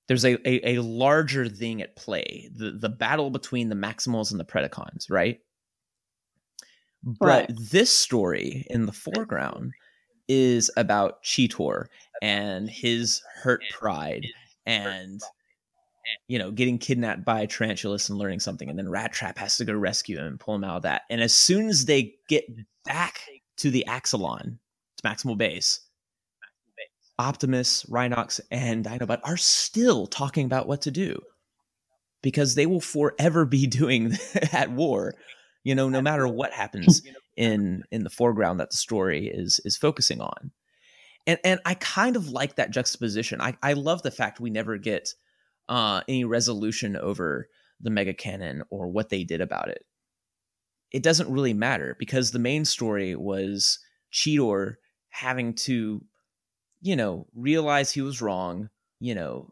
There's 0.10 0.26
a, 0.26 0.38
a, 0.44 0.76
a 0.76 0.82
larger 0.82 1.48
thing 1.48 1.84
at 1.84 1.96
play, 1.96 2.50
the, 2.56 2.72
the 2.72 2.90
battle 2.90 3.30
between 3.30 3.70
the 3.70 3.76
Maximals 3.76 4.32
and 4.32 4.40
the 4.40 4.44
Predacons, 4.44 5.10
right? 5.10 5.40
But 7.04 7.28
Right. 7.28 7.52
this 7.72 7.92
story 7.92 8.66
in 8.72 8.88
the 8.88 8.92
foreground 8.92 9.72
is 10.28 10.72
about 10.78 11.24
Cheetor 11.24 11.86
and 12.24 12.68
his 12.68 13.22
hurt 13.36 13.62
pride 13.72 14.26
and 14.66 15.22
you 16.28 16.40
know 16.40 16.52
getting 16.52 16.80
kidnapped 16.80 17.24
by 17.24 17.46
Tarantulas 17.46 18.10
and 18.10 18.18
learning 18.18 18.40
something 18.40 18.68
and 18.68 18.78
then 18.78 18.88
Rattrap 18.88 19.38
has 19.38 19.58
to 19.58 19.66
go 19.66 19.74
rescue 19.74 20.18
him 20.18 20.26
and 20.26 20.40
pull 20.40 20.56
him 20.56 20.64
out 20.64 20.78
of 20.78 20.84
that. 20.84 21.04
And 21.12 21.22
as 21.22 21.36
soon 21.36 21.70
as 21.70 21.86
they 21.86 22.16
get 22.28 22.46
back 22.84 23.22
to 23.58 23.70
the 23.70 23.86
Axalon, 23.88 24.58
its 24.94 25.02
maximal 25.06 25.38
base, 25.38 25.82
Optimus, 27.20 27.84
Rhinox, 27.84 28.40
and 28.50 28.86
Dinobot 28.86 29.20
are 29.24 29.38
still 29.38 30.08
talking 30.08 30.46
about 30.46 30.68
what 30.68 30.82
to 30.84 30.92
do 30.92 31.22
because 32.24 32.56
they 32.56 32.66
will 32.66 32.82
forever 32.82 33.46
be 33.46 33.68
doing 33.68 34.14
at 34.54 34.72
war. 34.72 35.14
You 35.64 35.76
know, 35.76 35.90
no 35.90 36.02
matter 36.02 36.28
what 36.28 36.54
happens 36.54 37.02
in 37.38 37.84
in 37.92 38.04
the 38.04 38.10
foreground 38.10 38.60
that 38.60 38.72
the 38.72 38.78
story 38.78 39.28
is 39.28 39.60
is 39.66 39.78
focusing 39.78 40.22
on, 40.22 40.52
and 41.28 41.38
and 41.44 41.60
I 41.66 41.74
kind 41.76 42.16
of 42.16 42.30
like 42.30 42.56
that 42.56 42.72
juxtaposition. 42.72 43.42
I 43.42 43.56
I 43.62 43.74
love 43.74 44.02
the 44.02 44.12
fact 44.12 44.40
we 44.40 44.50
never 44.50 44.78
get 44.78 45.10
uh, 45.68 46.02
any 46.08 46.24
resolution 46.24 46.96
over 46.96 47.50
the 47.82 47.90
mega 47.90 48.14
cannon 48.14 48.64
or 48.70 48.88
what 48.88 49.10
they 49.10 49.24
did 49.26 49.42
about 49.42 49.70
it. 49.70 49.86
It 50.92 51.04
doesn't 51.04 51.32
really 51.32 51.54
matter 51.54 51.96
because 52.00 52.32
the 52.32 52.40
main 52.40 52.66
story 52.66 53.16
was 53.16 53.80
Cheetor 54.12 54.76
having 55.10 55.54
to 55.54 56.02
you 56.82 56.96
know, 56.96 57.28
realize 57.36 57.92
he 57.92 58.02
was 58.02 58.22
wrong, 58.22 58.70
you 59.00 59.16
know, 59.16 59.50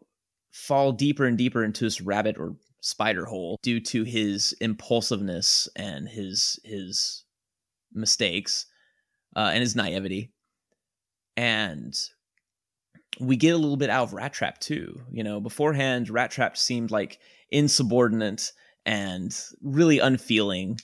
fall 0.50 0.92
deeper 0.92 1.26
and 1.26 1.38
deeper 1.38 1.64
into 1.64 1.84
this 1.84 2.00
rabbit 2.00 2.36
or 2.38 2.56
spider 2.80 3.24
hole 3.24 3.58
due 3.62 3.80
to 3.80 4.04
his 4.04 4.54
impulsiveness 4.60 5.68
and 5.76 6.08
his 6.08 6.58
his 6.64 7.24
mistakes 7.92 8.66
uh, 9.36 9.50
and 9.52 9.60
his 9.60 9.76
naivety. 9.76 10.32
And 11.36 11.94
we 13.20 13.36
get 13.36 13.54
a 13.54 13.58
little 13.58 13.76
bit 13.76 13.90
out 13.90 14.04
of 14.04 14.12
Rattrap 14.12 14.58
too. 14.58 15.00
You 15.10 15.22
know, 15.22 15.40
beforehand, 15.40 16.08
Rattrap 16.08 16.56
seemed 16.56 16.90
like 16.90 17.18
insubordinate 17.50 18.52
and 18.86 19.38
really 19.62 19.98
unfeeling, 19.98 20.78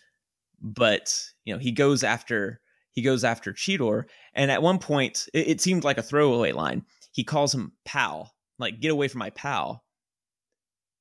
but 0.60 1.14
you 1.44 1.54
know, 1.54 1.58
he 1.58 1.72
goes 1.72 2.04
after 2.04 2.60
he 2.94 3.02
goes 3.02 3.24
after 3.24 3.52
Cheetor, 3.52 4.04
and 4.34 4.50
at 4.50 4.62
one 4.62 4.78
point, 4.78 5.28
it, 5.34 5.48
it 5.48 5.60
seemed 5.60 5.84
like 5.84 5.98
a 5.98 6.02
throwaway 6.02 6.52
line. 6.52 6.84
He 7.12 7.24
calls 7.24 7.54
him 7.54 7.72
pal, 7.84 8.34
like 8.58 8.80
"Get 8.80 8.92
away 8.92 9.08
from 9.08 9.18
my 9.18 9.30
pal." 9.30 9.84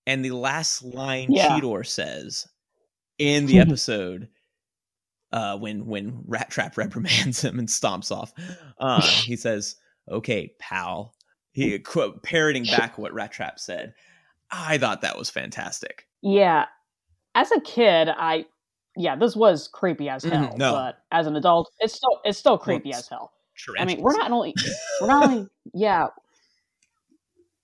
And 0.05 0.25
the 0.25 0.31
last 0.31 0.83
line 0.83 1.31
Yeah. 1.31 1.47
Cheetor 1.47 1.85
says 1.85 2.47
in 3.17 3.45
the 3.45 3.59
episode, 3.61 4.27
uh, 5.31 5.57
when 5.57 5.85
when 5.85 6.23
Rattrap 6.27 6.77
reprimands 6.77 7.43
him 7.43 7.59
and 7.59 7.67
stomps 7.67 8.11
off, 8.11 8.33
uh, 8.79 9.01
he 9.23 9.35
says, 9.35 9.75
"Okay, 10.09 10.51
pal." 10.59 11.13
He 11.51 11.77
quote 11.77 12.23
parroting 12.23 12.63
back 12.63 12.97
what 12.97 13.13
Rattrap 13.13 13.59
said. 13.59 13.93
I 14.49 14.79
thought 14.79 15.01
that 15.01 15.17
was 15.17 15.29
fantastic. 15.29 16.07
Yeah. 16.23 16.65
As 17.35 17.51
a 17.51 17.61
kid, 17.61 18.09
I 18.09 18.45
yeah, 18.95 19.15
this 19.15 19.35
was 19.35 19.67
creepy 19.67 20.09
as 20.09 20.23
Mhm, 20.23 20.31
hell. 20.31 20.57
no. 20.57 20.71
But 20.73 20.97
as 21.11 21.27
an 21.27 21.35
adult, 21.35 21.71
it's 21.79 21.93
still 21.93 22.19
it's 22.23 22.37
still 22.37 22.57
creepy 22.57 22.89
it's- 22.89 23.03
as 23.03 23.09
hell. 23.09 23.31
I 23.79 23.85
mean, 23.85 24.01
we're 24.01 24.17
not 24.17 24.31
only 24.31 24.55
we're 24.99 25.07
not 25.07 25.23
only 25.29 25.47
yeah, 25.73 26.07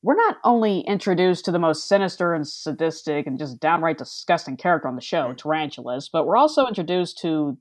we're 0.01 0.15
not 0.15 0.37
only 0.43 0.81
introduced 0.81 1.45
to 1.45 1.51
the 1.51 1.59
most 1.59 1.87
sinister 1.87 2.33
and 2.33 2.47
sadistic 2.47 3.27
and 3.27 3.37
just 3.39 3.59
downright 3.59 3.97
disgusting 3.97 4.55
character 4.55 4.87
on 4.87 4.95
the 4.95 5.01
show. 5.01 5.33
Tarantulas, 5.33 6.09
but 6.11 6.25
we're 6.25 6.37
also 6.37 6.67
introduced 6.67 7.17
to 7.19 7.57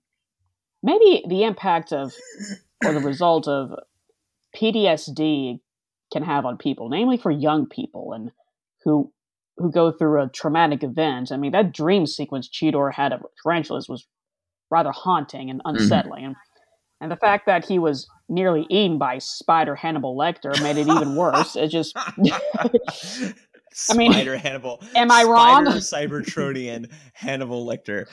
maybe 0.82 1.24
the 1.28 1.42
impact 1.44 1.92
of 1.92 2.14
or 2.84 2.92
the 2.92 3.00
result 3.00 3.48
of 3.48 3.72
PTSD 4.54 5.60
can 6.12 6.22
have 6.22 6.44
on 6.46 6.56
people, 6.56 6.88
namely 6.88 7.16
for 7.16 7.30
young 7.30 7.66
people 7.66 8.12
and 8.12 8.30
who 8.84 9.12
who 9.58 9.70
go 9.70 9.90
through 9.90 10.22
a 10.22 10.28
traumatic 10.28 10.82
event. 10.82 11.32
I 11.32 11.36
mean, 11.36 11.52
that 11.52 11.72
dream 11.72 12.06
sequence 12.06 12.48
Cheetor 12.48 12.92
had 12.92 13.12
of 13.12 13.22
tarantulas 13.42 13.88
was 13.88 14.06
rather 14.70 14.92
haunting 14.92 15.50
and 15.50 15.60
unsettling. 15.64 16.24
And, 16.26 16.36
and 17.00 17.10
the 17.10 17.16
fact 17.16 17.46
that 17.46 17.64
he 17.64 17.78
was 17.78 18.08
nearly 18.28 18.66
eaten 18.70 18.98
by 18.98 19.18
Spider 19.18 19.74
Hannibal 19.74 20.16
Lecter 20.16 20.60
made 20.62 20.76
it 20.76 20.88
even 20.88 21.16
worse. 21.16 21.56
It 21.56 21.68
just 21.68 21.96
I 21.96 23.94
mean, 23.94 24.12
Spider 24.12 24.36
Hannibal. 24.36 24.82
am 24.94 25.10
I 25.10 25.24
wrong? 25.24 25.66
Cybertronian 25.66 26.90
Hannibal 27.12 27.66
Lecter. 27.66 28.06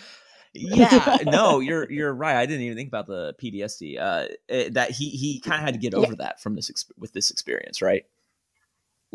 Yeah, 0.53 1.17
no, 1.25 1.59
you're 1.59 1.91
you're 1.91 2.13
right. 2.13 2.37
I 2.37 2.45
didn't 2.45 2.61
even 2.61 2.77
think 2.77 2.87
about 2.87 3.07
the 3.07 3.35
PTSD. 3.41 3.99
Uh, 3.99 4.27
that 4.71 4.91
he 4.91 5.09
he 5.09 5.41
kind 5.41 5.59
of 5.59 5.65
had 5.65 5.73
to 5.73 5.79
get 5.79 5.93
over 5.93 6.15
that 6.15 6.39
from 6.39 6.55
this 6.55 6.71
exp- 6.71 6.97
with 6.97 7.11
this 7.11 7.29
experience, 7.29 7.81
right? 7.81 8.05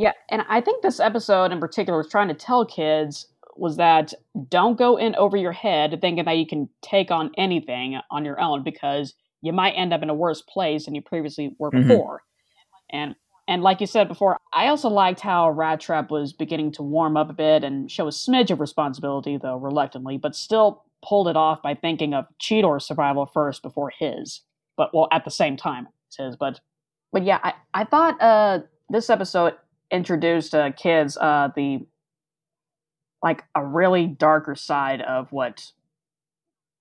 Yeah, 0.01 0.12
and 0.30 0.42
I 0.48 0.62
think 0.62 0.82
this 0.82 0.98
episode 0.98 1.53
in 1.53 1.61
particular 1.61 1.98
was 1.98 2.09
trying 2.09 2.28
to 2.28 2.34
tell 2.34 2.64
kids 2.64 3.26
was 3.55 3.76
that 3.76 4.14
don't 4.48 4.78
go 4.78 4.96
in 4.96 5.14
over 5.16 5.36
your 5.36 5.53
head 5.53 5.98
thinking 6.01 6.24
that 6.24 6.38
you 6.38 6.46
can 6.46 6.70
take 6.80 7.11
on 7.11 7.30
anything 7.36 8.01
on 8.11 8.24
your 8.24 8.40
own 8.40 8.62
because 8.62 9.12
you 9.42 9.53
might 9.53 9.72
end 9.72 9.92
up 9.92 10.03
in 10.03 10.09
a 10.09 10.14
worse 10.14 10.40
place 10.40 10.86
than 10.86 10.94
you 10.94 11.03
previously 11.03 11.55
were 11.59 11.70
Mhm. 11.70 11.86
before. 11.88 12.22
And 12.90 13.14
and 13.46 13.62
like 13.62 13.80
you 13.82 13.86
said 13.86 14.09
before, 14.09 14.38
I 14.55 14.68
also 14.68 14.88
liked 14.88 15.20
how 15.20 15.53
Rattrap 15.53 16.09
was 16.09 16.32
beginning 16.32 16.72
to 16.72 16.82
warm 16.82 17.18
up 17.18 17.28
a 17.28 17.34
bit 17.34 17.62
and 17.62 17.90
show 17.90 18.07
a 18.07 18.11
smidge 18.11 18.51
of 18.51 18.61
responsibility, 18.61 19.36
though 19.36 19.57
reluctantly, 19.57 20.16
but 20.16 20.34
still 20.34 20.84
pulled 21.07 21.28
it 21.28 21.36
off 21.36 21.61
by 21.61 21.74
thinking 21.74 22.14
of 22.14 22.24
Cheetor's 22.38 22.86
survival 22.86 23.26
first 23.26 23.61
before 23.62 23.90
his. 23.98 24.42
But 24.78 24.94
well, 24.94 25.09
at 25.12 25.26
the 25.26 25.30
same 25.30 25.59
time, 25.59 25.88
it's 26.09 26.16
his. 26.16 26.36
But 26.36 26.61
but 27.12 27.24
yeah, 27.24 27.40
I 27.42 27.53
I 27.74 27.84
thought 27.84 28.18
uh 28.22 28.61
this 28.88 29.11
episode 29.11 29.57
introduced 29.91 30.55
uh, 30.55 30.70
kids 30.72 31.16
uh 31.16 31.49
the 31.57 31.86
like 33.22 33.45
a 33.55 33.64
really 33.64 34.07
darker 34.07 34.55
side 34.55 35.01
of 35.03 35.30
what 35.32 35.72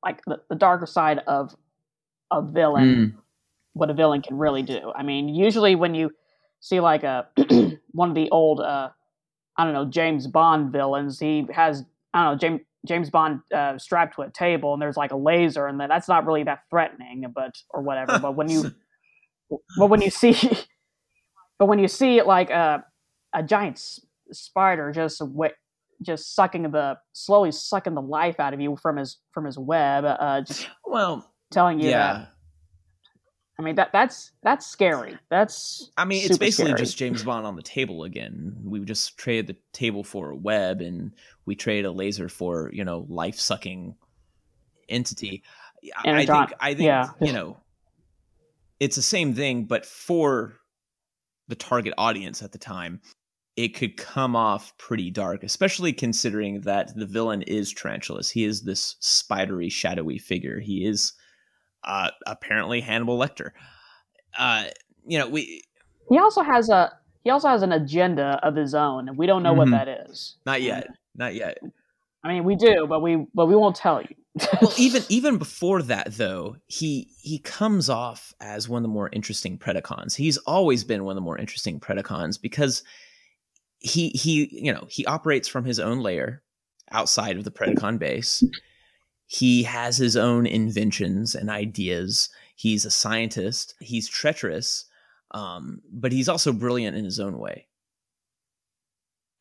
like 0.03 0.24
the, 0.26 0.39
the 0.49 0.55
darker 0.55 0.86
side 0.86 1.20
of 1.28 1.55
a 2.32 2.41
villain 2.41 2.86
Mm. 2.95 3.14
what 3.74 3.89
a 3.89 3.93
villain 3.93 4.22
can 4.22 4.38
really 4.38 4.62
do 4.64 4.91
i 4.95 5.03
mean 5.03 5.30
usually 5.30 5.76
when 5.76 5.95
you 5.95 6.12
see 6.60 6.80
like 6.80 7.03
a 7.03 7.28
one 7.91 8.10
of 8.10 8.16
the 8.16 8.30
old 8.30 8.60
uh 8.62 8.89
i 9.57 9.64
don't 9.64 9.74
know 9.74 9.86
james 9.86 10.28
bond 10.28 10.72
villains 10.72 11.20
he 11.20 11.47
has 11.51 11.84
i 12.14 12.24
don't 12.24 12.34
know 12.34 12.38
james 12.38 12.62
james 12.86 13.10
bond 13.10 13.41
uh, 13.53 13.78
strapped 13.78 14.16
to 14.16 14.22
a 14.22 14.30
table 14.30 14.74
and 14.74 14.82
there's 14.82 14.95
like 14.95 15.12
a 15.12 15.18
laser 15.18 15.68
and 15.68 15.80
that's 15.80 16.07
not 16.07 16.26
really 16.26 16.43
that 16.43 16.60
threatening 16.70 17.26
but 17.34 17.57
or 17.72 17.82
whatever 17.82 18.20
but 18.20 18.36
when 18.36 18.49
you 18.49 18.72
but 19.78 19.88
when 19.88 20.01
you 20.01 20.10
see 20.10 20.34
but 21.60 21.66
when 21.66 21.80
you 21.80 21.88
see 21.88 22.22
like 22.22 22.49
a 22.51 22.84
a 23.34 23.44
giant 23.44 23.78
s- 23.78 24.02
spider 24.32 24.92
just 24.92 25.22
wa- 25.22 25.50
just 26.02 26.34
sucking 26.36 26.64
the 26.72 26.98
slowly 27.14 27.52
sucking 27.52 27.94
the 27.94 28.02
life 28.02 28.40
out 28.40 28.54
of 28.54 28.62
you 28.62 28.76
from 28.82 28.98
his 28.98 29.18
from 29.34 29.46
his 29.46 29.58
web 29.58 30.06
uh 30.06 30.42
just 30.42 30.68
Well, 30.86 31.30
telling 31.52 31.80
you 31.80 31.90
yeah. 31.90 32.14
that 32.14 32.30
i 33.58 33.62
mean 33.62 33.76
that 33.76 33.92
that's 33.92 34.32
that's 34.42 34.66
scary 34.66 35.18
that's 35.30 35.92
I 35.98 36.06
mean, 36.06 36.24
it's 36.26 36.38
basically 36.38 36.72
scary. 36.72 36.80
just 36.86 36.98
James 36.98 37.24
Bond 37.24 37.46
on 37.46 37.56
the 37.58 37.62
table 37.62 38.04
again. 38.06 38.56
We 38.64 38.80
just 38.86 39.18
traded 39.18 39.48
the 39.48 39.58
table 39.74 40.04
for 40.04 40.30
a 40.32 40.36
web, 40.36 40.80
and 40.80 41.12
we 41.46 41.56
traded 41.56 41.86
a 41.86 41.92
laser 41.92 42.30
for 42.30 42.70
you 42.74 42.86
know 42.86 43.06
life 43.10 43.36
sucking 43.38 43.96
entity. 44.88 45.44
I- 45.98 46.02
And 46.06 46.18
I 46.18 46.26
think 46.26 46.54
I 46.62 46.74
think 46.74 46.86
yeah. 46.86 47.10
you 47.22 47.34
know 47.34 47.58
it's 48.80 48.96
the 48.96 49.02
same 49.02 49.34
thing, 49.34 49.66
but 49.66 49.86
for 49.86 50.54
the 51.50 51.56
target 51.56 51.94
audience 51.98 52.42
at 52.42 52.52
the 52.54 52.58
time, 52.58 53.02
it 53.64 53.76
could 53.76 53.97
come 53.97 54.36
off 54.38 54.78
pretty 54.78 55.12
dark, 55.12 55.43
especially 55.43 55.91
considering 55.91 56.62
that 56.62 56.95
the 56.95 57.05
villain 57.05 57.41
is 57.41 57.74
Tarantulas. 57.74 58.30
He 58.30 58.45
is 58.45 58.62
this 58.64 58.95
spidery, 59.01 59.68
shadowy 59.70 60.18
figure. 60.18 60.60
He 60.62 60.86
is 60.86 61.12
uh, 61.84 62.12
apparently 62.26 62.80
Hannibal 62.80 63.18
Lecter. 63.20 63.51
Uh, 64.38 64.66
you 65.05 65.18
know, 65.20 65.28
we 65.28 65.62
he 66.10 66.18
also 66.18 66.41
has 66.41 66.70
a 66.70 66.91
he 67.24 67.30
also 67.32 67.49
has 67.49 67.62
an 67.62 67.74
agenda 67.74 68.39
of 68.43 68.55
his 68.55 68.74
own 68.74 69.10
and 69.10 69.18
we 69.18 69.26
don't 69.28 69.43
know 69.43 69.53
Mhm. 69.53 69.57
what 69.57 69.72
that 69.72 69.88
is 70.10 70.38
not 70.45 70.62
yet, 70.62 70.88
not 71.16 71.36
yet. 71.36 71.57
i 72.24 72.28
mean 72.34 72.43
we 72.45 72.55
do 72.55 72.86
but 72.88 73.01
we 73.01 73.26
but 73.34 73.45
we 73.47 73.55
won't 73.55 73.76
tell 73.76 74.01
you 74.01 74.16
well 74.62 74.74
even 74.78 75.03
even 75.10 75.38
before 75.38 75.82
that 75.84 76.07
though 76.14 76.55
he 76.68 77.10
he 77.22 77.39
comes 77.39 77.89
off 77.89 78.34
as 78.41 78.70
one 78.70 78.80
of 78.80 78.84
the 78.84 78.93
more 78.93 79.10
interesting 79.12 79.57
predacons 79.57 80.16
he's 80.16 80.38
always 80.39 80.84
been 80.84 81.03
one 81.03 81.12
of 81.14 81.16
the 81.16 81.22
more 81.30 81.38
interesting 81.38 81.80
predacons 81.80 82.41
because 82.41 82.84
he 83.80 84.10
he 84.10 84.50
you 84.52 84.74
know 84.74 84.86
he 84.90 85.06
operates 85.06 85.48
from 85.48 85.66
his 85.66 85.80
own 85.80 86.00
layer 86.00 86.42
outside 86.92 87.38
of 87.38 87.44
the 87.44 87.52
predacon 87.52 88.00
base. 88.00 88.44
He 89.26 89.64
has 89.64 89.98
his 89.98 90.18
own 90.18 90.48
inventions 90.48 91.36
and 91.36 91.50
ideas. 91.50 92.30
He's 92.56 92.84
a 92.84 92.92
scientist. 92.92 93.76
He's 93.80 94.08
treacherous 94.08 94.86
um, 95.32 95.82
but 95.92 96.12
he's 96.12 96.30
also 96.30 96.52
brilliant 96.52 96.98
in 96.98 97.06
his 97.06 97.20
own 97.20 97.38
way. 97.38 97.68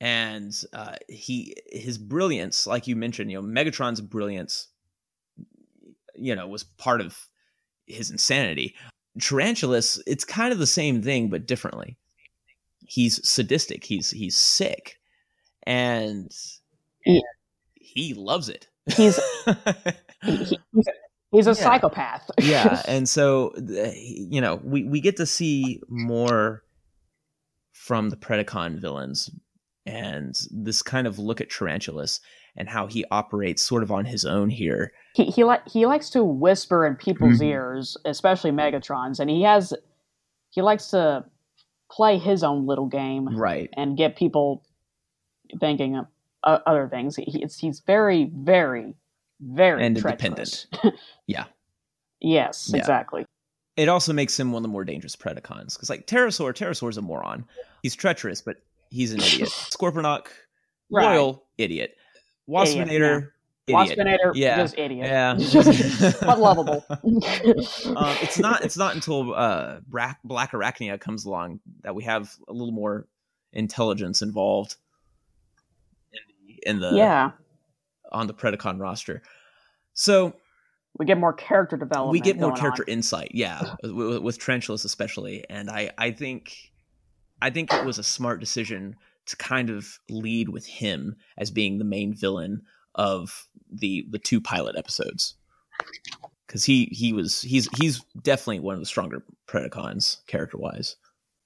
And 0.00 0.54
uh, 0.72 0.96
he 1.08 1.56
his 1.66 1.98
brilliance 1.98 2.66
like 2.66 2.86
you 2.86 2.94
mentioned 2.94 3.32
you 3.32 3.40
know 3.40 3.46
megatron's 3.46 4.00
brilliance 4.00 4.68
you 6.14 6.36
know 6.36 6.46
was 6.46 6.62
part 6.62 7.00
of 7.00 7.26
his 7.86 8.10
insanity. 8.10 8.76
Tarantulas 9.20 10.00
it's 10.06 10.24
kind 10.24 10.52
of 10.52 10.60
the 10.60 10.66
same 10.66 11.02
thing 11.02 11.30
but 11.30 11.46
differently 11.46 11.96
he's 12.88 13.26
sadistic 13.28 13.84
he's 13.84 14.10
he's 14.10 14.36
sick 14.36 14.96
and 15.66 16.30
Yeah. 17.04 17.20
he 17.74 18.14
loves 18.14 18.48
it 18.48 18.66
he's 18.96 19.20
he- 19.44 19.52
he's, 20.72 20.88
he's 21.30 21.46
a 21.46 21.50
Yeah. 21.50 21.52
psychopath 21.54 22.30
yeah 22.40 22.82
and 22.88 23.06
so 23.08 23.52
you 23.58 24.40
know 24.40 24.60
we 24.64 24.84
we 24.84 25.00
get 25.00 25.16
to 25.18 25.26
see 25.26 25.80
more 25.88 26.62
from 27.72 28.08
the 28.10 28.16
predacon 28.16 28.80
villains 28.80 29.30
and 29.86 30.34
this 30.50 30.82
kind 30.82 31.06
of 31.06 31.18
look 31.18 31.40
at 31.40 31.50
tarantulas 31.50 32.20
and 32.56 32.68
how 32.68 32.86
he 32.86 33.04
operates 33.10 33.62
sort 33.62 33.82
of 33.82 33.92
on 33.92 34.04
his 34.06 34.24
own 34.24 34.48
here 34.50 34.92
he 35.14 35.24
he, 35.26 35.44
li- 35.44 35.56
he 35.70 35.84
likes 35.86 36.08
to 36.10 36.24
whisper 36.24 36.86
in 36.86 36.96
people's 36.96 37.40
Mhm. 37.40 37.46
ears 37.50 37.96
especially 38.06 38.50
megatron's 38.50 39.20
and 39.20 39.28
he 39.30 39.42
has 39.42 39.74
he 40.50 40.62
likes 40.62 40.88
to 40.90 41.24
play 41.90 42.18
his 42.18 42.42
own 42.42 42.66
little 42.66 42.86
game 42.86 43.28
right 43.32 43.70
and 43.76 43.96
get 43.96 44.16
people 44.16 44.64
thinking 45.60 45.96
of 45.96 46.06
uh, 46.44 46.58
other 46.66 46.88
things 46.88 47.16
he, 47.16 47.44
he's 47.58 47.80
very 47.80 48.30
very 48.34 48.94
very 49.40 49.84
And 49.84 49.96
independent. 49.96 50.66
Yeah. 51.26 51.44
yes 52.20 52.70
Yeah. 52.72 52.78
exactly 52.80 53.24
it 53.76 53.88
also 53.88 54.12
makes 54.12 54.38
him 54.38 54.50
one 54.52 54.60
of 54.60 54.62
the 54.64 54.68
more 54.68 54.84
dangerous 54.84 55.14
predacons 55.16 55.74
because 55.74 55.88
like 55.90 56.06
Terrorsaur 56.06 56.52
Terrorsaur's 56.54 56.96
a 56.96 57.02
moron 57.02 57.44
he's 57.82 57.94
treacherous 57.96 58.40
but 58.42 58.56
he's 58.90 59.12
an 59.12 59.20
idiot 59.20 59.48
scorponok 59.70 60.26
Right. 60.90 61.04
royal 61.04 61.44
idiot 61.58 61.96
waspinator 62.48 63.30
idiot 63.68 63.98
Waspinator, 63.98 64.32
Yeah. 64.34 64.56
just 64.56 64.78
idiot. 64.78 65.06
Yeah. 65.06 65.34
but 66.20 66.38
lovable. 66.38 66.84
um, 66.90 67.02
it's 68.22 68.38
not 68.38 68.64
it's 68.64 68.76
not 68.76 68.94
until 68.94 69.34
uh, 69.34 69.80
Black, 69.86 70.18
Blackarachnia 70.26 71.00
comes 71.00 71.24
along 71.24 71.60
that 71.82 71.94
we 71.94 72.04
have 72.04 72.34
a 72.48 72.52
little 72.52 72.72
more 72.72 73.06
intelligence 73.52 74.22
involved 74.22 74.76
in 76.12 76.20
the, 76.46 76.70
in 76.70 76.80
the 76.80 76.96
yeah, 76.96 77.30
on 78.12 78.26
the 78.26 78.34
Predacon 78.34 78.80
roster. 78.80 79.22
So 79.94 80.34
we 80.98 81.06
get 81.06 81.18
more 81.18 81.32
character 81.32 81.76
development. 81.76 82.12
we 82.12 82.20
get 82.20 82.38
more 82.38 82.54
character 82.54 82.84
on. 82.86 82.92
insight, 82.92 83.30
yeah, 83.34 83.74
with, 83.82 84.22
with 84.22 84.38
Tarantulas 84.38 84.84
especially, 84.84 85.44
and 85.48 85.70
I 85.70 85.90
I 85.98 86.10
think 86.10 86.54
I 87.40 87.50
think 87.50 87.72
it 87.72 87.84
was 87.84 87.98
a 87.98 88.04
smart 88.04 88.40
decision 88.40 88.96
to 89.26 89.36
kind 89.36 89.70
of 89.70 89.98
lead 90.08 90.48
with 90.48 90.66
him 90.66 91.16
as 91.36 91.50
being 91.50 91.78
the 91.78 91.84
main 91.84 92.14
villain 92.14 92.62
of 92.98 93.48
the 93.70 94.06
the 94.10 94.18
two 94.18 94.40
pilot 94.40 94.76
episodes 94.76 95.34
because 96.46 96.64
he 96.64 96.86
he 96.92 97.12
was 97.12 97.40
he's 97.42 97.68
he's 97.78 98.04
definitely 98.22 98.60
one 98.60 98.74
of 98.74 98.80
the 98.80 98.86
stronger 98.86 99.22
Predacons 99.46 100.18
character 100.26 100.58
wise. 100.58 100.96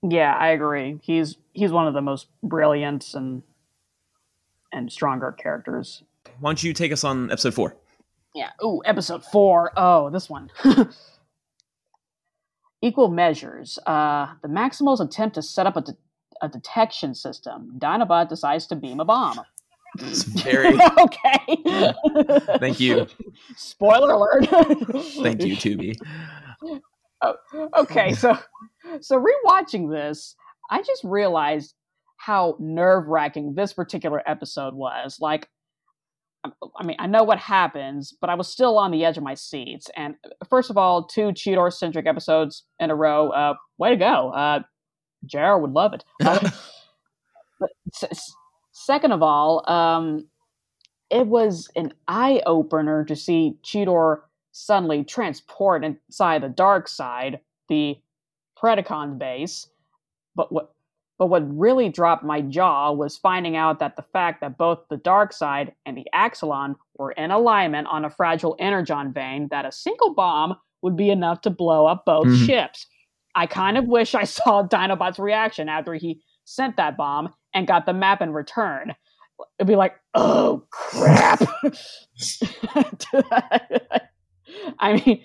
Yeah, 0.03 0.35
I 0.35 0.49
agree. 0.49 0.99
He's 1.03 1.37
he's 1.53 1.71
one 1.71 1.87
of 1.87 1.95
the 1.95 2.01
most 2.01 2.27
brilliant 2.43 3.15
and 3.15 3.43
and 4.73 4.91
stronger 4.91 5.33
characters. 5.33 6.03
Why 6.41 6.49
don't 6.51 6.63
you 6.63 6.73
take 6.73 6.93
us 6.93 7.05
on 7.05 7.31
episode 7.31 7.55
four? 7.55 7.77
Yeah. 8.35 8.51
Ooh, 8.65 8.81
episode 8.85 9.25
four. 9.25 9.73
Oh, 9.77 10.11
this 10.11 10.31
one. 10.31 10.51
Equal 12.81 13.09
measures. 13.09 13.79
Uh, 13.87 14.29
the 14.43 14.49
Maximals 14.49 15.01
attempt 15.01 15.35
to 15.35 15.43
set 15.43 15.67
up 15.67 15.77
a, 15.77 15.83
de- 15.83 15.97
a 16.41 16.49
detection 16.49 17.15
system. 17.15 17.75
Dinobot 17.79 18.29
decides 18.29 18.67
to 18.69 18.77
beam 18.77 18.99
a 18.99 19.05
bomb. 19.05 19.41
It's 19.99 20.23
very 20.23 20.69
okay. 20.99 21.63
thank 22.59 22.81
you, 22.81 23.07
Spoiler 23.57 24.13
alert. 24.13 24.47
thank 25.23 25.43
you, 25.45 25.57
Tubi. 25.57 25.97
okay, 27.77 28.13
so 28.15 28.37
so 29.01 29.23
rewatching 29.23 29.91
this, 29.91 30.35
I 30.71 30.83
just 30.83 31.05
realized 31.05 31.75
how 32.17 32.57
nerve 32.59 33.07
wracking 33.09 33.55
this 33.55 33.73
particular 33.73 34.23
episode 34.29 34.75
was. 34.75 35.19
Like, 35.21 35.49
I- 36.45 36.51
mean, 36.85 36.97
I 36.99 37.07
know 37.07 37.23
what 37.25 37.39
happens, 37.39 38.15
but 38.21 38.31
I 38.31 38.35
was 38.35 38.49
still 38.49 38.79
on 38.79 38.91
the 38.93 39.05
edge 39.05 39.17
of 39.19 39.25
my 39.25 39.35
seats. 39.35 39.89
And 39.97 40.15
first 40.49 40.71
of 40.71 40.77
all, 40.79 41.05
two 41.05 41.29
Cheetor 41.33 41.73
centric 41.73 42.07
episodes 42.07 42.65
in 42.81 42.91
a 42.91 42.95
row. 42.95 43.31
Uh, 43.31 43.55
way 43.79 43.91
to 43.91 43.97
go. 43.97 44.31
Uh, 44.31 44.61
would 45.61 45.73
love 45.73 45.93
it. 45.95 46.05
Uh, 46.25 46.39
but 47.61 47.71
s- 47.95 48.05
s- 48.11 48.35
second 48.85 49.13
of 49.13 49.23
all, 49.23 49.69
um, 49.71 50.27
it 51.11 51.27
was 51.27 51.69
an 51.77 51.93
eye 52.09 52.43
opener 52.47 53.05
to 53.05 53.15
see 53.17 53.57
Cheetor 53.63 54.21
suddenly 54.53 55.05
transport 55.05 55.85
inside 55.85 56.43
the 56.43 56.49
Darksyde, 56.49 57.39
the 57.69 57.99
Predacon 58.61 59.19
base. 59.19 59.69
But 60.35 60.53
what 60.53 60.73
but 61.19 61.27
what 61.27 61.57
really 61.57 61.89
dropped 61.89 62.25
my 62.25 62.41
jaw 62.41 62.91
was 62.91 63.17
finding 63.17 63.55
out 63.55 63.79
that 63.79 63.95
the 63.95 64.03
fact 64.03 64.41
that 64.41 64.59
both 64.59 64.81
the 64.89 64.97
Darksyde 64.97 65.73
and 65.87 65.97
the 65.97 66.07
Axalon 66.13 66.75
were 66.99 67.13
in 67.13 67.31
alignment 67.31 67.87
on 67.87 68.05
a 68.05 68.11
fragile 68.11 68.57
energon 68.59 69.13
vein 69.13 69.47
that 69.53 69.65
a 69.65 69.71
single 69.71 70.15
bomb 70.15 70.57
would 70.81 70.97
be 70.97 71.11
enough 71.11 71.41
to 71.43 71.51
blow 71.51 71.87
up 71.87 72.05
both 72.07 72.27
Mhm. 72.27 72.47
ships. 72.47 72.87
I 73.37 73.47
kind 73.47 73.79
of 73.79 73.85
wish 73.87 74.17
I 74.17 74.25
saw 74.25 74.63
Dinobot's 74.67 75.19
reaction 75.21 75.69
after 75.69 75.95
he 75.95 76.21
sent 76.45 76.77
that 76.77 76.97
bomb 76.97 77.33
and 77.55 77.67
got 77.67 77.87
the 77.87 77.93
map 77.93 78.23
in 78.23 78.33
return. 78.33 78.95
It'd 79.59 79.69
be 79.69 79.77
like, 79.77 79.97
oh 80.15 80.65
crap. 80.71 81.43
I 84.79 85.03
mean, 85.05 85.25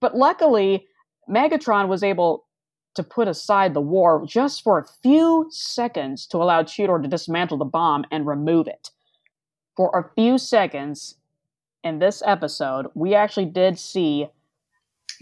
but 0.00 0.16
luckily, 0.16 0.86
Megatron 1.28 1.88
was 1.88 2.02
able 2.02 2.46
to 2.94 3.02
put 3.02 3.28
aside 3.28 3.74
the 3.74 3.80
war 3.80 4.24
just 4.26 4.62
for 4.62 4.78
a 4.78 4.86
few 5.02 5.46
seconds 5.50 6.26
to 6.26 6.38
allow 6.38 6.62
Cheetor 6.62 7.02
to 7.02 7.08
dismantle 7.08 7.58
the 7.58 7.64
bomb 7.64 8.04
and 8.10 8.26
remove 8.26 8.68
it. 8.68 8.90
For 9.76 9.90
a 9.98 10.14
few 10.14 10.38
seconds 10.38 11.16
in 11.82 11.98
this 11.98 12.22
episode, 12.24 12.86
we 12.94 13.14
actually 13.14 13.46
did 13.46 13.78
see 13.78 14.28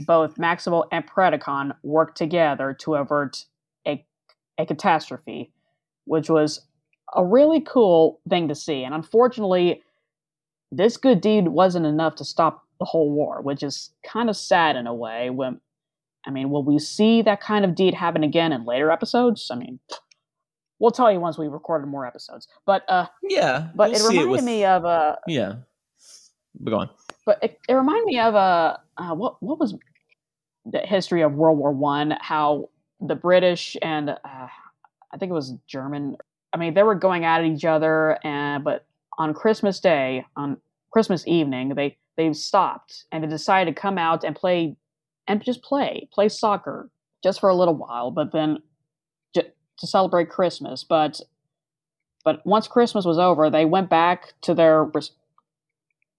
both 0.01 0.37
Maximal 0.37 0.87
and 0.93 1.07
Predacon 1.07 1.75
work 1.83 2.15
together 2.15 2.75
to 2.81 2.95
avert 2.95 3.47
a 4.63 4.67
catastrophe, 4.67 5.53
which 6.07 6.31
was 6.31 6.61
a 7.15 7.25
really 7.25 7.61
cool 7.61 8.21
thing 8.29 8.49
to 8.49 8.55
see. 8.55 8.85
And 8.85 8.95
unfortunately, 8.95 9.83
this 10.71 10.97
good 10.97 11.21
deed 11.21 11.49
wasn't 11.49 11.85
enough 11.87 12.15
to 12.17 12.25
stop 12.25 12.63
the 12.79 12.87
whole 12.87 13.11
war, 13.13 13.43
which 13.43 13.63
is 13.63 13.91
kind 14.05 14.31
of 14.31 14.37
sad 14.37 14.77
in 14.77 14.87
a 14.87 14.95
way. 14.95 15.29
When 15.31 15.61
I 16.27 16.31
mean, 16.31 16.51
will 16.51 16.65
we 16.65 16.79
see 16.79 17.21
that 17.23 17.41
kind 17.41 17.65
of 17.65 17.75
deed 17.75 17.95
happen 17.95 18.23
again 18.23 18.53
in 18.53 18.65
later 18.65 18.91
episodes? 18.91 19.49
I 19.51 19.57
mean, 19.57 19.81
we'll 20.79 20.91
tell 20.93 21.13
you 21.13 21.21
once 21.21 21.37
we 21.37 21.49
recorded 21.49 21.87
more 21.89 22.07
episodes. 22.07 22.49
But 22.65 22.85
uh, 22.89 23.07
Yeah, 23.23 23.69
but 23.75 23.91
we'll 23.91 24.01
it 24.01 24.09
reminded 24.09 24.31
with- 24.31 24.45
me 24.45 24.65
of 24.65 24.85
uh, 24.85 25.17
Yeah, 25.27 25.55
but 26.59 26.71
go 26.71 26.79
on. 26.79 26.91
but 27.27 27.39
it, 27.43 27.59
it 27.69 27.75
reminded 27.75 28.05
me 28.07 28.19
of 28.21 28.35
uh, 28.35 28.77
uh 28.97 29.15
what 29.15 29.43
what 29.43 29.59
was 29.59 29.75
the 30.65 30.79
history 30.79 31.23
of 31.23 31.35
World 31.35 31.59
War 31.59 31.73
One? 31.73 32.15
How 32.21 32.71
the 33.07 33.15
British 33.15 33.77
and 33.83 34.11
uh, 34.11 34.17
I 34.25 35.19
think 35.19 35.31
it 35.31 35.35
was 35.35 35.55
German. 35.67 36.17
I 36.53 36.57
mean, 36.57 36.75
they 36.75 36.83
were 36.83 36.95
going 36.95 37.25
at 37.25 37.45
each 37.45 37.65
other, 37.65 38.19
and 38.25 38.65
but 38.65 38.87
on 39.19 39.35
Christmas 39.35 39.81
Day, 39.81 40.25
on 40.37 40.59
Christmas 40.93 41.27
evening, 41.27 41.75
they 41.75 41.99
they 42.17 42.33
stopped 42.33 43.05
and 43.11 43.25
they 43.25 43.29
decided 43.29 43.75
to 43.75 43.81
come 43.81 43.99
out 43.99 44.25
and 44.25 44.37
play 44.37 44.77
and 45.27 45.43
just 45.43 45.63
play 45.63 46.09
play 46.13 46.29
soccer 46.29 46.91
just 47.23 47.41
for 47.41 47.49
a 47.49 47.55
little 47.55 47.75
while, 47.75 48.11
but 48.11 48.33
then 48.33 48.59
j- 49.35 49.53
to 49.79 49.87
celebrate 49.87 50.31
Christmas. 50.31 50.85
But 50.85 51.21
but 52.25 52.45
once 52.47 52.69
Christmas 52.69 53.05
was 53.05 53.19
over, 53.19 53.51
they 53.51 53.65
went 53.65 53.91
back 53.91 54.35
to 54.43 54.55
their 54.55 54.91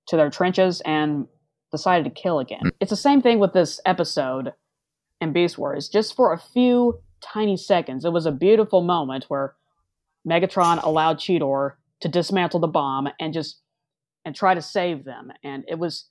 to 0.07 0.17
their 0.17 0.29
trenches 0.29 0.81
and 0.81 1.27
decided 1.71 2.03
to 2.03 2.21
kill 2.21 2.39
again. 2.39 2.71
It's 2.79 2.89
the 2.89 2.95
same 2.95 3.21
thing 3.21 3.39
with 3.39 3.53
this 3.53 3.79
episode 3.85 4.53
in 5.21 5.33
Beast 5.33 5.57
Wars. 5.57 5.89
Just 5.89 6.15
for 6.15 6.33
a 6.33 6.39
few 6.39 6.99
tiny 7.21 7.57
seconds, 7.57 8.05
it 8.05 8.13
was 8.13 8.25
a 8.25 8.31
beautiful 8.31 8.81
moment 8.81 9.25
where 9.27 9.55
Megatron 10.27 10.83
allowed 10.83 11.19
Cheetor 11.19 11.73
to 12.01 12.07
dismantle 12.09 12.59
the 12.59 12.67
bomb 12.67 13.07
and 13.19 13.33
just 13.33 13.61
and 14.25 14.35
try 14.35 14.53
to 14.53 14.61
save 14.61 15.03
them. 15.03 15.31
And 15.43 15.63
it 15.67 15.79
was 15.79 16.09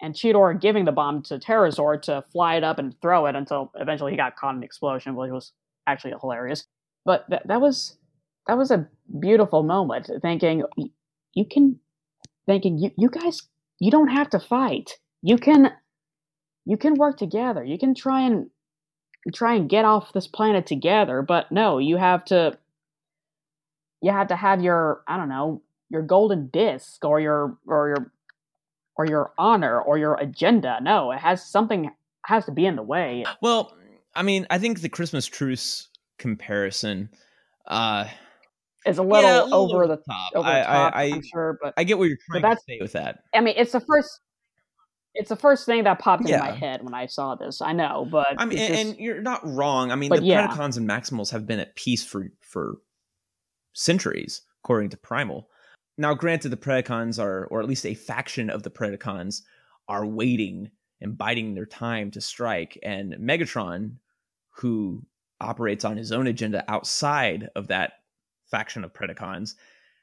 and 0.00 0.14
Cheetor 0.14 0.60
giving 0.60 0.84
the 0.84 0.92
bomb 0.92 1.22
to 1.24 1.38
Terrorsaur 1.38 2.02
to 2.02 2.24
fly 2.32 2.56
it 2.56 2.64
up 2.64 2.78
and 2.78 2.94
throw 3.00 3.26
it 3.26 3.36
until 3.36 3.70
eventually 3.76 4.10
he 4.10 4.16
got 4.16 4.36
caught 4.36 4.54
in 4.54 4.60
the 4.60 4.66
explosion, 4.66 5.14
which 5.14 5.30
was 5.30 5.52
actually 5.86 6.14
hilarious. 6.20 6.66
But 7.04 7.24
that 7.30 7.46
that 7.46 7.60
was 7.60 7.96
that 8.46 8.58
was 8.58 8.70
a 8.70 8.88
beautiful 9.20 9.62
moment. 9.62 10.10
Thinking 10.20 10.64
you 11.34 11.44
can, 11.48 11.78
thinking 12.46 12.78
you 12.78 12.90
you 12.96 13.08
guys 13.08 13.42
you 13.78 13.90
don't 13.90 14.08
have 14.08 14.30
to 14.30 14.40
fight. 14.40 14.98
You 15.22 15.38
can 15.38 15.72
you 16.64 16.76
can 16.76 16.94
work 16.94 17.18
together. 17.18 17.64
You 17.64 17.78
can 17.78 17.94
try 17.94 18.22
and 18.22 18.50
try 19.34 19.54
and 19.54 19.68
get 19.68 19.84
off 19.84 20.12
this 20.12 20.26
planet 20.26 20.66
together. 20.66 21.22
But 21.22 21.50
no, 21.52 21.78
you 21.78 21.96
have 21.96 22.24
to 22.26 22.58
you 24.00 24.10
have 24.12 24.28
to 24.28 24.36
have 24.36 24.62
your 24.62 25.02
I 25.06 25.16
don't 25.16 25.28
know 25.28 25.62
your 25.90 26.02
golden 26.02 26.48
disc 26.48 27.04
or 27.04 27.20
your 27.20 27.56
or 27.66 27.88
your 27.88 28.12
or 28.96 29.06
your 29.06 29.32
honor 29.38 29.80
or 29.80 29.98
your 29.98 30.14
agenda. 30.14 30.78
No, 30.82 31.12
it 31.12 31.18
has 31.18 31.44
something 31.44 31.90
has 32.26 32.44
to 32.46 32.52
be 32.52 32.66
in 32.66 32.76
the 32.76 32.82
way. 32.82 33.24
Well, 33.40 33.76
I 34.14 34.22
mean, 34.22 34.46
I 34.50 34.58
think 34.58 34.80
the 34.80 34.88
Christmas 34.88 35.26
truce 35.26 35.88
comparison, 36.18 37.10
uh, 37.66 38.06
It's 38.84 38.98
a 38.98 39.02
little, 39.02 39.22
yeah, 39.22 39.42
a 39.42 39.44
little 39.44 39.74
over 39.74 39.86
the 39.86 39.96
top. 39.96 40.32
over 40.34 40.48
I, 40.48 40.58
the 40.58 40.66
top. 40.66 40.92
I, 40.94 41.02
I, 41.02 41.04
I'm 41.04 41.22
sure, 41.22 41.58
but 41.60 41.74
I 41.76 41.84
get 41.84 41.98
what 41.98 42.08
you're 42.08 42.18
trying 42.30 42.42
to 42.42 42.60
say 42.68 42.78
with 42.80 42.92
that. 42.92 43.20
I 43.34 43.40
mean, 43.40 43.54
it's 43.56 43.72
the 43.72 43.80
first. 43.80 44.20
It's 45.14 45.28
the 45.28 45.36
first 45.36 45.66
thing 45.66 45.84
that 45.84 45.98
popped 45.98 46.24
into 46.24 46.38
my 46.38 46.52
head 46.52 46.82
when 46.82 46.94
I 46.94 47.06
saw 47.06 47.34
this. 47.34 47.60
I 47.60 47.72
know, 47.72 48.06
but 48.10 48.28
I 48.38 48.46
mean, 48.46 48.58
and, 48.58 48.68
just- 48.68 48.86
and 48.86 48.98
you're 48.98 49.20
not 49.20 49.40
wrong. 49.44 49.90
I 49.90 49.94
mean, 49.94 50.10
the 50.10 50.22
yeah. 50.22 50.48
Predacons 50.48 50.76
and 50.76 50.88
Maximals 50.88 51.30
have 51.30 51.46
been 51.46 51.60
at 51.60 51.76
peace 51.76 52.04
for 52.04 52.32
for 52.40 52.78
centuries, 53.74 54.42
according 54.64 54.90
to 54.90 54.96
Primal. 54.96 55.48
Now, 55.98 56.14
granted, 56.14 56.48
the 56.48 56.56
Predacons 56.56 57.22
are, 57.22 57.46
or 57.46 57.60
at 57.60 57.68
least 57.68 57.84
a 57.84 57.94
faction 57.94 58.48
of 58.48 58.62
the 58.62 58.70
Predacons, 58.70 59.42
are 59.88 60.06
waiting 60.06 60.70
and 61.00 61.18
biding 61.18 61.54
their 61.54 61.66
time 61.66 62.10
to 62.12 62.20
strike, 62.20 62.78
and 62.82 63.14
Megatron, 63.14 63.96
who 64.50 65.04
operates 65.40 65.84
on 65.84 65.96
his 65.96 66.12
own 66.12 66.26
agenda 66.26 66.64
outside 66.68 67.50
of 67.56 67.68
that 67.68 67.94
faction 68.50 68.84
of 68.84 68.92
Predacons, 68.92 69.54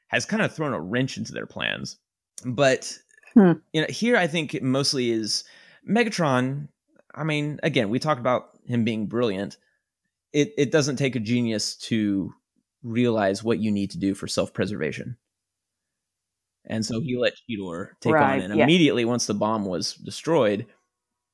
has 0.08 0.26
kind 0.26 0.42
of 0.42 0.54
thrown 0.54 0.72
a 0.72 0.80
wrench 0.80 1.16
into 1.16 1.32
their 1.32 1.46
plans. 1.46 1.96
But 2.44 2.96
Hmm. 3.34 3.52
you 3.72 3.80
know, 3.82 3.86
here 3.88 4.16
I 4.16 4.26
think 4.26 4.54
it 4.54 4.62
mostly 4.62 5.10
is 5.10 5.44
Megatron. 5.88 6.68
I 7.14 7.24
mean, 7.24 7.60
again, 7.62 7.88
we 7.90 7.98
talked 7.98 8.20
about 8.20 8.50
him 8.66 8.84
being 8.84 9.06
brilliant. 9.06 9.56
It 10.32 10.52
it 10.58 10.70
doesn't 10.72 10.96
take 10.96 11.16
a 11.16 11.20
genius 11.20 11.76
to 11.88 12.32
realize 12.82 13.42
what 13.44 13.58
you 13.58 13.70
need 13.70 13.90
to 13.92 13.98
do 13.98 14.14
for 14.14 14.26
self 14.26 14.52
preservation. 14.52 15.16
And 16.66 16.84
so 16.84 17.00
he 17.00 17.16
let 17.16 17.34
Cheetor 17.48 17.90
take 18.00 18.12
Right, 18.14 18.34
on, 18.42 18.50
and 18.50 18.56
yeah. 18.56 18.64
immediately 18.64 19.04
once 19.04 19.26
the 19.26 19.34
bomb 19.34 19.64
was 19.64 19.94
destroyed, 19.94 20.66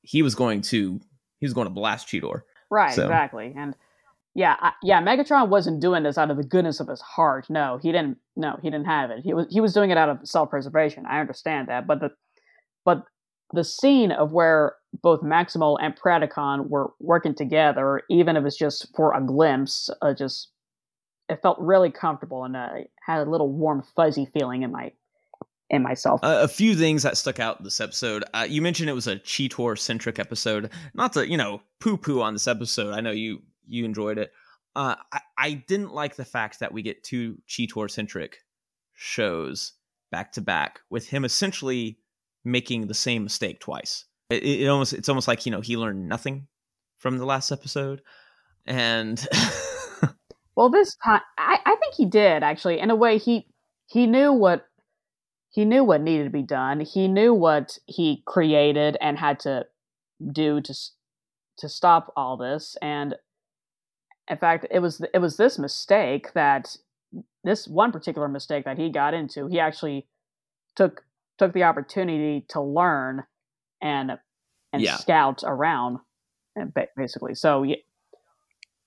he 0.02 0.22
was 0.22 0.34
going 0.34 0.62
to 0.62 1.00
he 1.40 1.46
was 1.46 1.52
going 1.52 1.66
to 1.66 1.74
blast 1.74 2.08
Cheetor. 2.08 2.42
right, 2.70 2.94
so- 2.94 3.02
exactly, 3.02 3.52
and 3.56 3.74
yeah, 4.36 4.56
I, 4.60 4.72
yeah. 4.82 5.00
Megatron 5.02 5.48
wasn't 5.48 5.80
doing 5.80 6.02
this 6.02 6.18
out 6.18 6.30
of 6.30 6.36
the 6.36 6.44
goodness 6.44 6.78
of 6.78 6.88
his 6.88 7.00
heart. 7.00 7.46
No, 7.48 7.78
he 7.82 7.90
didn't. 7.90 8.18
No, 8.36 8.58
he 8.60 8.68
didn't 8.68 8.84
have 8.84 9.10
it. 9.10 9.20
He 9.24 9.32
was 9.32 9.46
he 9.50 9.62
was 9.62 9.72
doing 9.72 9.90
it 9.90 9.96
out 9.96 10.10
of 10.10 10.18
self 10.24 10.50
preservation. 10.50 11.06
I 11.06 11.20
understand 11.20 11.68
that, 11.68 11.86
but 11.86 12.00
the 12.00 12.10
but 12.84 13.04
the 13.54 13.64
scene 13.64 14.12
of 14.12 14.32
where 14.32 14.74
both 15.02 15.22
Maximal 15.22 15.78
and 15.80 15.96
Predacon 15.96 16.68
were 16.68 16.90
working 17.00 17.34
together, 17.34 18.02
even 18.10 18.36
if 18.36 18.44
it's 18.44 18.58
just 18.58 18.94
for 18.94 19.14
a 19.14 19.24
glimpse, 19.24 19.88
uh, 20.02 20.12
just 20.12 20.50
it 21.30 21.40
felt 21.40 21.58
really 21.58 21.90
comfortable 21.90 22.44
and 22.44 22.56
uh, 22.56 22.68
had 23.06 23.26
a 23.26 23.30
little 23.30 23.50
warm 23.50 23.82
fuzzy 23.96 24.28
feeling 24.38 24.64
in 24.64 24.70
my 24.70 24.92
in 25.70 25.82
myself. 25.82 26.20
Uh, 26.22 26.40
a 26.42 26.48
few 26.48 26.76
things 26.76 27.02
that 27.04 27.16
stuck 27.16 27.40
out 27.40 27.64
this 27.64 27.80
episode. 27.80 28.22
Uh, 28.34 28.46
you 28.46 28.60
mentioned 28.60 28.90
it 28.90 28.92
was 28.92 29.06
a 29.06 29.16
Cheetor 29.16 29.78
centric 29.78 30.18
episode. 30.18 30.70
Not 30.92 31.14
to 31.14 31.26
you 31.26 31.38
know 31.38 31.62
poo 31.80 31.96
poo 31.96 32.20
on 32.20 32.34
this 32.34 32.46
episode. 32.46 32.92
I 32.92 33.00
know 33.00 33.12
you 33.12 33.40
you 33.66 33.84
enjoyed 33.84 34.18
it. 34.18 34.32
Uh, 34.74 34.96
I, 35.12 35.20
I 35.38 35.52
didn't 35.52 35.94
like 35.94 36.16
the 36.16 36.24
fact 36.24 36.60
that 36.60 36.72
we 36.72 36.82
get 36.82 37.02
two 37.02 37.38
Cheetor 37.48 37.90
centric 37.90 38.38
shows 38.94 39.72
back 40.10 40.32
to 40.32 40.40
back 40.40 40.80
with 40.90 41.08
him 41.08 41.24
essentially 41.24 41.98
making 42.44 42.86
the 42.86 42.94
same 42.94 43.24
mistake 43.24 43.60
twice. 43.60 44.04
It, 44.30 44.42
it 44.42 44.68
almost 44.68 44.92
it's 44.92 45.08
almost 45.08 45.28
like 45.28 45.46
you 45.46 45.52
know 45.52 45.60
he 45.60 45.76
learned 45.76 46.08
nothing 46.08 46.46
from 46.98 47.18
the 47.18 47.26
last 47.26 47.52
episode, 47.52 48.02
and 48.66 49.24
Well, 50.56 50.70
this 50.70 50.96
time 51.04 51.20
I, 51.38 51.58
I 51.64 51.76
think 51.76 51.94
he 51.94 52.06
did 52.06 52.42
actually. 52.42 52.80
In 52.80 52.90
a 52.90 52.96
way, 52.96 53.18
he 53.18 53.46
he 53.86 54.06
knew 54.06 54.32
what 54.32 54.66
he 55.50 55.64
knew 55.64 55.84
what 55.84 56.00
needed 56.00 56.24
to 56.24 56.30
be 56.30 56.42
done. 56.42 56.80
He 56.80 57.06
knew 57.08 57.34
what 57.34 57.78
he 57.86 58.22
created 58.26 58.96
and 59.00 59.18
had 59.18 59.38
to 59.40 59.66
do 60.32 60.62
to 60.62 60.74
to 61.58 61.68
stop 61.68 62.12
all 62.16 62.38
this. 62.38 62.76
And 62.80 63.14
in 64.28 64.38
fact, 64.38 64.66
it 64.70 64.80
was 64.80 65.00
it 65.14 65.18
was 65.18 65.36
this 65.36 65.58
mistake 65.58 66.32
that 66.34 66.76
this 67.44 67.68
one 67.68 67.92
particular 67.92 68.28
mistake 68.28 68.64
that 68.64 68.78
he 68.78 68.90
got 68.90 69.14
into. 69.14 69.46
He 69.46 69.60
actually 69.60 70.06
took 70.74 71.04
took 71.38 71.52
the 71.52 71.62
opportunity 71.64 72.44
to 72.50 72.60
learn 72.60 73.24
and 73.80 74.12
and 74.72 74.82
Yeah. 74.82 74.96
scout 74.96 75.42
around, 75.44 75.98
eh, 76.56 76.62
and 76.62 76.74
basically. 76.96 77.34
So 77.34 77.62
yeah, 77.62 77.76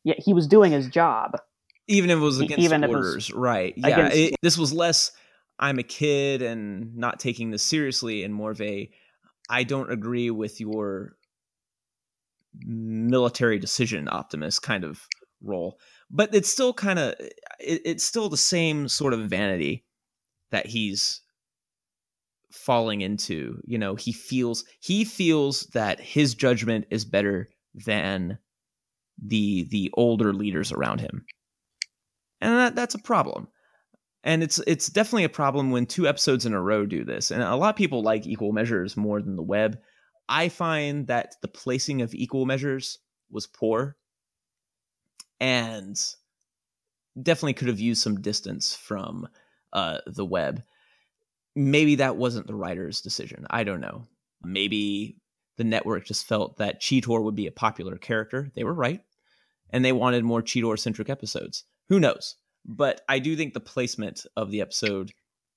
yeah, 0.03 0.15
he 0.17 0.33
was 0.33 0.47
doing 0.47 0.71
his 0.71 0.87
job. 0.87 1.37
even 1.87 2.09
if 2.09 2.17
it 2.17 2.21
was 2.21 2.39
against 2.39 2.63
even 2.63 2.83
it 2.83 2.87
was 2.89 2.97
orders, 2.97 3.33
right? 3.33 3.73
Yeah, 3.77 4.09
it, 4.11 4.35
this 4.41 4.57
was 4.57 4.73
less. 4.73 5.11
I'm 5.57 5.79
a 5.79 5.83
kid 5.83 6.41
and 6.41 6.95
not 6.95 7.19
taking 7.19 7.51
this 7.51 7.63
seriously, 7.63 8.23
and 8.23 8.33
more 8.33 8.51
of 8.51 8.61
a. 8.61 8.89
I 9.49 9.63
don't 9.63 9.91
agree 9.91 10.29
with 10.29 10.59
your 10.59 11.15
military 12.65 13.59
decision, 13.59 14.07
Optimus 14.09 14.59
kind 14.59 14.83
of 14.83 15.01
role, 15.41 15.79
but 16.09 16.33
it's 16.33 16.49
still 16.49 16.73
kind 16.73 16.99
of. 16.99 17.15
It, 17.59 17.81
it's 17.85 18.03
still 18.03 18.29
the 18.29 18.37
same 18.37 18.87
sort 18.87 19.13
of 19.13 19.29
vanity 19.29 19.85
that 20.51 20.65
he's 20.65 21.21
falling 22.51 23.01
into. 23.01 23.61
You 23.65 23.77
know, 23.77 23.95
he 23.95 24.11
feels 24.11 24.63
he 24.79 25.03
feels 25.03 25.61
that 25.73 25.99
his 25.99 26.33
judgment 26.35 26.85
is 26.89 27.05
better 27.05 27.49
than 27.73 28.37
the 29.21 29.67
the 29.69 29.91
older 29.93 30.33
leaders 30.33 30.71
around 30.71 31.01
him. 31.01 31.25
And 32.41 32.53
that 32.57 32.75
that's 32.75 32.95
a 32.95 32.99
problem. 32.99 33.47
And 34.23 34.43
it's 34.43 34.59
it's 34.67 34.87
definitely 34.87 35.23
a 35.23 35.29
problem 35.29 35.71
when 35.71 35.85
two 35.85 36.07
episodes 36.07 36.45
in 36.45 36.53
a 36.53 36.61
row 36.61 36.85
do 36.85 37.03
this. 37.03 37.31
And 37.31 37.41
a 37.41 37.55
lot 37.55 37.69
of 37.69 37.75
people 37.75 38.03
like 38.03 38.25
equal 38.25 38.51
measures 38.51 38.97
more 38.97 39.21
than 39.21 39.35
the 39.35 39.43
web. 39.43 39.77
I 40.27 40.49
find 40.49 41.07
that 41.07 41.35
the 41.41 41.47
placing 41.47 42.01
of 42.01 42.13
equal 42.13 42.45
measures 42.45 42.99
was 43.31 43.47
poor 43.47 43.97
and 45.39 45.99
definitely 47.21 47.53
could 47.53 47.67
have 47.67 47.79
used 47.79 48.01
some 48.01 48.21
distance 48.21 48.75
from 48.75 49.27
uh, 49.73 49.99
the 50.07 50.25
web. 50.25 50.63
Maybe 51.55 51.95
that 51.95 52.17
wasn't 52.17 52.47
the 52.47 52.55
writer's 52.55 53.01
decision. 53.01 53.45
I 53.49 53.63
don't 53.63 53.81
know. 53.81 54.07
Maybe 54.43 55.17
the 55.57 55.63
network 55.63 56.05
just 56.05 56.25
felt 56.25 56.57
that 56.57 56.81
Cheetor 56.81 57.21
would 57.23 57.35
be 57.35 57.47
a 57.47 57.51
popular 57.51 57.97
character. 57.97 58.51
They 58.55 58.63
were 58.63 58.73
right. 58.73 59.01
And 59.71 59.83
they 59.83 59.91
wanted 59.91 60.23
more 60.23 60.41
Cheetor 60.41 60.79
centric 60.79 61.09
episodes. 61.09 61.65
Who 61.89 61.99
knows? 61.99 62.35
But 62.65 63.01
I 63.09 63.19
do 63.19 63.35
think 63.35 63.53
the 63.53 63.59
placement 63.59 64.25
of 64.37 64.51
the 64.51 64.61
episode 64.61 65.11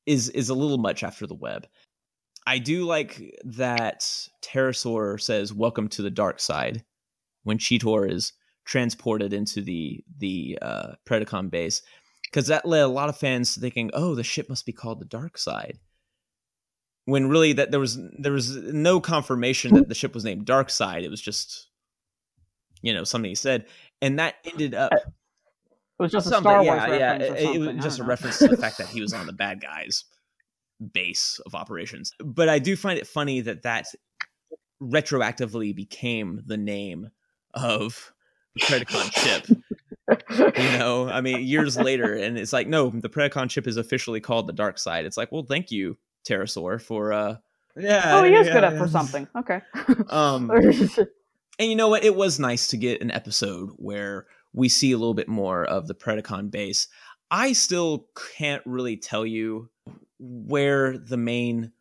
is 0.07 0.28
is 0.30 0.49
a 0.49 0.55
little 0.55 0.78
much 0.78 1.03
after 1.03 1.26
the 1.26 1.35
web. 1.35 1.66
I 2.47 2.59
do 2.59 2.85
like 2.85 3.39
that 3.45 4.01
Terrorsaur 4.43 5.20
says 5.20 5.53
"Welcome 5.53 5.89
to 5.91 6.03
the 6.03 6.11
dark 6.11 6.41
side" 6.41 6.85
when 7.45 7.59
Cheetor 7.59 8.11
is 8.11 8.33
transported 8.64 9.32
into 9.32 9.60
the 9.62 10.02
the 10.18 10.58
uh, 10.62 10.92
Predacon 11.06 11.50
base, 11.50 11.82
because 12.24 12.46
that 12.46 12.66
led 12.66 12.82
a 12.82 12.88
lot 12.88 13.08
of 13.08 13.16
fans 13.16 13.56
thinking, 13.56 13.90
"Oh, 13.92 14.14
the 14.14 14.24
ship 14.24 14.48
must 14.48 14.66
be 14.66 14.72
called 14.72 15.00
the 15.00 15.06
Dark 15.06 15.38
Side." 15.38 15.78
When 17.04 17.28
really 17.28 17.52
that 17.54 17.70
there 17.70 17.80
was 17.80 17.98
there 18.18 18.32
was 18.32 18.56
no 18.56 19.00
confirmation 19.00 19.74
that 19.74 19.88
the 19.88 19.94
ship 19.94 20.14
was 20.14 20.24
named 20.24 20.46
Dark 20.46 20.70
Side. 20.70 21.04
It 21.04 21.10
was 21.10 21.20
just 21.20 21.68
you 22.80 22.92
know 22.92 23.04
something 23.04 23.30
he 23.30 23.34
said, 23.34 23.66
and 24.00 24.18
that 24.18 24.36
ended 24.44 24.74
up. 24.74 24.92
It 24.92 26.02
was 26.02 26.12
just 26.12 26.26
a 26.26 26.36
Star 26.40 26.64
Wars 26.64 26.66
yeah, 26.66 26.86
yeah. 26.86 27.12
reference. 27.12 27.40
or 27.40 27.54
It, 27.54 27.58
was 27.60 27.84
just 27.84 27.98
a 27.98 28.02
know. 28.02 28.08
reference 28.08 28.38
to 28.38 28.48
the 28.48 28.56
fact 28.56 28.78
that 28.78 28.88
he 28.88 29.00
was 29.00 29.12
on 29.12 29.26
the 29.26 29.32
bad 29.32 29.60
guys' 29.60 30.04
base 30.92 31.40
of 31.46 31.54
operations. 31.54 32.12
But 32.18 32.48
I 32.48 32.58
do 32.58 32.76
find 32.76 32.98
it 32.98 33.06
funny 33.06 33.40
that 33.42 33.62
that 33.62 33.86
retroactively 34.82 35.74
became 35.74 36.42
the 36.44 36.56
name 36.56 37.10
of 37.54 38.12
Predacon 38.61 39.11
chip. 39.12 39.46
You 40.28 40.78
know, 40.78 41.09
I 41.09 41.20
mean, 41.20 41.42
years 41.42 41.76
later, 41.76 42.14
and 42.14 42.38
it's 42.38 42.53
like, 42.53 42.66
no, 42.66 42.90
the 42.90 43.09
Predacon 43.09 43.48
chip 43.48 43.66
is 43.66 43.76
officially 43.76 44.20
called 44.20 44.46
the 44.46 44.53
Dark 44.53 44.78
Side. 44.78 45.05
It's 45.05 45.16
like, 45.16 45.32
well, 45.32 45.44
thank 45.44 45.70
you, 45.70 45.96
Terrorsaur, 46.26 46.80
for 46.80 47.12
uh, 47.12 47.36
yeah. 47.76 48.18
oh, 48.18 48.24
he 48.24 48.34
is 48.34 48.46
yeah, 48.46 48.53
good 48.53 48.64
at 48.64 48.72
yeah. 48.74 48.78
for 48.78 48.88
something. 48.88 49.28
Okay. 49.36 49.61
Um, 50.09 50.50
and 51.59 51.70
you 51.70 51.76
know 51.76 51.88
what? 51.88 52.05
It 52.05 52.14
was 52.14 52.38
nice 52.38 52.68
to 52.68 52.76
get 52.76 53.00
an 53.00 53.11
episode 53.11 53.70
where 53.76 54.26
we 54.53 54.68
see 54.68 54.92
a 54.92 54.98
little 54.98 55.14
bit 55.14 55.28
more 55.28 55.64
of 55.64 55.86
the 55.86 55.94
Predacon 55.94 56.50
base. 56.50 56.88
I 57.30 57.53
still 57.55 58.09
can't 58.36 58.62
really 58.66 58.96
tell 58.96 59.24
you 59.24 59.70
where 60.18 60.98
the 60.98 61.16
main 61.16 61.72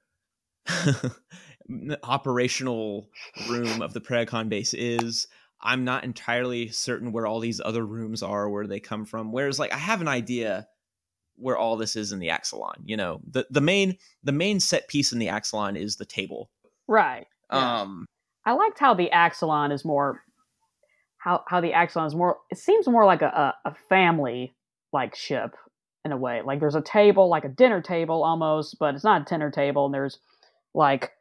operational 2.03 3.09
room 3.49 3.81
of 3.81 3.93
the 3.93 4.01
Predacon 4.01 4.47
base 4.49 4.73
is. 4.73 5.27
I'm 5.61 5.83
not 5.83 6.03
entirely 6.03 6.69
certain 6.69 7.11
where 7.11 7.27
all 7.27 7.39
these 7.39 7.61
other 7.63 7.85
rooms 7.85 8.23
are, 8.23 8.49
where 8.49 8.67
they 8.67 8.79
come 8.79 9.05
from. 9.05 9.31
Whereas, 9.31 9.59
like, 9.59 9.73
I 9.73 9.77
have 9.77 10.01
an 10.01 10.07
idea 10.07 10.67
where 11.35 11.57
all 11.57 11.77
this 11.77 11.95
is 11.95 12.11
in 12.11 12.19
the 12.19 12.29
Axalon. 12.29 12.75
You 12.85 12.97
know, 12.97 13.21
the 13.29 13.45
the 13.49 13.61
main 13.61 13.97
the 14.23 14.31
main 14.31 14.59
set 14.59 14.87
piece 14.87 15.11
in 15.11 15.19
the 15.19 15.27
Axalon 15.27 15.77
is 15.77 15.95
the 15.95 16.05
table. 16.05 16.49
right. 16.87 17.27
Yeah. 17.51 17.81
Um, 17.81 18.05
I 18.45 18.53
liked 18.53 18.79
how 18.79 18.93
the 18.93 19.09
Axalon 19.13 19.71
is 19.71 19.83
more 19.83 20.23
how 21.17 21.43
how 21.47 21.61
the 21.61 21.71
Axalon 21.71 22.07
is 22.07 22.15
more 22.15 22.37
it 22.49 22.57
seems 22.57 22.87
more 22.87 23.05
like 23.05 23.21
a, 23.21 23.27
a, 23.65 23.69
a 23.69 23.75
family 23.89 24.53
like 24.93 25.15
ship 25.15 25.55
in 26.05 26.11
a 26.11 26.17
way. 26.17 26.41
Like 26.43 26.59
there's 26.59 26.75
a 26.75 26.81
table, 26.81 27.29
like 27.29 27.45
a 27.45 27.49
dinner 27.49 27.81
table 27.81 28.23
almost, 28.23 28.77
but 28.79 28.95
it's 28.95 29.03
not 29.03 29.21
a 29.21 29.25
dinner 29.25 29.51
table, 29.51 29.85
and 29.85 29.93
there's 29.93 30.19
like 30.73 31.11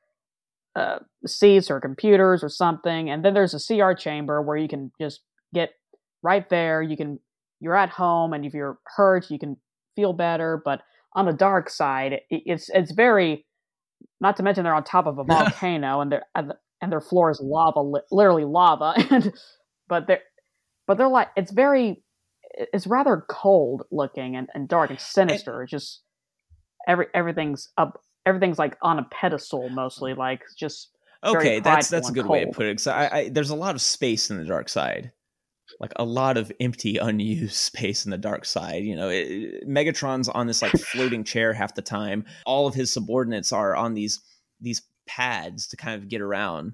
uh, 0.77 0.99
seats 1.27 1.71
or 1.71 1.81
computers 1.81 2.43
or 2.43 2.49
something, 2.49 3.11
and 3.11 3.25
then 3.25 3.35
there's 3.35 3.55
a 3.55 3.59
CR 3.61 3.93
chamber 3.93 4.41
where 4.43 4.57
you 4.57 4.68
can 4.68 4.93
just 5.01 5.21
get 5.53 5.71
right 6.23 6.49
there. 6.49 6.83
You 6.83 6.97
can 6.97 7.18
you're 7.61 7.77
at 7.77 7.91
home, 7.91 8.33
and 8.33 8.45
if 8.45 8.55
you're 8.55 8.79
hurt, 8.97 9.31
you 9.31 9.39
can 9.39 9.57
feel 9.97 10.12
better. 10.12 10.61
But 10.64 10.83
on 11.14 11.27
the 11.27 11.33
dark 11.33 11.71
side, 11.71 12.21
it's 12.31 12.71
it's 12.71 12.93
very 12.93 13.47
not 14.21 14.37
to 14.37 14.43
mention 14.43 14.64
they're 14.64 14.75
on 14.75 14.85
top 14.85 15.07
of 15.07 15.18
a 15.18 15.25
volcano, 15.29 16.01
and 16.01 16.12
they're 16.12 16.25
and 16.35 16.93
their 16.93 17.01
floor 17.01 17.31
is 17.31 17.41
lava, 17.43 17.81
li- 17.81 18.01
literally 18.11 18.45
lava, 18.45 18.95
and 19.11 19.33
but 19.89 20.07
they're 20.07 20.23
but 20.87 20.99
they're 20.99 21.09
like 21.09 21.29
it's 21.37 21.53
very 21.53 22.03
it's 22.53 22.87
rather 22.87 23.25
cold 23.29 23.83
looking 23.91 24.37
and, 24.37 24.49
and 24.55 24.68
dark 24.68 24.91
and 24.91 25.01
sinister. 25.01 25.62
It's 25.62 25.71
just 25.71 26.03
every 26.87 27.07
everything's 27.14 27.68
up 27.77 28.01
everything's 28.27 28.59
like 28.59 28.77
on 28.83 28.99
a 28.99 29.05
pedestal 29.11 29.68
mostly, 29.71 30.14
like 30.14 30.43
just 30.57 30.91
okay 31.25 31.61
that's 31.61 31.89
that's 31.89 32.09
a 32.09 32.12
good 32.12 32.27
way 32.27 32.45
to 32.45 32.51
put 32.51 32.66
it 32.66 32.87
I, 32.87 33.09
I 33.12 33.29
there's 33.29 33.51
a 33.51 33.55
lot 33.55 33.75
of 33.75 33.83
space 33.83 34.31
in 34.31 34.39
the 34.39 34.45
dark 34.45 34.71
side 34.71 35.12
like 35.79 35.93
a 35.97 36.05
lot 36.05 36.39
of 36.39 36.51
empty 36.61 36.97
unused 37.03 37.55
space 37.55 38.05
in 38.07 38.11
the 38.11 38.18
dark 38.18 38.45
side 38.47 38.85
you 38.85 38.97
know 38.97 39.11
it, 39.11 39.68
megatron's 39.68 40.29
on 40.31 40.47
this 40.47 40.62
like 40.62 40.73
floating 40.73 41.23
chair 41.33 41.53
half 41.53 41.75
the 41.75 41.83
time 41.83 42.25
all 42.47 42.66
of 42.66 42.75
his 42.75 42.93
subordinates 42.93 43.53
are 43.53 43.77
on 43.77 43.93
these 43.93 44.21
these 44.62 44.83
pads 45.07 45.66
to 45.66 45.77
kind 45.77 46.01
of 46.01 46.09
get 46.09 46.21
around 46.21 46.73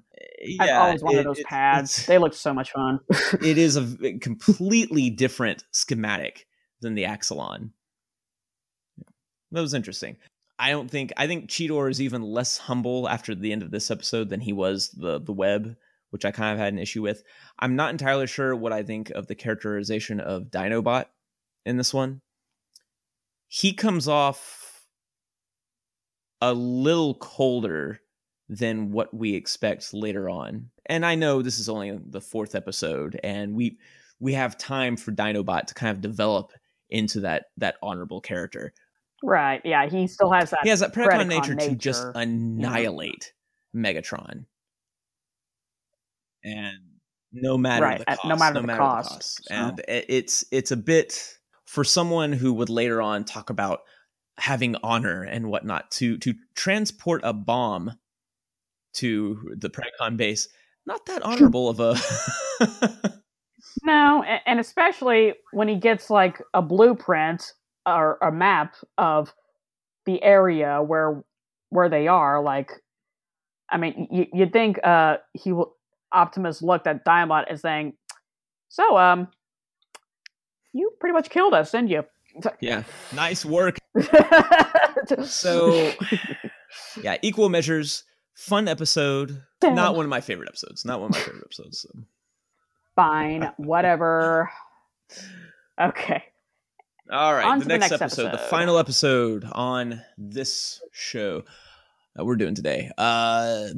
I've 0.59 0.67
yeah 0.67 0.79
always 0.79 1.03
wanted 1.03 1.19
it- 1.19 1.25
those 1.25 1.43
pads. 1.43 2.05
They 2.05 2.17
look 2.17 2.33
so 2.33 2.53
much 2.53 2.71
fun. 2.71 2.99
it 3.41 3.57
is 3.57 3.75
a 3.75 4.19
completely 4.19 5.09
different 5.09 5.63
schematic 5.71 6.45
than 6.81 6.93
the 6.93 7.03
Axalon. 7.03 7.71
That 9.51 9.61
was 9.61 9.73
interesting. 9.73 10.17
I 10.59 10.71
don't 10.71 10.89
think 10.89 11.13
I 11.17 11.27
think 11.27 11.49
Cheetor 11.49 11.89
is 11.89 12.01
even 12.01 12.21
less 12.21 12.57
humble 12.57 13.07
after 13.07 13.35
the 13.35 13.51
end 13.51 13.61
of 13.61 13.71
this 13.71 13.91
episode 13.91 14.29
than 14.29 14.41
he 14.41 14.53
was 14.53 14.89
the 14.89 15.19
the 15.19 15.33
web, 15.33 15.75
which 16.09 16.25
I 16.25 16.31
kind 16.31 16.53
of 16.53 16.59
had 16.59 16.73
an 16.73 16.79
issue 16.79 17.01
with. 17.01 17.23
I'm 17.59 17.75
not 17.75 17.91
entirely 17.91 18.27
sure 18.27 18.55
what 18.55 18.73
I 18.73 18.83
think 18.83 19.09
of 19.11 19.27
the 19.27 19.35
characterization 19.35 20.19
of 20.19 20.45
Dinobot 20.45 21.05
in 21.65 21.77
this 21.77 21.93
one. 21.93 22.21
He 23.47 23.73
comes 23.73 24.07
off 24.07 24.87
a 26.41 26.53
little 26.53 27.15
colder 27.15 27.99
than 28.49 28.91
what 28.91 29.13
we 29.13 29.33
expect 29.33 29.93
later 29.93 30.29
on. 30.29 30.69
And 30.85 31.05
I 31.05 31.15
know 31.15 31.41
this 31.41 31.59
is 31.59 31.69
only 31.69 31.99
the 32.05 32.21
fourth 32.21 32.55
episode 32.55 33.19
and 33.23 33.55
we 33.55 33.77
we 34.19 34.33
have 34.33 34.57
time 34.57 34.97
for 34.97 35.11
Dinobot 35.11 35.67
to 35.67 35.73
kind 35.73 35.91
of 35.91 36.01
develop 36.01 36.53
into 36.89 37.19
that 37.21 37.45
that 37.57 37.75
honorable 37.83 38.21
character. 38.21 38.73
Right? 39.23 39.61
Yeah, 39.63 39.87
he 39.87 40.07
still 40.07 40.31
has 40.31 40.51
that. 40.51 40.61
He 40.63 40.69
has 40.69 40.79
that 40.79 40.93
Predacon, 40.93 41.27
Predacon 41.27 41.27
nature, 41.27 41.55
to 41.55 41.75
just 41.75 42.05
nature, 42.05 42.13
annihilate 42.15 43.33
Megatron. 43.75 44.45
And 46.43 46.77
no 47.31 47.57
matter 47.57 47.85
Right, 47.85 47.99
the 47.99 48.05
cost, 48.05 48.25
no 48.25 48.35
matter 48.35 48.61
the 48.61 48.67
cost, 48.67 49.47
so. 49.47 49.53
And 49.53 49.81
it's 49.87 50.45
it's 50.51 50.71
a 50.71 50.77
bit 50.77 51.37
for 51.65 51.83
someone 51.83 52.31
who 52.31 52.53
would 52.53 52.69
later 52.69 53.01
on 53.01 53.25
talk 53.25 53.49
about 53.49 53.81
having 54.37 54.75
honor 54.83 55.23
and 55.23 55.47
whatnot 55.47 55.91
to 55.91 56.17
to 56.19 56.33
transport 56.55 57.21
a 57.23 57.33
bomb 57.33 57.91
to 58.93 59.55
the 59.57 59.69
Predacon 59.69 60.17
base. 60.17 60.47
Not 60.85 61.05
that 61.07 61.21
honorable 61.21 61.69
of 61.69 61.79
a 61.79 61.95
No, 63.83 64.23
and 64.45 64.59
especially 64.59 65.33
when 65.51 65.67
he 65.67 65.75
gets 65.75 66.09
like 66.09 66.41
a 66.53 66.61
blueprint 66.61 67.53
or 67.87 68.17
a 68.21 68.31
map 68.31 68.75
of 68.97 69.33
the 70.05 70.21
area 70.21 70.81
where 70.81 71.23
where 71.69 71.89
they 71.89 72.07
are. 72.07 72.41
Like, 72.41 72.71
I 73.69 73.77
mean, 73.77 74.07
you, 74.11 74.27
you'd 74.33 74.53
think 74.53 74.79
uh, 74.83 75.17
he 75.33 75.51
will. 75.53 75.75
Optimus 76.13 76.61
looked 76.61 76.87
at 76.87 77.03
Diamond 77.03 77.47
and 77.49 77.59
saying, 77.59 77.93
"So, 78.69 78.97
um, 78.97 79.27
you 80.73 80.91
pretty 80.99 81.13
much 81.13 81.29
killed 81.29 81.53
us, 81.53 81.71
didn't 81.71 81.89
you?" 81.89 82.03
yeah. 82.61 82.83
Nice 83.13 83.43
work. 83.45 83.77
So 85.23 85.93
yeah, 87.01 87.15
equal 87.21 87.47
measures. 87.47 88.03
Fun 88.35 88.67
episode. 88.67 89.41
Not 89.63 89.95
one 89.95 90.05
of 90.05 90.09
my 90.09 90.19
favorite 90.21 90.49
episodes. 90.49 90.83
Not 90.83 90.99
one 90.99 91.11
of 91.11 91.15
my 91.15 91.21
favorite 91.21 91.43
episodes. 91.45 91.79
So. 91.79 91.89
fine, 92.95 93.51
whatever. 93.57 94.51
Okay. 95.79 96.23
All 97.11 97.33
right, 97.33 97.45
On 97.45 97.59
the 97.59 97.63
to 97.63 97.69
the 97.69 97.77
next, 97.77 97.91
next 97.91 98.01
episode, 98.01 98.33
the 98.33 98.37
final 98.37 98.77
episode 98.77 99.45
on 99.51 100.01
this 100.17 100.81
show 100.91 101.43
that 102.15 102.25
we're 102.25 102.35
doing 102.35 102.55
today. 102.55 102.91
Uh 102.97 103.69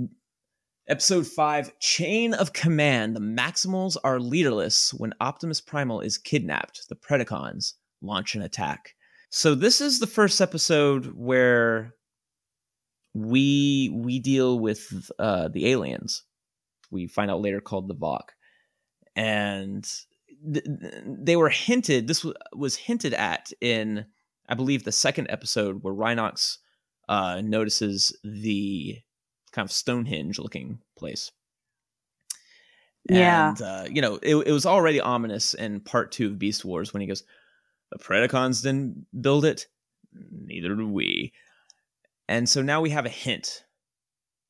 episode 0.87 1.27
5, 1.27 1.77
Chain 1.79 2.33
of 2.33 2.53
Command. 2.53 3.15
The 3.15 3.19
Maximals 3.19 3.97
are 4.03 4.19
leaderless 4.19 4.91
when 4.95 5.13
Optimus 5.21 5.61
Primal 5.61 6.01
is 6.01 6.17
kidnapped. 6.17 6.89
The 6.89 6.95
Predacons 6.95 7.73
launch 8.01 8.33
an 8.33 8.41
attack. 8.41 8.95
So 9.29 9.53
this 9.53 9.79
is 9.79 9.99
the 9.99 10.07
first 10.07 10.41
episode 10.41 11.13
where 11.15 11.93
we 13.13 13.91
we 13.93 14.17
deal 14.17 14.59
with 14.59 15.11
uh, 15.19 15.49
the 15.49 15.67
aliens. 15.67 16.23
We 16.89 17.05
find 17.05 17.29
out 17.29 17.41
later 17.41 17.61
called 17.61 17.87
the 17.87 17.95
Vok, 17.95 18.29
and 19.15 19.87
th- 20.53 20.65
they 21.05 21.35
were 21.35 21.49
hinted. 21.49 22.07
This 22.07 22.23
was, 22.23 22.33
was 22.53 22.75
hinted 22.75 23.13
at 23.13 23.51
in, 23.61 24.05
I 24.47 24.55
believe, 24.55 24.83
the 24.83 24.91
second 24.91 25.27
episode 25.29 25.83
where 25.83 25.93
Rhinox 25.93 26.57
uh, 27.07 27.41
notices 27.41 28.15
the 28.23 28.97
kind 29.51 29.65
of 29.65 29.71
Stonehenge 29.71 30.39
looking 30.39 30.79
place. 30.97 31.31
Yeah. 33.09 33.49
And, 33.49 33.61
uh, 33.61 33.85
you 33.89 34.01
know, 34.01 34.19
it, 34.21 34.35
it 34.35 34.51
was 34.51 34.65
already 34.65 34.99
ominous 35.01 35.53
in 35.53 35.79
part 35.79 36.11
two 36.11 36.27
of 36.27 36.39
Beast 36.39 36.63
Wars 36.63 36.93
when 36.93 37.01
he 37.01 37.07
goes, 37.07 37.23
The 37.91 37.97
Predacons 37.97 38.61
didn't 38.61 39.07
build 39.19 39.45
it, 39.45 39.67
neither 40.13 40.75
do 40.75 40.87
we. 40.87 41.33
And 42.27 42.47
so 42.47 42.61
now 42.61 42.81
we 42.81 42.91
have 42.91 43.07
a 43.07 43.09
hint 43.09 43.65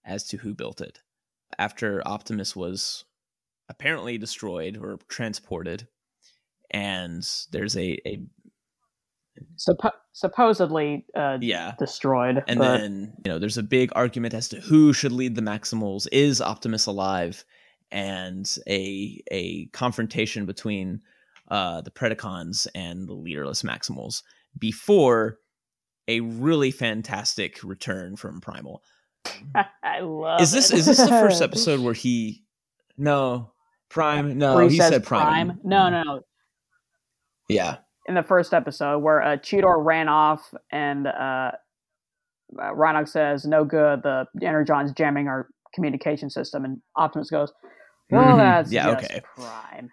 as 0.04 0.28
to 0.28 0.38
who 0.38 0.54
built 0.54 0.82
it. 0.82 1.00
After 1.58 2.06
Optimus 2.06 2.56
was 2.56 3.06
apparently 3.70 4.18
destroyed 4.18 4.78
or 4.78 5.00
transported, 5.08 5.88
and 6.72 7.24
there's 7.52 7.78
a, 7.78 7.98
a 8.08 8.22
Suppo- 9.58 9.94
supposedly 10.12 11.06
uh, 11.16 11.38
yeah 11.40 11.74
destroyed. 11.80 12.44
and 12.48 12.60
but- 12.60 12.78
then 12.78 13.14
you 13.24 13.32
know 13.32 13.40
there's 13.40 13.58
a 13.58 13.64
big 13.64 13.90
argument 13.96 14.34
as 14.34 14.50
to 14.50 14.60
who 14.60 14.92
should 14.92 15.14
lead 15.14 15.36
the 15.36 15.42
maximals 15.42 16.08
is 16.12 16.42
optimus 16.42 16.88
alive 16.88 17.46
and 17.90 18.58
a 18.68 19.22
a 19.32 19.68
confrontation 19.68 20.46
between 20.46 21.00
uh 21.50 21.80
the 21.82 21.90
predacons 21.92 22.68
and 22.76 23.08
the 23.08 23.14
leaderless 23.14 23.64
maximals 23.64 24.24
before 24.58 25.38
a 26.10 26.20
really 26.20 26.72
fantastic 26.72 27.64
return 27.64 28.18
from 28.18 28.42
primal 28.42 28.84
I 29.84 30.02
love. 30.02 30.42
is 30.42 30.52
this 30.52 30.70
it. 30.70 30.80
is 30.80 30.86
this 30.86 30.98
the 30.98 31.08
first 31.08 31.42
episode 31.42 31.80
where 31.80 31.94
he 31.94 32.44
no 32.98 33.52
prime 33.90 34.38
no 34.38 34.56
Where 34.56 34.70
he, 34.70 34.78
says 34.78 34.90
said 34.90 35.04
prime, 35.04 35.60
No, 35.64 35.90
no, 35.90 36.04
no. 36.04 36.22
yeah 37.50 37.78
In 38.08 38.16
the 38.16 38.24
first 38.24 38.54
episode, 38.54 39.00
where 39.00 39.22
uh, 39.22 39.38
Cheetor 39.38 39.84
ran 39.84 40.08
off 40.08 40.54
and 40.72 41.08
uh, 41.08 41.10
uh, 41.12 41.52
Rhinox 42.74 43.10
says, 43.10 43.46
"No 43.46 43.64
good. 43.64 44.02
The 44.04 44.26
Energon's 44.42 44.92
jamming 44.94 45.28
our 45.28 45.48
communication 45.76 46.30
system," 46.32 46.66
and 46.66 46.82
Optimus 46.96 47.30
goes, 47.30 47.52
"Well, 48.10 48.36
Mhm. 48.36 48.38
that's 48.38 48.72
Yeah, 48.72 48.94
just 48.96 49.06
okay. 49.12 49.22
Prime." 49.36 49.92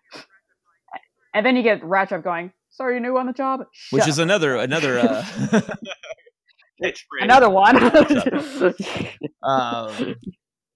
And 1.35 1.45
then 1.45 1.55
you 1.57 1.63
get 1.63 1.85
Ratchet 1.85 2.23
going, 2.25 2.51
"So 2.71 2.85
are 2.85 2.93
you 2.95 3.01
new 3.01 3.19
on 3.19 3.27
the 3.27 3.35
job?" 3.35 3.61
which 3.91 4.03
Shut 4.05 4.09
is 4.09 4.19
another 4.19 4.57
another 4.57 4.99
uh 4.99 5.23
catchphrase. 6.83 7.21
another 7.21 7.51
one. 7.51 7.77
um 9.43 10.17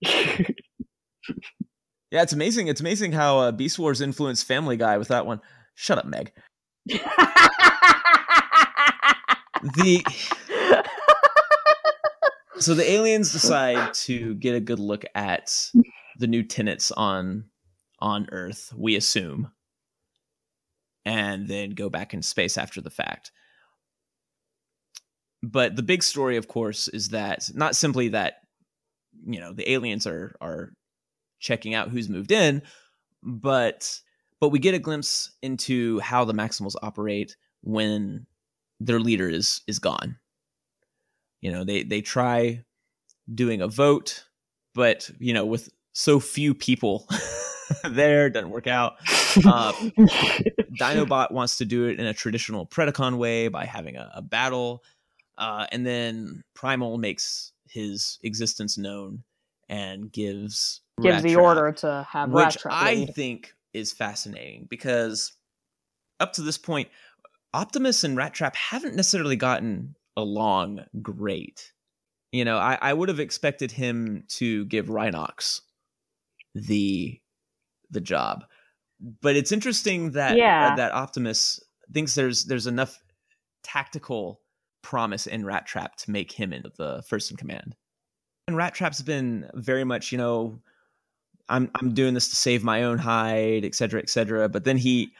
Yeah, 2.10 2.22
it's 2.22 2.32
amazing. 2.32 2.68
It's 2.68 2.80
amazing 2.80 3.12
how 3.12 3.38
uh, 3.38 3.52
Beast 3.52 3.78
Wars 3.78 4.00
influenced 4.00 4.46
Family 4.46 4.76
Guy 4.76 4.98
with 4.98 5.08
that 5.08 5.26
one. 5.26 5.40
Shut 5.74 5.98
up, 5.98 6.06
Meg. 6.06 6.32
The 9.62 10.02
so 12.58 12.74
the 12.74 12.90
aliens 12.90 13.32
decide 13.32 13.92
to 13.94 14.34
get 14.34 14.54
a 14.54 14.60
good 14.60 14.78
look 14.78 15.04
at 15.14 15.70
the 16.18 16.26
new 16.26 16.42
tenants 16.42 16.90
on 16.90 17.44
on 18.00 18.26
Earth. 18.32 18.72
We 18.74 18.96
assume, 18.96 19.50
and 21.04 21.46
then 21.46 21.70
go 21.70 21.90
back 21.90 22.14
in 22.14 22.22
space 22.22 22.56
after 22.56 22.80
the 22.80 22.90
fact. 22.90 23.32
But 25.42 25.76
the 25.76 25.82
big 25.82 26.02
story, 26.02 26.36
of 26.38 26.48
course, 26.48 26.88
is 26.88 27.10
that 27.10 27.50
not 27.54 27.76
simply 27.76 28.08
that 28.08 28.34
you 29.26 29.40
know 29.40 29.52
the 29.52 29.70
aliens 29.70 30.06
are 30.06 30.34
are 30.40 30.72
checking 31.40 31.74
out 31.74 31.88
who's 31.88 32.08
moved 32.08 32.30
in, 32.30 32.62
but 33.22 34.00
but 34.38 34.48
we 34.50 34.58
get 34.58 34.74
a 34.74 34.78
glimpse 34.78 35.32
into 35.42 35.98
how 36.00 36.24
the 36.24 36.32
Maximals 36.32 36.76
operate 36.82 37.36
when 37.62 38.26
their 38.78 39.00
leader 39.00 39.28
is 39.28 39.62
is 39.66 39.78
gone. 39.78 40.18
You 41.40 41.52
know, 41.52 41.64
they 41.64 41.82
they 41.82 42.00
try 42.00 42.64
doing 43.32 43.60
a 43.60 43.68
vote, 43.68 44.24
but 44.74 45.10
you 45.18 45.34
know, 45.34 45.44
with 45.44 45.68
so 45.92 46.20
few 46.20 46.54
people 46.54 47.08
there, 47.88 48.30
doesn't 48.30 48.50
work 48.50 48.66
out. 48.66 48.94
Uh, 49.44 49.72
Dinobot 50.78 51.30
wants 51.30 51.58
to 51.58 51.64
do 51.64 51.86
it 51.86 51.98
in 51.98 52.06
a 52.06 52.14
traditional 52.14 52.66
Predacon 52.66 53.18
way 53.18 53.48
by 53.48 53.64
having 53.64 53.96
a, 53.96 54.10
a 54.14 54.22
battle, 54.22 54.82
uh, 55.38 55.66
and 55.72 55.86
then 55.86 56.42
Primal 56.54 56.98
makes 56.98 57.52
his 57.68 58.18
existence 58.22 58.76
known 58.76 59.22
and 59.68 60.10
gives 60.10 60.80
Gives 61.02 61.22
the 61.22 61.34
Trap 61.34 61.42
order 61.44 61.72
to 61.72 62.06
have 62.10 62.30
Rat 62.30 62.54
which 62.54 62.62
Trap 62.62 62.74
I 62.74 63.06
think 63.06 63.54
is 63.72 63.92
fascinating 63.92 64.66
because 64.68 65.32
up 66.18 66.32
to 66.34 66.42
this 66.42 66.58
point, 66.58 66.88
Optimus 67.54 68.04
and 68.04 68.16
Rattrap 68.16 68.54
haven't 68.54 68.96
necessarily 68.96 69.36
gotten 69.36 69.94
along 70.16 70.80
great. 71.02 71.72
You 72.32 72.44
know, 72.44 72.58
I, 72.58 72.78
I 72.80 72.92
would 72.92 73.08
have 73.08 73.20
expected 73.20 73.72
him 73.72 74.24
to 74.28 74.64
give 74.66 74.86
Rhinox 74.86 75.60
the 76.54 77.20
the 77.90 78.00
job, 78.00 78.44
but 79.20 79.34
it's 79.34 79.50
interesting 79.52 80.12
that 80.12 80.32
uh, 80.32 80.36
Yeah. 80.36 80.76
that 80.76 80.92
Optimus 80.92 81.60
thinks 81.92 82.14
there's 82.14 82.44
there's 82.44 82.66
enough 82.68 82.98
tactical 83.64 84.40
promise 84.82 85.26
in 85.26 85.42
Rattrap 85.42 85.94
to 85.96 86.10
make 86.10 86.32
him 86.32 86.52
into 86.52 86.70
the 86.78 87.02
first 87.08 87.30
in 87.30 87.36
command. 87.36 87.74
And 88.46 88.56
Rattrap's 88.56 89.02
been 89.02 89.50
very 89.54 89.84
much, 89.84 90.12
you 90.12 90.18
know, 90.18 90.60
I'm 91.50 91.70
I'm 91.74 91.92
doing 91.92 92.14
this 92.14 92.28
to 92.30 92.36
save 92.36 92.62
my 92.64 92.82
own 92.84 92.98
hide, 92.98 93.64
et 93.64 93.74
cetera, 93.74 94.00
et 94.00 94.08
cetera. 94.08 94.48
But 94.48 94.64
then 94.64 94.76
he 94.78 95.12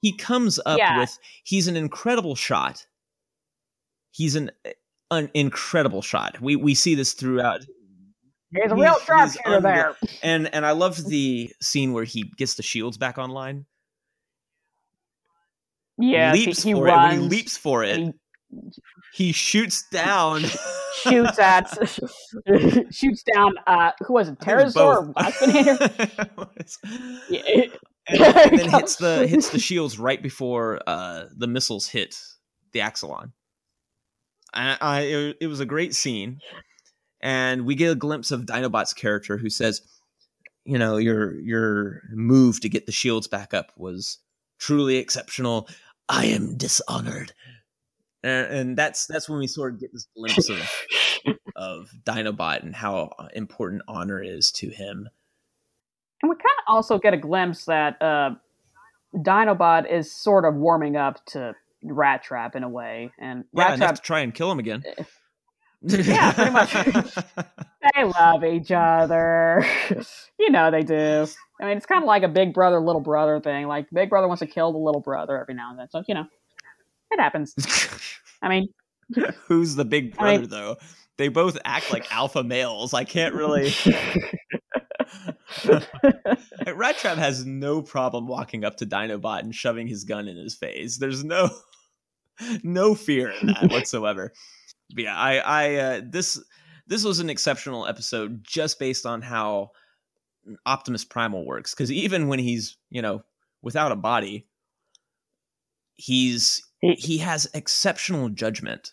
he 0.00 0.16
comes 0.16 0.58
up 0.64 0.78
Yeah. 0.78 1.00
with 1.00 1.18
he's 1.44 1.68
an 1.68 1.76
incredible 1.76 2.34
shot. 2.34 2.86
He's 4.12 4.34
an 4.36 4.50
an 5.10 5.30
incredible 5.34 6.00
shot. 6.02 6.40
We 6.40 6.56
we 6.56 6.74
see 6.74 6.94
this 6.94 7.12
throughout, 7.12 7.60
There's 8.50 8.72
a 8.72 8.74
real 8.74 8.94
he's 8.94 9.02
sharpshooter 9.04 9.56
unreal. 9.56 9.62
there. 9.62 9.96
and 10.22 10.54
and 10.54 10.64
I 10.64 10.70
loved 10.72 11.06
the 11.10 11.52
scene 11.60 11.92
where 11.92 12.04
he 12.04 12.22
gets 12.36 12.54
the 12.54 12.62
shields 12.62 12.96
back 12.96 13.18
online. 13.18 13.66
Yeah, 15.98 16.32
leaps 16.32 16.62
he, 16.62 16.70
he 16.70 16.74
for 16.74 16.84
runs. 16.84 17.14
it. 17.14 17.20
When 17.20 17.30
he 17.30 17.36
leaps 17.36 17.56
for 17.56 17.84
it, 17.84 17.98
and 17.98 18.14
he 19.12 19.32
shoots 19.32 19.88
down. 19.90 20.42
shoots 21.02 21.38
at 21.38 21.68
shoots 22.92 23.22
down. 23.34 23.54
Uh, 23.66 23.92
who 24.06 24.14
was 24.14 24.28
it? 24.28 24.38
I 24.46 24.50
it 24.52 24.64
was 24.64 24.74
Terrorsaur 24.74 24.96
or 24.98 25.02
both. 25.06 25.14
Waspinator? 25.14 26.48
Yeah, 27.28 27.40
it- 27.44 27.78
and, 28.08 28.58
then 28.58 28.68
hits 28.68 28.96
the 28.96 29.26
hits 29.28 29.50
the 29.50 29.58
shields 29.60 29.98
right 29.98 30.20
before 30.20 30.80
uh, 30.88 31.26
the 31.36 31.46
missiles 31.46 31.86
hit 31.86 32.20
the 32.72 32.80
Axalon. 32.80 33.30
I, 34.52 34.76
I 34.80 35.00
it, 35.02 35.36
it 35.42 35.46
was 35.46 35.60
a 35.60 35.66
great 35.66 35.94
scene, 35.94 36.40
and 37.20 37.64
we 37.64 37.74
get 37.74 37.92
a 37.92 37.96
glimpse 37.96 38.30
of 38.32 38.42
Dinobot's 38.42 38.92
character 38.92 39.36
who 39.38 39.48
says, 39.48 39.82
"You 40.64 40.78
know, 40.78 40.96
your 40.96 41.38
your 41.40 42.02
move 42.10 42.60
to 42.62 42.68
get 42.68 42.86
the 42.86 42.92
shields 42.92 43.28
back 43.28 43.54
up 43.54 43.72
was 43.76 44.18
truly 44.58 44.96
exceptional. 44.96 45.68
I 46.08 46.26
am 46.26 46.56
dishonored." 46.56 47.32
And, 48.22 48.54
and 48.54 48.78
that's 48.78 49.06
that's 49.06 49.28
when 49.28 49.38
we 49.38 49.46
sort 49.46 49.74
of 49.74 49.80
get 49.80 49.92
this 49.92 50.06
glimpse 50.16 50.48
of 50.48 50.70
of 51.56 51.90
Dinobot 52.04 52.62
and 52.62 52.74
how 52.74 53.10
important 53.34 53.82
honor 53.88 54.22
is 54.22 54.50
to 54.52 54.68
him. 54.68 55.08
And 56.22 56.30
we 56.30 56.36
kind 56.36 56.56
of 56.66 56.74
also 56.74 56.98
get 56.98 57.14
a 57.14 57.16
glimpse 57.16 57.64
that 57.64 58.00
uh, 58.00 58.30
Dinobot 59.14 59.90
is 59.90 60.12
sort 60.12 60.44
of 60.44 60.54
warming 60.54 60.96
up 60.96 61.24
to 61.26 61.54
Rattrap 61.84 62.54
in 62.54 62.62
a 62.62 62.68
way, 62.68 63.10
and 63.18 63.44
Yeah, 63.52 63.76
Rattrap 63.76 63.96
to 63.96 64.02
try 64.02 64.20
and 64.20 64.32
kill 64.34 64.50
him 64.50 64.58
again. 64.58 64.84
Yeah, 65.84 66.32
pretty 66.32 66.52
much. 66.52 66.72
they 67.94 68.04
love 68.04 68.44
each 68.44 68.70
other. 68.70 69.66
you 70.38 70.50
know 70.50 70.70
they 70.70 70.82
do. 70.82 71.26
I 71.60 71.66
mean, 71.66 71.76
it's 71.76 71.86
kind 71.86 72.02
of 72.02 72.06
like 72.06 72.22
a 72.22 72.28
big 72.28 72.54
brother 72.54 72.78
little 72.80 73.00
brother 73.00 73.40
thing. 73.40 73.66
Like 73.66 73.88
big 73.92 74.08
brother 74.08 74.28
wants 74.28 74.40
to 74.40 74.46
kill 74.46 74.70
the 74.70 74.78
little 74.78 75.00
brother 75.00 75.40
every 75.40 75.54
now 75.54 75.70
and 75.70 75.78
then. 75.80 75.88
So 75.90 76.04
you 76.06 76.14
know, 76.14 76.26
it 77.12 77.20
happens. 77.20 77.54
I 78.42 78.48
mean, 78.48 78.68
Who's 79.46 79.74
the 79.74 79.84
big 79.84 80.14
I 80.18 80.22
brother 80.22 80.40
mean- 80.40 80.50
though? 80.50 80.76
They 81.18 81.28
both 81.28 81.58
act 81.64 81.92
like 81.92 82.10
alpha 82.12 82.42
males. 82.42 82.94
I 82.94 83.04
can't 83.04 83.34
really. 83.34 83.70
Rattrap 86.66 87.16
has 87.16 87.44
no 87.44 87.82
problem 87.82 88.26
walking 88.26 88.64
up 88.64 88.78
to 88.78 88.86
Dinobot 88.86 89.40
and 89.40 89.54
shoving 89.54 89.86
his 89.86 90.04
gun 90.04 90.26
in 90.26 90.36
his 90.36 90.54
face. 90.54 90.96
There's 90.96 91.22
no 91.22 91.50
no 92.62 92.94
fear 92.94 93.30
in 93.30 93.48
that 93.48 93.70
whatsoever. 93.70 94.32
But 94.94 95.04
yeah, 95.04 95.16
I 95.16 95.36
I 95.36 95.74
uh, 95.74 96.00
this 96.04 96.42
this 96.86 97.04
was 97.04 97.20
an 97.20 97.28
exceptional 97.28 97.86
episode 97.86 98.42
just 98.42 98.78
based 98.78 99.04
on 99.04 99.20
how 99.20 99.72
Optimus 100.64 101.04
Primal 101.04 101.44
works 101.46 101.74
because 101.74 101.92
even 101.92 102.28
when 102.28 102.38
he's 102.38 102.78
you 102.90 103.02
know 103.02 103.22
without 103.60 103.92
a 103.92 103.96
body, 103.96 104.48
he's 105.94 106.62
He- 106.82 107.18
has 107.18 107.48
exceptional 107.54 108.28
judgment. 108.28 108.92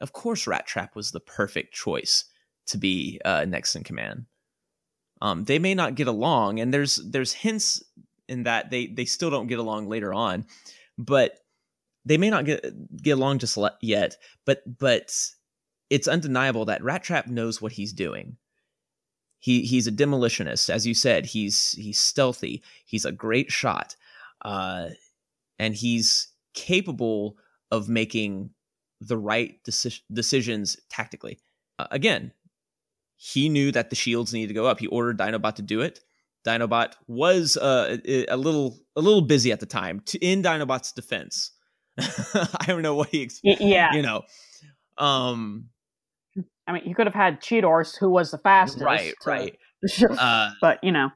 Of 0.00 0.12
course, 0.12 0.44
Rattrap 0.44 0.94
was 0.94 1.12
the 1.12 1.20
perfect 1.20 1.72
choice 1.72 2.24
to 2.66 2.78
be 2.78 3.20
uh, 3.24 3.44
next 3.46 3.76
in 3.76 3.84
command. 3.84 4.26
Um, 5.22 5.44
they 5.44 5.58
may 5.58 5.74
not 5.74 5.94
get 5.94 6.08
along, 6.08 6.60
and 6.60 6.74
there's 6.74 6.96
there's 6.96 7.32
hints 7.32 7.82
in 8.28 8.42
that 8.42 8.70
they 8.70 8.88
they 8.88 9.06
still 9.06 9.30
don't 9.30 9.46
get 9.46 9.58
along 9.58 9.88
later 9.88 10.12
on, 10.12 10.44
but 10.98 11.38
they 12.04 12.18
may 12.18 12.28
not 12.28 12.44
get 12.44 12.64
get 13.02 13.12
along 13.12 13.38
just 13.38 13.56
yet. 13.80 14.16
But 14.44 14.62
but 14.78 15.14
it's 15.88 16.08
undeniable 16.08 16.66
that 16.66 16.82
Rattrap 16.82 17.28
knows 17.28 17.62
what 17.62 17.72
he's 17.72 17.92
doing. 17.92 18.36
He 19.38 19.62
he's 19.62 19.86
a 19.86 19.92
demolitionist, 19.92 20.68
as 20.68 20.86
you 20.86 20.92
said. 20.92 21.24
He's 21.24 21.72
he's 21.72 21.98
stealthy. 21.98 22.62
He's 22.84 23.04
a 23.04 23.12
great 23.12 23.50
shot, 23.50 23.96
uh, 24.42 24.88
and 25.58 25.74
he's 25.74 26.28
capable 26.56 27.36
of 27.70 27.88
making 27.88 28.50
the 29.00 29.16
right 29.16 29.62
deci- 29.64 30.00
decisions 30.12 30.76
tactically. 30.90 31.38
Uh, 31.78 31.86
again, 31.92 32.32
he 33.16 33.48
knew 33.48 33.70
that 33.72 33.90
the 33.90 33.96
shields 33.96 34.32
needed 34.32 34.48
to 34.48 34.54
go 34.54 34.66
up. 34.66 34.80
He 34.80 34.88
ordered 34.88 35.18
Dinobot 35.18 35.54
to 35.56 35.62
do 35.62 35.80
it. 35.80 36.00
Dinobot 36.46 36.94
was 37.06 37.56
uh, 37.56 37.96
a 38.28 38.36
little 38.36 38.78
a 38.94 39.00
little 39.00 39.22
busy 39.22 39.52
at 39.52 39.60
the 39.60 39.66
time. 39.66 40.00
To, 40.06 40.18
in 40.18 40.42
Dinobot's 40.42 40.92
defense, 40.92 41.50
I 41.98 42.64
don't 42.66 42.82
know 42.82 42.94
what 42.94 43.08
he 43.08 43.22
expected. 43.22 43.66
Yeah, 43.66 43.92
you 43.94 44.02
know, 44.02 44.22
um, 44.96 45.70
I 46.66 46.72
mean, 46.72 46.84
he 46.84 46.94
could 46.94 47.06
have 47.06 47.14
had 47.14 47.40
Cheetor, 47.40 47.98
who 47.98 48.10
was 48.10 48.30
the 48.30 48.38
fastest. 48.38 48.84
Right, 48.84 49.14
to, 49.22 49.30
right. 49.30 49.58
uh, 50.18 50.50
but 50.60 50.78
you 50.84 50.92
know, 50.92 51.10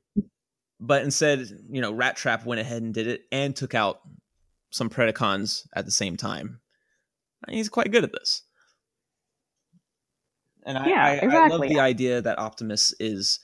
but 0.81 1.03
instead, 1.03 1.47
you 1.71 1.81
know, 1.81 1.93
Rattrap 1.93 2.45
went 2.45 2.61
ahead 2.61 2.83
and 2.83 2.93
did 2.93 3.07
it 3.07 3.23
and 3.31 3.55
took 3.55 3.75
out 3.75 4.01
some 4.71 4.91
Predacons 4.91 5.67
at 5.75 5.85
the 5.85 5.91
same 5.91 6.17
time. 6.17 6.61
He's 7.49 7.69
quite 7.69 7.93
good 7.93 8.05
at 8.05 8.13
this. 8.13 8.43
And 10.65 10.79
I, 10.79 10.89
yeah, 10.89 11.05
I, 11.05 11.13
exactly. 11.13 11.39
I 11.39 11.47
love 11.49 11.69
the 11.69 11.81
idea 11.81 12.21
that 12.21 12.39
Optimus 12.39 12.95
is 13.01 13.41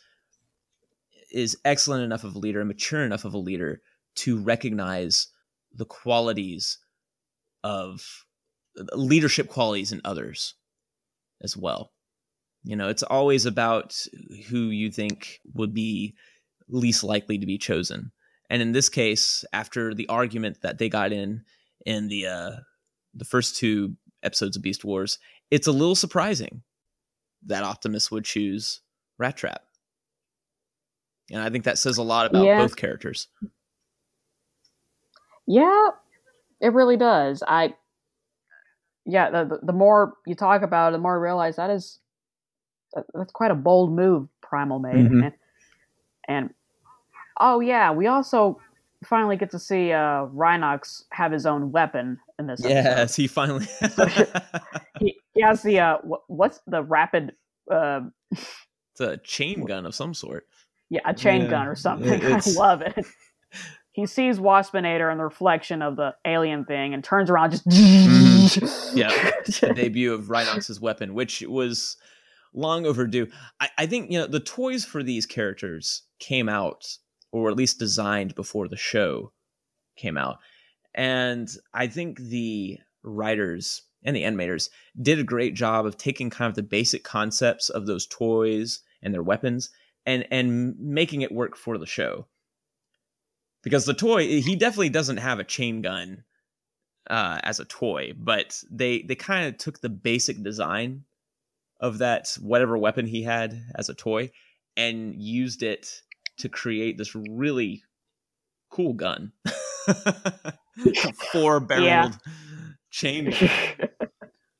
is 1.33 1.57
excellent 1.65 2.05
enough 2.05 2.25
of 2.25 2.35
a 2.35 2.39
leader 2.39 2.61
and 2.61 2.69
mature 2.69 3.05
enough 3.05 3.25
of 3.25 3.35
a 3.35 3.39
leader 3.39 3.81
to 4.17 4.39
recognize 4.39 5.29
the 5.73 5.85
qualities 5.85 6.79
of 7.65 8.25
leadership 8.93 9.49
qualities 9.49 9.93
in 9.93 10.01
others 10.05 10.55
as 11.43 11.57
well. 11.57 11.93
You 12.65 12.77
know, 12.77 12.89
it's 12.89 13.03
always 13.03 13.47
about 13.47 13.97
who 14.49 14.71
you 14.71 14.91
think 14.91 15.41
would 15.55 15.75
be 15.75 16.15
least 16.69 17.05
likely 17.05 17.39
to 17.39 17.47
be 17.47 17.59
chosen. 17.59 18.13
And 18.49 18.63
in 18.63 18.73
this 18.73 18.89
case, 18.89 19.45
after 19.53 19.95
the 19.95 20.09
argument 20.09 20.63
that 20.63 20.79
they 20.79 20.89
got 20.89 21.13
in 21.13 21.45
in 21.85 22.09
the 22.09 22.27
uh, 22.27 22.51
the 23.15 23.25
first 23.25 23.57
two 23.57 23.97
episodes 24.23 24.57
of 24.57 24.63
Beast 24.63 24.85
Wars, 24.85 25.19
it's 25.51 25.67
a 25.67 25.73
little 25.73 25.95
surprising 25.95 26.63
that 27.47 27.65
Optimus 27.65 28.11
would 28.11 28.25
choose 28.25 28.81
Rattrap. 29.21 29.59
And 31.31 31.43
I 31.43 31.51
think 31.51 31.65
that 31.65 31.79
says 31.79 31.99
a 31.99 32.03
lot 32.03 32.27
about 32.27 32.45
yeah. 32.45 32.59
both 32.59 32.77
characters. 32.77 33.29
Yeah, 35.47 35.91
it 36.61 36.73
really 36.73 36.97
does. 36.97 37.43
I 37.47 37.75
yeah, 39.05 39.31
the 39.31 39.61
the 39.63 39.73
more 39.73 40.15
you 40.27 40.35
talk 40.35 40.63
about 40.63 40.89
it, 40.89 40.93
the 40.93 40.99
more 40.99 41.17
I 41.17 41.21
realize 41.21 41.57
that 41.57 41.71
is 41.71 42.01
that's 43.15 43.33
quite 43.33 43.51
a 43.51 43.55
bold 43.55 43.93
move 43.93 44.29
Primal 44.43 44.79
made. 44.79 44.95
Mhm. 44.95 45.25
And, 45.25 45.33
and 46.29 46.55
oh 47.41 47.61
yeah, 47.61 47.91
we 47.93 48.07
also 48.07 48.61
finally 49.05 49.37
get 49.37 49.51
to 49.51 49.59
see 49.59 49.93
uh 49.93 50.27
Rhinox 50.27 51.03
have 51.13 51.31
his 51.33 51.47
own 51.47 51.71
weapon 51.73 52.19
in 52.39 52.47
this 52.47 52.61
episode. 52.65 52.75
Yes, 52.75 53.17
he 53.17 53.27
finally. 53.27 53.67
He, 54.99 55.15
he 55.35 55.43
has 55.43 55.63
the 55.63 55.79
uh 55.81 55.99
wh- 55.99 56.31
what's 56.31 56.61
the 56.67 56.83
rapid 56.83 57.35
uh 57.71 58.01
it's 58.33 59.01
a 59.01 59.19
chain 59.19 59.65
gun 59.67 59.85
of 59.85 59.95
some 59.95 60.15
sort. 60.15 60.47
yeah, 60.89 61.01
a 61.05 61.13
chain 61.13 61.43
Yeah, 61.43 61.49
gun 61.51 61.69
or 61.69 61.75
something. 61.75 62.09
it- 62.15 62.25
I 62.49 62.51
love 62.53 62.81
it. 62.81 63.05
He 63.93 64.07
sees 64.07 64.39
Waspinator 64.39 65.11
in 65.13 65.19
the 65.19 65.25
reflection 65.25 65.83
of 65.83 65.97
the 65.97 66.15
alien 66.27 66.65
thing 66.65 66.95
and 66.95 67.03
turns 67.05 67.29
around 67.31 67.51
just 67.51 67.67
Mm-hmm. 67.69 68.97
Yeah. 68.99 69.09
the 69.61 69.73
debut 69.75 70.13
of 70.15 70.31
Rhinox's 70.31 70.81
weapon, 70.81 71.13
which 71.15 71.43
was 71.47 71.97
long 72.55 72.87
overdue. 72.87 73.29
I, 73.61 73.69
I 73.79 73.87
think 73.87 74.11
you 74.11 74.19
know 74.19 74.27
the 74.27 74.41
toys 74.41 74.85
for 74.87 75.03
these 75.03 75.27
characters 75.27 76.03
came 76.21 76.49
out, 76.49 76.87
or 77.43 77.51
at 77.51 77.57
least 77.57 77.79
designed 77.79 78.35
before 78.35 78.69
the 78.69 78.77
show 78.77 79.33
came 79.97 80.17
out, 80.17 80.39
and 80.95 81.49
I 81.75 81.87
think 81.87 82.19
the 82.19 82.79
writers 83.03 83.83
and 84.05 84.17
the 84.17 84.23
animators 84.23 84.71
did 85.01 85.19
a 85.19 85.25
great 85.25 85.55
job 85.55 85.85
of 85.85 85.97
taking 85.97 86.31
kind 86.31 86.49
of 86.49 86.55
the 86.55 86.63
basic 86.63 87.05
concepts 87.05 87.69
of 87.69 87.87
those 87.87 88.07
toys 88.07 88.81
and 89.03 89.13
their 89.13 89.23
weapons 89.23 89.71
and 90.07 90.27
and 90.31 90.79
making 90.79 91.23
it 91.23 91.33
work 91.33 91.57
for 91.57 91.77
the 91.79 91.87
show. 91.87 92.27
Because 93.63 93.85
the 93.85 93.95
toy, 93.95 94.41
he 94.41 94.55
definitely 94.55 94.91
doesn't 94.91 95.17
have 95.17 95.41
a 95.41 95.45
chain 95.45 95.83
gun 95.83 96.25
uh, 97.11 97.41
as 97.43 97.59
a 97.59 97.65
toy, 97.65 98.13
but 98.17 98.63
they 98.71 99.03
they 99.03 99.15
kind 99.15 99.47
of 99.47 99.59
took 99.59 99.81
the 99.81 99.89
basic 99.89 100.43
design 100.43 101.05
of 101.81 101.99
that 101.99 102.37
whatever 102.41 102.79
weapon 102.79 103.07
he 103.07 103.23
had 103.23 103.61
as 103.75 103.89
a 103.89 103.95
toy 103.95 104.31
and 104.77 105.21
used 105.21 105.63
it 105.63 105.89
to 106.39 106.49
create 106.49 106.99
this 106.99 107.15
really 107.15 107.83
cool 108.71 108.93
gun, 108.93 109.33
four 111.33 111.61
barreled 111.61 112.19
chain. 112.91 113.33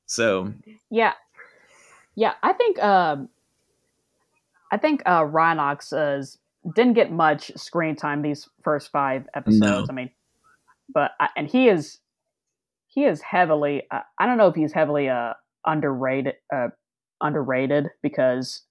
So 0.09 0.55
Yeah, 0.89 1.15
yeah. 2.15 2.35
I 2.41 2.53
think 2.53 2.81
um, 2.81 3.29
I 4.71 4.77
think 4.77 5.03
uh, 5.05 5.23
Rhinox 5.23 5.93
uh, 5.93 6.25
didn't 6.77 6.93
get 6.93 7.11
much 7.11 7.51
screen 7.57 7.97
time 7.97 8.23
these 8.23 8.49
first 8.63 8.93
five 8.93 9.27
episodes. 9.35 9.61
No. 9.61 9.87
I 9.89 9.93
mean, 9.93 10.11
but 10.95 11.11
I, 11.19 11.31
and 11.37 11.49
he 11.49 11.69
is 11.69 11.99
he 12.87 13.05
is 13.05 13.21
heavily. 13.21 13.83
Uh, 13.91 14.03
I 14.17 14.27
don't 14.27 14.39
know 14.39 14.47
if 14.47 14.55
he's 14.55 14.73
heavily 14.73 15.09
uh, 15.09 15.33
underrated. 15.67 16.35
Uh, 16.55 16.69
underrated 17.21 17.89
because, 18.03 18.63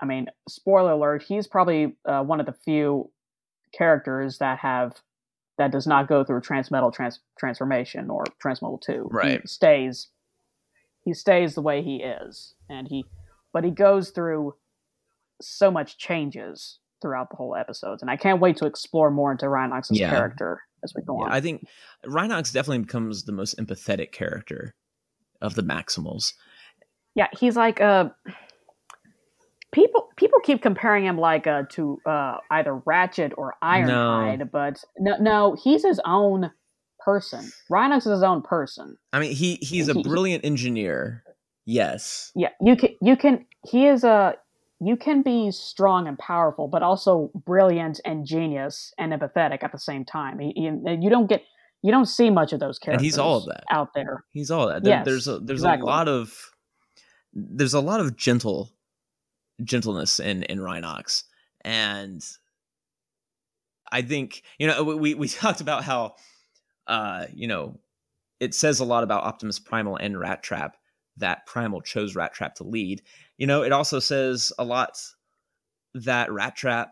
I 0.00 0.04
mean, 0.06 0.26
spoiler 0.48 0.92
alert. 0.92 1.22
He's 1.22 1.46
probably 1.46 1.96
uh, 2.04 2.22
one 2.22 2.40
of 2.40 2.46
the 2.46 2.52
few 2.52 3.10
characters 3.72 4.38
that 4.38 4.58
have 4.58 5.00
that 5.58 5.72
does 5.72 5.86
not 5.86 6.06
go 6.08 6.22
through 6.22 6.40
transmetal 6.42 6.92
trans- 6.92 7.20
transformation 7.38 8.10
or 8.10 8.24
transmetal 8.44 8.80
two. 8.80 9.08
Right. 9.10 9.40
He 9.40 9.46
stays 9.46 10.08
he 11.04 11.14
stays 11.14 11.54
the 11.54 11.62
way 11.62 11.82
he 11.82 12.02
is 12.02 12.54
and 12.68 12.88
he 12.88 13.04
but 13.52 13.62
he 13.64 13.70
goes 13.70 14.10
through 14.10 14.54
so 15.40 15.70
much 15.70 15.96
changes 15.98 16.78
throughout 17.00 17.30
the 17.30 17.36
whole 17.36 17.54
episodes 17.54 18.02
and 18.02 18.10
i 18.10 18.16
can't 18.16 18.40
wait 18.40 18.56
to 18.56 18.66
explore 18.66 19.08
more 19.10 19.30
into 19.30 19.48
rhinox's 19.48 20.00
Yeah. 20.00 20.10
character 20.10 20.62
as 20.82 20.92
we 20.96 21.02
go 21.02 21.16
yeah, 21.20 21.26
on 21.26 21.32
I 21.32 21.40
think 21.40 21.64
Rhinox 22.04 22.52
definitely 22.52 22.80
becomes 22.80 23.22
the 23.24 23.32
most 23.32 23.56
empathetic 23.56 24.10
character 24.12 24.74
of 25.40 25.54
the 25.54 25.62
Maximals. 25.62 26.32
yeah 27.14 27.28
he's 27.38 27.54
like 27.56 27.80
uh 27.80 28.08
people 29.76 30.08
people 30.16 30.40
keep 30.42 30.60
comparing 30.62 31.04
him 31.04 31.18
like 31.18 31.46
uh 31.46 31.62
to 31.70 31.98
uh 32.06 32.38
either 32.50 32.74
ratchet 32.86 33.32
or 33.36 33.54
ironhide 33.62 34.50
but 34.50 34.82
no 34.98 35.16
no 35.20 35.56
he's 35.62 35.84
his 35.84 36.00
own 36.04 36.50
person 37.04 37.44
rhinox 37.70 37.98
is 37.98 38.04
his 38.06 38.22
own 38.24 38.42
person 38.42 38.96
I 39.12 39.20
mean, 39.20 39.32
he 39.32 39.56
he's 39.62 39.88
a 39.88 39.92
He- 39.94 40.02
he- 40.02 40.08
brilliant 40.08 40.44
engineer. 40.44 41.22
Yes. 41.66 42.32
yeah 42.34 42.50
you 42.60 42.74
can 42.76 42.90
you 43.02 43.16
can 43.16 43.44
he 43.64 43.86
is 43.86 44.02
a 44.02 44.34
you 44.80 44.96
can 44.96 45.22
be 45.22 45.50
strong 45.52 46.06
and 46.08 46.18
powerful 46.18 46.68
but 46.68 46.82
also 46.82 47.30
brilliant 47.44 48.00
and 48.04 48.26
genius 48.26 48.92
and 48.98 49.12
empathetic 49.12 49.62
at 49.62 49.72
the 49.72 49.78
same 49.78 50.04
time 50.04 50.38
he, 50.38 50.52
he- 50.56 50.98
you 51.02 51.10
don't 51.10 51.28
get 51.28 51.42
you 51.82 51.90
don't 51.92 52.06
see 52.06 52.30
much 52.30 52.52
of 52.52 52.60
those 52.60 52.78
And 52.78 52.84
characters 52.84 53.04
he's 53.04 53.18
all 53.18 53.38
of 53.38 53.46
that. 53.46 53.64
out 53.70 53.90
there 53.94 54.24
He's 54.32 54.50
all 54.50 54.66
that. 54.68 54.82
There, 54.82 54.94
Yes, 54.94 55.04
there's 55.04 55.28
a 55.28 55.38
there's 55.38 55.60
exactly. 55.60 55.82
a 55.82 55.86
lot 55.86 56.08
of 56.08 56.32
there's 57.32 57.74
a 57.74 57.80
lot 57.80 58.00
of 58.00 58.16
gentle 58.16 58.72
gentleness 59.64 60.20
in 60.20 60.42
in 60.44 60.58
Rhinox, 60.58 61.24
and 61.62 62.24
I 63.90 64.02
think 64.02 64.42
you 64.58 64.66
know 64.66 64.82
we 64.82 65.14
we 65.14 65.28
talked 65.28 65.60
about 65.60 65.84
how 65.84 66.14
uh 66.86 67.26
you 67.34 67.48
know 67.48 67.78
it 68.40 68.54
says 68.54 68.80
a 68.80 68.84
lot 68.84 69.02
about 69.02 69.24
Optimus 69.24 69.58
Primal 69.58 69.96
and 69.96 70.14
Rattrap 70.16 70.72
that 71.16 71.46
Primal 71.46 71.80
chose 71.80 72.14
Rattrap 72.14 72.54
to 72.54 72.64
lead. 72.64 73.00
You 73.38 73.46
know, 73.46 73.62
it 73.62 73.72
also 73.72 73.98
says 73.98 74.52
a 74.58 74.64
lot 74.64 74.98
that 75.94 76.28
Rattrap 76.28 76.88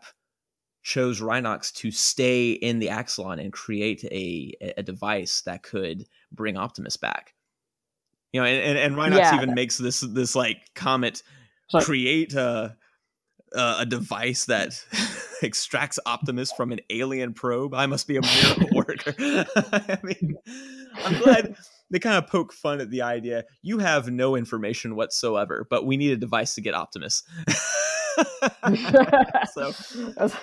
chose 0.81 1.21
Rhinox 1.21 1.71
to 1.75 1.91
stay 1.91 2.51
in 2.51 2.79
the 2.79 2.87
Axalon 2.87 3.39
and 3.39 3.53
create 3.53 4.03
a 4.05 4.53
a 4.77 4.83
device 4.83 5.41
that 5.41 5.63
could 5.63 6.05
bring 6.31 6.57
Optimus 6.57 6.97
back. 6.97 7.33
You 8.33 8.41
know, 8.41 8.47
and 8.47 8.77
and, 8.77 8.77
and 8.77 8.95
Rhinox 8.95 9.19
Yeah. 9.19 9.35
even 9.35 9.53
makes 9.53 9.77
this 9.77 9.99
this 10.01 10.35
like 10.35 10.73
comment 10.73 11.21
So- 11.69 11.79
create 11.79 12.33
a 12.33 12.75
a 13.53 13.75
a 13.79 13.85
device 13.85 14.45
that 14.45 14.83
extracts 15.43 15.99
Optimus 16.05 16.51
from 16.51 16.71
an 16.71 16.79
alien 16.89 17.33
probe. 17.33 17.73
I 17.73 17.85
must 17.85 18.07
be 18.07 18.17
a 18.17 18.21
miracle 18.21 18.67
worker. 18.73 19.13
I 19.71 19.97
mean, 20.03 20.35
I'm 21.03 21.21
glad 21.21 21.55
they 21.89 21.99
kind 21.99 22.17
of 22.17 22.27
poke 22.27 22.51
fun 22.53 22.81
at 22.81 22.89
the 22.89 23.01
idea. 23.03 23.45
You 23.61 23.79
have 23.79 24.09
no 24.09 24.35
information 24.35 24.95
whatsoever, 24.95 25.65
but 25.69 25.85
we 25.85 25.97
need 25.97 26.11
a 26.11 26.17
device 26.17 26.55
to 26.55 26.61
get 26.61 26.73
Optimus. 26.73 27.23
so, 29.53 29.73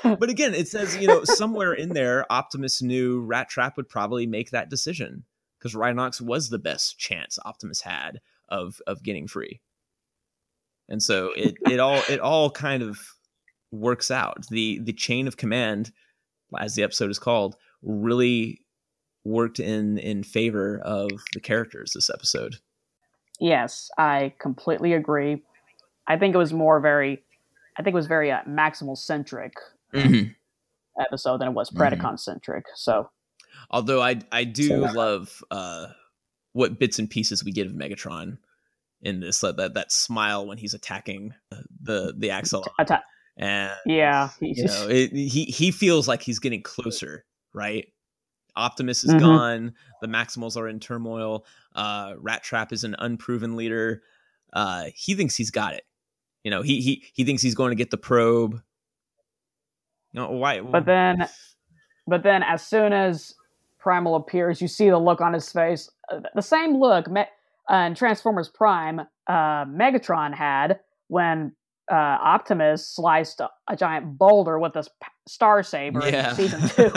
but 0.02 0.28
again, 0.30 0.54
it 0.54 0.68
says 0.68 0.96
you 0.96 1.06
know 1.06 1.24
somewhere 1.24 1.72
in 1.72 1.90
there, 1.90 2.30
Optimus 2.30 2.82
knew 2.82 3.26
Rattrap 3.26 3.76
would 3.76 3.88
probably 3.88 4.26
make 4.26 4.50
that 4.50 4.70
decision 4.70 5.24
because 5.58 5.74
Rhinox 5.74 6.20
was 6.20 6.48
the 6.48 6.58
best 6.58 6.98
chance 6.98 7.38
Optimus 7.44 7.80
had 7.82 8.20
of 8.48 8.80
of 8.86 9.02
getting 9.02 9.26
free, 9.26 9.60
and 10.88 11.02
so 11.02 11.30
it 11.36 11.54
it 11.68 11.80
all 11.80 12.00
it 12.08 12.20
all 12.20 12.50
kind 12.50 12.82
of 12.82 12.98
works 13.70 14.10
out. 14.10 14.46
the 14.50 14.80
The 14.82 14.92
chain 14.92 15.26
of 15.26 15.36
command, 15.36 15.92
as 16.58 16.74
the 16.74 16.82
episode 16.82 17.10
is 17.10 17.18
called, 17.18 17.56
really 17.82 18.60
worked 19.24 19.60
in 19.60 19.98
in 19.98 20.22
favor 20.22 20.80
of 20.84 21.10
the 21.32 21.40
characters 21.40 21.92
this 21.94 22.10
episode. 22.10 22.56
Yes, 23.40 23.90
I 23.98 24.34
completely 24.38 24.92
agree. 24.92 25.42
I 26.06 26.16
think 26.18 26.34
it 26.34 26.38
was 26.38 26.52
more 26.52 26.80
very 26.80 27.22
I 27.76 27.82
think 27.82 27.94
it 27.94 27.96
was 27.96 28.06
very 28.06 28.30
uh, 28.30 28.42
Maximal 28.46 28.96
centric 28.96 29.54
mm-hmm. 29.94 30.30
episode 31.00 31.40
than 31.40 31.48
it 31.48 31.54
was 31.54 31.70
mm-hmm. 31.70 31.82
Predacon 31.82 32.18
centric. 32.18 32.66
So, 32.74 33.10
although 33.70 34.02
I 34.02 34.20
I 34.30 34.44
do 34.44 34.68
so, 34.68 34.76
love 34.78 35.42
uh, 35.50 35.86
what 36.52 36.78
bits 36.78 36.98
and 36.98 37.08
pieces 37.08 37.44
we 37.44 37.52
get 37.52 37.66
of 37.66 37.72
Megatron 37.72 38.38
in 39.02 39.20
this 39.20 39.42
uh, 39.42 39.52
that 39.52 39.74
that 39.74 39.92
smile 39.92 40.46
when 40.46 40.58
he's 40.58 40.74
attacking 40.74 41.34
the 41.82 42.14
the 42.16 42.30
Axel. 42.30 42.64
Atta- 42.78 43.02
and 43.36 43.72
yeah, 43.86 44.30
you 44.40 44.64
know, 44.66 44.88
it, 44.88 45.12
he 45.12 45.44
he 45.44 45.70
feels 45.70 46.08
like 46.08 46.22
he's 46.22 46.38
getting 46.38 46.62
closer, 46.62 47.24
right? 47.52 47.86
Optimus 48.54 49.04
is 49.04 49.10
mm-hmm. 49.10 49.20
gone. 49.20 49.74
The 50.02 50.08
Maximals 50.08 50.56
are 50.56 50.68
in 50.68 50.78
turmoil. 50.78 51.46
Uh, 51.74 52.14
Rattrap 52.14 52.72
is 52.72 52.84
an 52.84 52.94
unproven 52.98 53.56
leader. 53.56 54.02
Uh, 54.52 54.86
he 54.94 55.14
thinks 55.14 55.34
he's 55.34 55.50
got 55.50 55.74
it. 55.74 55.84
You 56.44 56.50
know, 56.50 56.62
he 56.62 56.80
he 56.80 57.04
he 57.14 57.24
thinks 57.24 57.42
he's 57.42 57.54
going 57.54 57.70
to 57.70 57.76
get 57.76 57.90
the 57.90 57.96
probe. 57.96 58.60
No, 60.12 60.30
why? 60.30 60.60
But 60.60 60.84
then, 60.84 61.26
but 62.06 62.22
then, 62.22 62.42
as 62.42 62.66
soon 62.66 62.92
as 62.92 63.34
Primal 63.78 64.16
appears, 64.16 64.60
you 64.60 64.68
see 64.68 64.90
the 64.90 64.98
look 64.98 65.22
on 65.22 65.32
his 65.32 65.50
face, 65.50 65.90
uh, 66.10 66.20
the 66.34 66.42
same 66.42 66.78
look 66.78 67.08
in 67.70 67.94
Transformers 67.94 68.48
Prime 68.48 69.00
uh, 69.26 69.64
Megatron 69.64 70.34
had 70.34 70.80
when 71.08 71.52
uh, 71.90 71.94
Optimus 71.94 72.88
sliced 72.88 73.40
a, 73.40 73.50
a, 73.68 73.76
giant 73.76 74.16
boulder 74.16 74.58
with 74.58 74.76
a 74.76 74.84
star 75.26 75.62
saber 75.62 76.00
yeah. 76.08 76.30
in 76.30 76.36
season 76.36 76.60
two. 76.68 76.90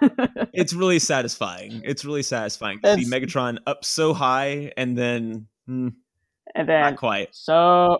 it's 0.54 0.72
really 0.72 0.98
satisfying. 0.98 1.82
It's 1.84 2.04
really 2.04 2.22
satisfying 2.22 2.80
to 2.82 2.92
it's, 2.92 3.04
see 3.04 3.10
Megatron 3.10 3.58
up 3.66 3.84
so 3.84 4.14
high 4.14 4.72
and 4.76 4.96
then. 4.96 5.48
Hmm, 5.66 5.88
and 6.54 6.68
then 6.68 6.82
Not 6.82 6.96
quite. 6.96 7.28
So 7.32 7.98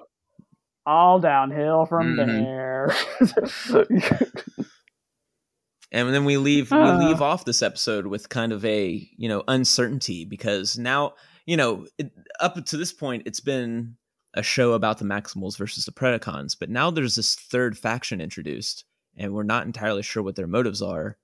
all 0.86 1.18
downhill 1.18 1.86
from 1.86 2.16
mm-hmm. 2.16 2.44
there. 2.44 2.94
and 5.92 6.12
then 6.12 6.24
we 6.24 6.36
leave 6.36 6.70
we 6.70 6.78
leave 6.78 7.22
off 7.22 7.44
this 7.44 7.62
episode 7.62 8.06
with 8.06 8.28
kind 8.28 8.52
of 8.52 8.64
a 8.64 9.08
you 9.16 9.28
know 9.28 9.42
uncertainty 9.48 10.24
because 10.24 10.78
now 10.78 11.14
you 11.46 11.56
know 11.56 11.86
it, 11.98 12.10
up 12.40 12.62
to 12.64 12.76
this 12.76 12.92
point 12.92 13.22
it's 13.26 13.40
been 13.40 13.96
a 14.36 14.42
show 14.42 14.74
about 14.74 14.98
the 14.98 15.04
Maximals 15.04 15.56
versus 15.56 15.86
the 15.86 15.92
Predacons, 15.92 16.56
but 16.58 16.68
now 16.68 16.90
there's 16.90 17.14
this 17.14 17.34
third 17.34 17.76
faction 17.76 18.20
introduced, 18.20 18.84
and 19.16 19.32
we're 19.32 19.42
not 19.42 19.64
entirely 19.64 20.02
sure 20.02 20.22
what 20.22 20.36
their 20.36 20.46
motives 20.46 20.82
are, 20.82 21.16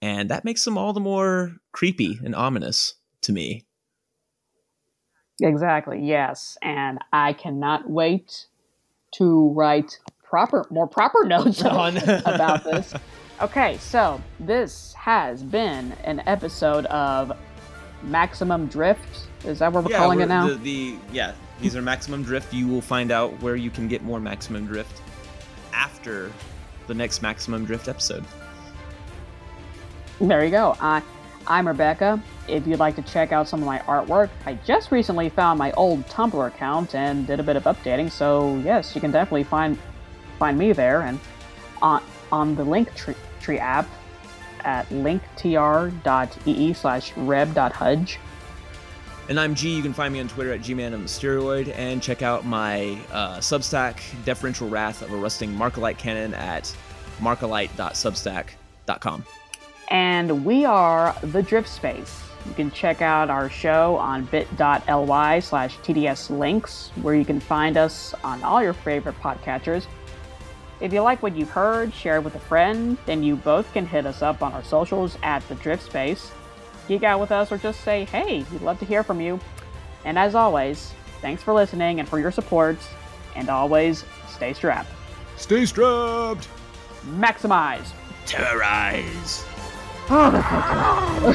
and 0.00 0.30
that 0.30 0.44
makes 0.44 0.64
them 0.64 0.78
all 0.78 0.94
the 0.94 1.00
more 1.00 1.52
creepy 1.72 2.18
and 2.24 2.34
ominous 2.34 2.94
to 3.20 3.32
me. 3.32 3.66
Exactly. 5.40 6.00
Yes, 6.02 6.56
and 6.62 6.98
I 7.12 7.34
cannot 7.34 7.88
wait 7.88 8.46
to 9.16 9.50
write 9.50 9.98
proper, 10.24 10.66
more 10.70 10.88
proper 10.88 11.24
notes 11.26 11.62
on 11.64 11.98
about 11.98 12.64
this. 12.64 12.94
Okay, 13.40 13.76
so 13.78 14.20
this 14.38 14.92
has 14.94 15.42
been 15.42 15.92
an 16.04 16.22
episode 16.26 16.86
of 16.86 17.36
Maximum 18.02 18.66
Drift. 18.66 19.26
Is 19.44 19.58
that 19.58 19.72
what 19.72 19.84
we're 19.84 19.90
yeah, 19.90 19.98
calling 19.98 20.18
we're, 20.18 20.24
it 20.24 20.28
now? 20.28 20.48
The, 20.48 20.54
the 20.56 20.96
yeah, 21.12 21.32
these 21.60 21.74
are 21.74 21.82
Maximum 21.82 22.22
Drift. 22.22 22.52
You 22.52 22.68
will 22.68 22.80
find 22.80 23.10
out 23.10 23.40
where 23.42 23.56
you 23.56 23.70
can 23.70 23.88
get 23.88 24.02
more 24.02 24.20
Maximum 24.20 24.66
Drift 24.66 25.02
after 25.72 26.30
the 26.86 26.94
next 26.94 27.22
Maximum 27.22 27.64
Drift 27.64 27.88
episode. 27.88 28.24
There 30.20 30.44
you 30.44 30.50
go. 30.50 30.76
I 30.80 31.02
I'm 31.46 31.66
Rebecca. 31.66 32.22
If 32.48 32.66
you'd 32.66 32.78
like 32.78 32.94
to 32.96 33.02
check 33.02 33.32
out 33.32 33.48
some 33.48 33.60
of 33.60 33.66
my 33.66 33.80
artwork, 33.80 34.30
I 34.46 34.54
just 34.64 34.92
recently 34.92 35.28
found 35.28 35.58
my 35.58 35.72
old 35.72 36.06
Tumblr 36.06 36.46
account 36.46 36.94
and 36.94 37.26
did 37.26 37.40
a 37.40 37.42
bit 37.42 37.56
of 37.56 37.64
updating, 37.64 38.10
so 38.10 38.56
yes, 38.58 38.94
you 38.94 39.00
can 39.00 39.10
definitely 39.10 39.44
find 39.44 39.78
find 40.38 40.58
me 40.58 40.72
there 40.72 41.02
and 41.02 41.18
on 41.80 42.02
on 42.32 42.56
the 42.56 42.64
Linktree 42.64 43.58
app 43.58 43.86
at 44.64 44.88
linktr.ee 44.88 46.72
slash 46.72 47.16
reb.hudge. 47.16 48.18
And 49.28 49.38
I'm 49.38 49.54
G. 49.54 49.76
You 49.76 49.82
can 49.82 49.92
find 49.92 50.12
me 50.12 50.18
on 50.18 50.26
Twitter 50.26 50.52
at 50.52 50.62
gman 50.62 50.94
on 50.94 51.02
the 51.02 51.08
steroid 51.08 51.72
and 51.76 52.02
check 52.02 52.22
out 52.22 52.44
my 52.44 52.98
uh, 53.12 53.38
Substack, 53.38 54.00
Deferential 54.24 54.68
Wrath 54.68 55.02
of 55.02 55.12
a 55.12 55.16
Rusting 55.16 55.54
Markalite 55.54 55.98
Cannon 55.98 56.34
at 56.34 56.74
markalite.substack.com 57.20 59.24
and 59.92 60.46
we 60.46 60.64
are 60.64 61.14
The 61.22 61.42
Drift 61.42 61.68
Space. 61.68 62.22
You 62.46 62.54
can 62.54 62.70
check 62.70 63.02
out 63.02 63.28
our 63.28 63.50
show 63.50 63.96
on 63.96 64.24
bit.ly 64.24 65.40
slash 65.40 65.76
TDS 65.78 66.36
links, 66.36 66.90
where 67.02 67.14
you 67.14 67.26
can 67.26 67.38
find 67.38 67.76
us 67.76 68.14
on 68.24 68.42
all 68.42 68.62
your 68.62 68.72
favorite 68.72 69.20
podcatchers. 69.20 69.86
If 70.82 70.92
you 70.92 71.00
like 71.00 71.22
what 71.22 71.36
you've 71.36 71.50
heard, 71.50 71.94
share 71.94 72.16
it 72.16 72.24
with 72.24 72.34
a 72.34 72.40
friend, 72.40 72.98
then 73.06 73.22
you 73.22 73.36
both 73.36 73.72
can 73.72 73.86
hit 73.86 74.04
us 74.04 74.20
up 74.20 74.42
on 74.42 74.52
our 74.52 74.64
socials 74.64 75.16
at 75.22 75.46
The 75.48 75.54
Drift 75.54 75.84
Space. 75.84 76.32
Geek 76.88 77.04
out 77.04 77.20
with 77.20 77.30
us 77.30 77.52
or 77.52 77.56
just 77.56 77.82
say, 77.82 78.04
hey, 78.06 78.44
we'd 78.50 78.62
love 78.62 78.80
to 78.80 78.84
hear 78.84 79.04
from 79.04 79.20
you. 79.20 79.38
And 80.04 80.18
as 80.18 80.34
always, 80.34 80.92
thanks 81.20 81.40
for 81.40 81.54
listening 81.54 82.00
and 82.00 82.08
for 82.08 82.18
your 82.18 82.32
support, 82.32 82.78
and 83.36 83.48
always 83.48 84.04
stay 84.28 84.54
strapped. 84.54 84.90
Stay 85.36 85.66
strapped! 85.66 86.48
Maximize! 87.04 87.92
Terrorize! 88.26 89.46
Oh, 90.14 91.32